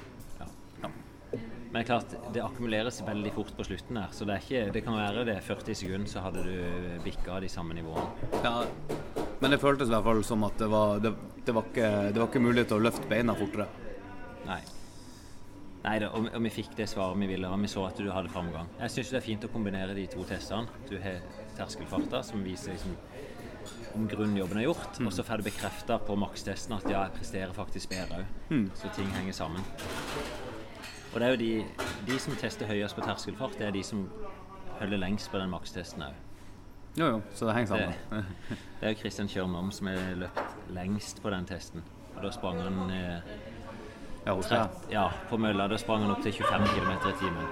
[1.67, 4.13] Men det er klart, det akkumuleres veldig fort på slutten her.
[4.15, 7.51] Så det, er ikke, det kan være det 40 sekunder, så hadde du bikka de
[7.53, 8.31] samme nivåene.
[8.45, 8.55] Ja,
[9.43, 11.13] men det føltes i hvert fall som at det var, det,
[11.45, 13.69] det var, ikke, det var ikke mulig til å løfte beina fortere.
[14.47, 14.63] Nei.
[15.85, 18.09] Nei da, og, og vi fikk det svaret vi ville, og vi så at du
[18.11, 18.71] hadde framgang.
[18.81, 20.81] Jeg syns det er fint å kombinere de to testene.
[20.89, 21.21] Du har
[21.59, 22.97] terskelfarta, som viser liksom
[23.97, 27.55] om grunnjobben er gjort, og så får du bekrefta på makstesten at ja, jeg presterer
[27.57, 28.35] faktisk bedre òg.
[28.53, 28.67] Mm.
[28.79, 29.65] Så ting henger sammen.
[31.17, 31.65] Og det er jo de,
[32.05, 34.03] de som tester høyest på terskelfart, det er de som
[34.77, 36.19] holder lengst på den makstesten òg.
[36.99, 37.95] Jo, jo, så det henger sammen.
[38.11, 41.87] Det, det er jo Kristian Kjørnom som har løpt lengst på den testen.
[42.19, 43.33] Og da sprang han eh,
[44.27, 44.77] Ja, deg.
[44.93, 45.71] ja, på mølla.
[45.73, 47.51] Da sprang han opp til 25 km i timen.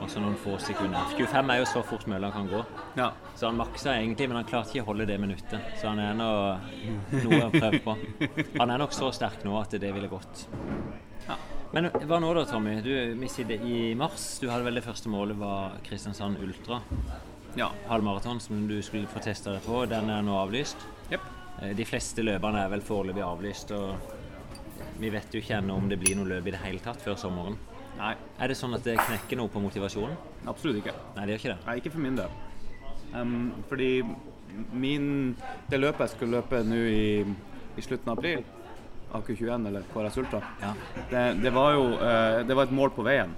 [0.00, 1.12] Og så noen få sekunder.
[1.20, 2.64] 25 er jo så fort mølla kan gå.
[2.96, 3.12] Ja.
[3.36, 5.68] Så han maksa egentlig, men han klarte ikke å holde det minuttet.
[5.76, 6.32] Så han er nå
[7.28, 8.00] noe å prøve på.
[8.56, 10.46] Han er nok så sterk nå at det ville gått.
[11.70, 12.80] Men hva nå da, Tommy?
[12.82, 14.38] Du, vi sitter i mars.
[14.42, 16.80] Du hadde vel det første målet var Kristiansand Ultra.
[17.54, 17.68] Ja.
[17.86, 19.84] Halvmaraton som du skulle få testa deg på.
[19.90, 20.82] Den er nå avlyst.
[21.12, 21.28] Yep.
[21.78, 23.70] De fleste løpene er vel foreløpig avlyst.
[23.76, 27.02] og Vi vet jo ikke ennå om det blir noe løp i det hele tatt
[27.06, 27.58] før sommeren.
[28.00, 28.14] Nei.
[28.40, 30.18] Er det sånn at det knekker noe på motivasjonen?
[30.50, 30.96] Absolutt ikke.
[31.16, 31.60] Nei, det gjør ikke det.
[31.68, 32.38] Nei, ikke for min del.
[33.14, 33.34] Um,
[33.70, 33.92] fordi
[34.74, 35.36] min,
[35.70, 37.04] det løpet jeg skulle løpe nå i,
[37.78, 38.42] i slutten av april,
[39.12, 40.40] AK21 eller KRS Ultra,
[41.10, 43.32] det, det var jo eh, det var et mål på veien.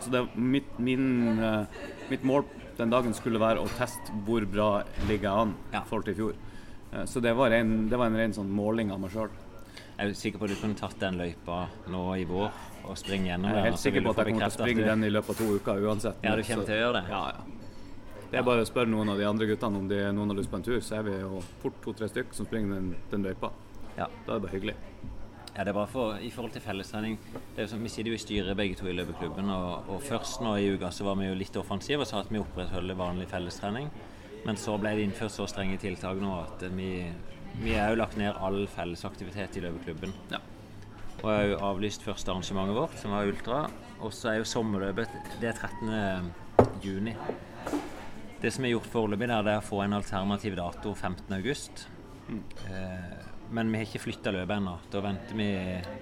[0.00, 1.64] Så det, mitt, min, eh,
[2.10, 2.44] mitt mål
[2.78, 4.68] den dagen skulle være å teste hvor bra
[5.08, 6.38] ligger jeg an i forhold til i fjor.
[6.92, 9.30] Eh, så det var, en, det var en ren sånn måling av meg sjøl.
[9.98, 12.52] Jeg er sikker på at du kunne tatt den løypa nå i vår
[12.88, 14.90] og springe gjennom Jeg er helt sikker på at jeg kommer til å springe du-
[14.92, 16.20] den i løpet av to uker uansett.
[16.22, 17.08] Ja, du kommer Så- til å gjøre det?
[17.10, 17.54] Ja, ja.
[18.30, 20.50] Det er bare å spørre noen av de andre guttene om de, noen har lyst
[20.52, 23.50] på en tur, så er vi jo fort to-tre stykker som springer den, den løypa.
[23.98, 24.06] Ja.
[24.24, 24.76] Da er det bare hyggelig.
[25.58, 28.12] Ja, det er bra for, I forhold til fellestrening det er jo sånn, Vi sitter
[28.12, 29.48] jo i styret begge to i løpeklubben.
[29.50, 32.30] Og, og først nå i uka så var vi jo litt offensive og sa at
[32.30, 33.90] vi opprettholder vanlig fellestrening.
[34.46, 36.92] Men så ble det innført så strenge tiltak nå at vi,
[37.58, 40.14] vi har jo lagt ned all fellesaktivitet i løpeklubben.
[40.30, 40.40] Ja.
[41.18, 43.64] Og jeg har jo avlyst første arrangementet vårt, som var ultra.
[43.98, 45.10] Og så er jo sommerløpet
[45.42, 46.30] Det er 13.
[46.84, 47.16] juni.
[48.38, 51.34] Det som er gjort foreløpig, er å få en alternativ dato 15.
[51.34, 51.88] august.
[52.28, 52.44] Mm.
[52.70, 53.17] Eh,
[53.50, 54.74] men vi har ikke flytta løpet ennå.
[54.92, 55.50] Da venter vi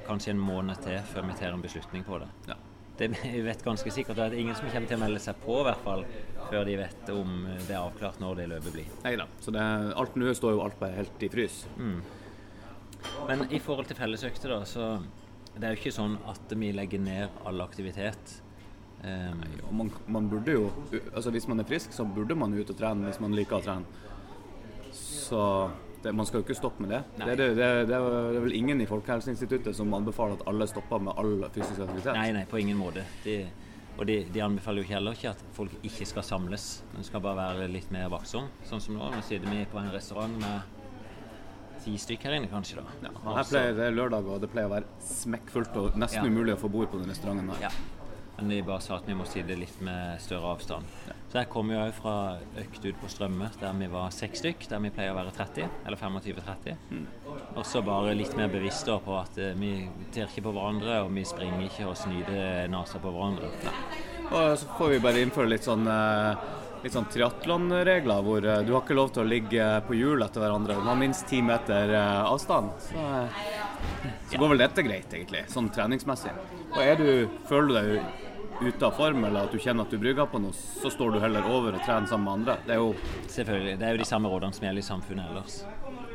[0.06, 2.31] kanskje en måned til før vi tar en beslutning på det.
[2.51, 2.56] Ja.
[2.97, 5.59] Det vi vet ganske sikkert at er ingen som kommer til å melde seg på,
[5.60, 6.05] i hvert fall,
[6.47, 7.35] før de vet om
[7.66, 8.94] det er avklart når det løpet blir.
[9.05, 9.28] Nei da.
[9.44, 9.66] Så det,
[10.01, 11.60] alt nå står jo alt bare helt i frys.
[11.77, 12.01] Mm.
[13.28, 14.89] Men i forhold til fellesøkter, da, så
[15.56, 18.40] det er jo ikke sånn at vi legger ned all aktivitet.
[19.05, 20.70] Um, Og man, man burde jo
[21.12, 23.64] altså Hvis man er frisk, så burde man ut og trene hvis man liker å
[23.64, 23.85] trene.
[24.97, 25.43] Så
[26.07, 27.03] det, man skal jo ikke stoppe med det.
[27.20, 31.19] Det det, det, det er vel ingen i Folkehelseinstituttet som anbefaler at alle stopper med
[31.19, 32.12] all fysisk aktivitet.
[32.16, 33.05] Nei, nei, på ingen måte.
[33.24, 33.37] De,
[33.97, 36.66] og de, de anbefaler jo heller ikke at folk ikke skal samles.
[36.95, 38.49] Man skal bare være litt mer vaktsom.
[38.69, 39.11] Sånn som nå.
[39.15, 40.74] Nå sitter vi på en restaurant med
[41.85, 42.81] ti stykker her inne, kanskje.
[42.83, 42.95] da.
[43.09, 46.31] Ja, her pleier, det er lørdag, og det pleier å være smekkfullt og nesten Ja.
[46.33, 47.69] umulig å få bord på den restauranten her.
[47.69, 47.70] Ja.
[48.39, 50.85] Men de bare sa at vi må sitte litt med større avstand.
[51.27, 52.16] Så jeg kommer jo òg fra
[52.62, 55.73] økt ut på Strømme, der vi var seks stykk, der vi pleier å være 30,
[55.82, 56.77] eller 25-30.
[56.93, 57.07] Mm.
[57.57, 59.73] Og så bare litt mer bevisst på at eh, vi
[60.15, 63.51] ter ikke på hverandre, og vi springer ikke og snyter nesa på hverandre.
[64.27, 66.47] Og så får vi bare innføre litt sånn, eh,
[66.85, 70.44] litt sånn triatlonregler, hvor eh, du har ikke lov til å ligge på hjul etter
[70.44, 70.78] hverandre.
[70.78, 72.70] Du har minst ti meter avstand.
[72.86, 73.09] Så,
[74.31, 76.39] så går vel dette greit, egentlig, sånn treningsmessig.
[76.70, 77.11] Og er du,
[77.51, 78.26] føler du deg
[78.61, 81.20] ute av form, eller at du kjenner at du brygger på noe, så står du
[81.20, 82.57] heller over og trener sammen med andre.
[82.66, 82.93] Det er jo
[83.37, 83.78] Selvfølgelig.
[83.81, 85.57] Det er jo de samme rådene som gjelder i samfunnet ellers.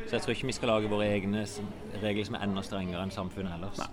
[0.07, 1.43] Så jeg tror ikke vi skal lage våre egne
[2.01, 3.83] regler som er enda strengere enn samfunnet ellers.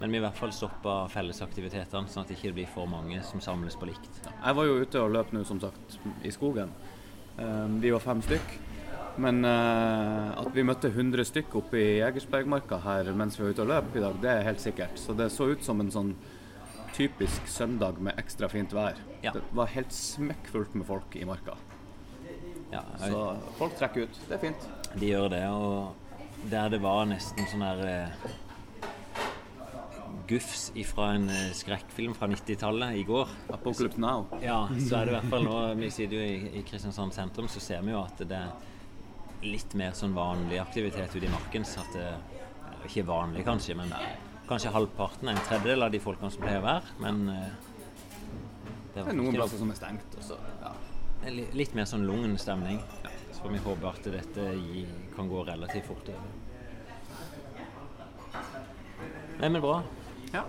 [0.00, 3.40] Men vi i hvert fall stopper fellesaktivitetene, sånn at det ikke blir for mange som
[3.40, 4.20] samles på likt.
[4.28, 6.70] Jeg var jo ute og løp nå, som sagt, i skogen.
[7.38, 8.56] Eh, Vi var fem stykk.
[9.16, 13.64] Men eh, at vi møtte 100 stykk oppe i Jegersbergmarka her mens vi var ute
[13.64, 14.98] og løp i dag, det er helt sikkert.
[15.00, 16.10] Så det så ut som en sånn
[16.96, 18.96] typisk søndag med ekstra fint vær.
[19.22, 21.56] Det var helt smekkfullt med folk i marka.
[22.72, 24.20] Ja, Så folk trekker ut.
[24.28, 24.66] Det er fint.
[24.96, 28.30] De gjør det, og der det var nesten sånn der eh,
[30.28, 33.30] gufs ifra en eh, skrekkfilm fra 90-tallet i går.
[33.54, 34.26] Apocalypse Now.
[34.42, 37.48] Ja, så er det i hvert fall nå Vi sitter jo i, i Kristiansand sentrum,
[37.52, 41.66] så ser vi jo at det er litt mer sånn vanlig aktivitet ute i marken.
[41.68, 43.92] Så at det er ikke vanlig, kanskje, men
[44.48, 46.94] kanskje halvparten, en tredjedel av de folkene som pleier å være.
[47.02, 47.48] Men eh,
[48.94, 50.18] Det er noen plasser som er stengt.
[50.20, 50.38] Også.
[50.62, 50.72] ja.
[51.24, 52.80] det li- litt mer sånn lugn stemning.
[53.32, 54.44] Så får vi håpe at dette
[55.16, 56.34] kan gå relativt fort over.
[59.40, 59.82] Nei, men bra.
[60.32, 60.44] Ja.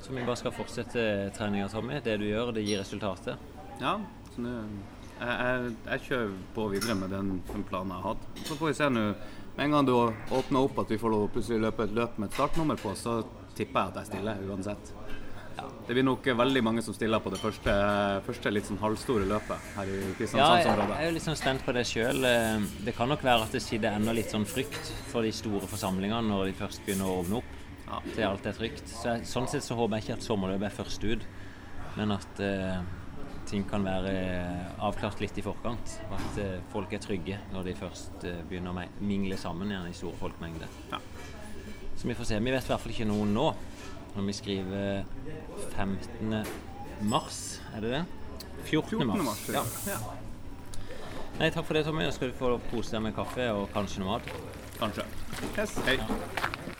[0.00, 1.02] Så vi bare skal fortsette
[1.36, 1.98] treninga, Tommy.
[2.04, 3.36] Det du gjør, det gir resultater.
[3.82, 3.98] Ja,
[4.32, 4.54] så nå
[5.18, 8.26] jeg, jeg, jeg kjører på videre med den, den planen jeg har hatt.
[8.46, 9.02] Så får vi se nå.
[9.58, 9.92] Med en gang du
[10.30, 13.24] åpner opp at vi får plutselig løpe et løp med et startnummer på, så
[13.58, 14.92] tipper jeg at jeg stiller uansett.
[15.88, 17.74] Det blir nok veldig mange som stiller på det første,
[18.22, 19.96] første litt sånn halvstore løpet her i
[20.36, 22.22] Ja, jeg, er jo litt sånn spent på det sjøl.
[22.86, 26.22] Det kan nok være at det sitter ennå litt sånn frykt for de store forsamlingene
[26.30, 28.86] når de først begynner å åpne opp til alt er trygt.
[28.94, 31.26] Så jeg, sånn sett så håper jeg ikke at sommerløpet er først ut,
[31.98, 32.78] men at eh,
[33.48, 34.12] ting kan være
[34.84, 35.96] avklart litt i forkant.
[36.08, 39.90] Og at eh, folk er trygge når de først eh, begynner å mingle sammen igjen
[39.90, 40.70] i store folkemengder.
[41.98, 42.38] Så vi får se.
[42.38, 43.48] Vi vet i hvert fall ikke noe nå.
[44.14, 45.04] Når vi skriver
[45.76, 46.38] 15.
[47.08, 47.42] mars,
[47.74, 48.06] er det det?
[48.64, 49.04] 14.
[49.04, 49.26] 14.
[49.26, 49.44] mars.
[49.54, 49.66] ja.
[49.92, 50.00] ja.
[51.38, 52.02] Nei, takk for det, Tommy.
[52.02, 54.34] Nå skal du få kose deg med kaffe og kanskje noe mat.
[54.80, 55.06] Kanskje.
[55.54, 55.78] Yes.
[55.86, 56.76] Hei.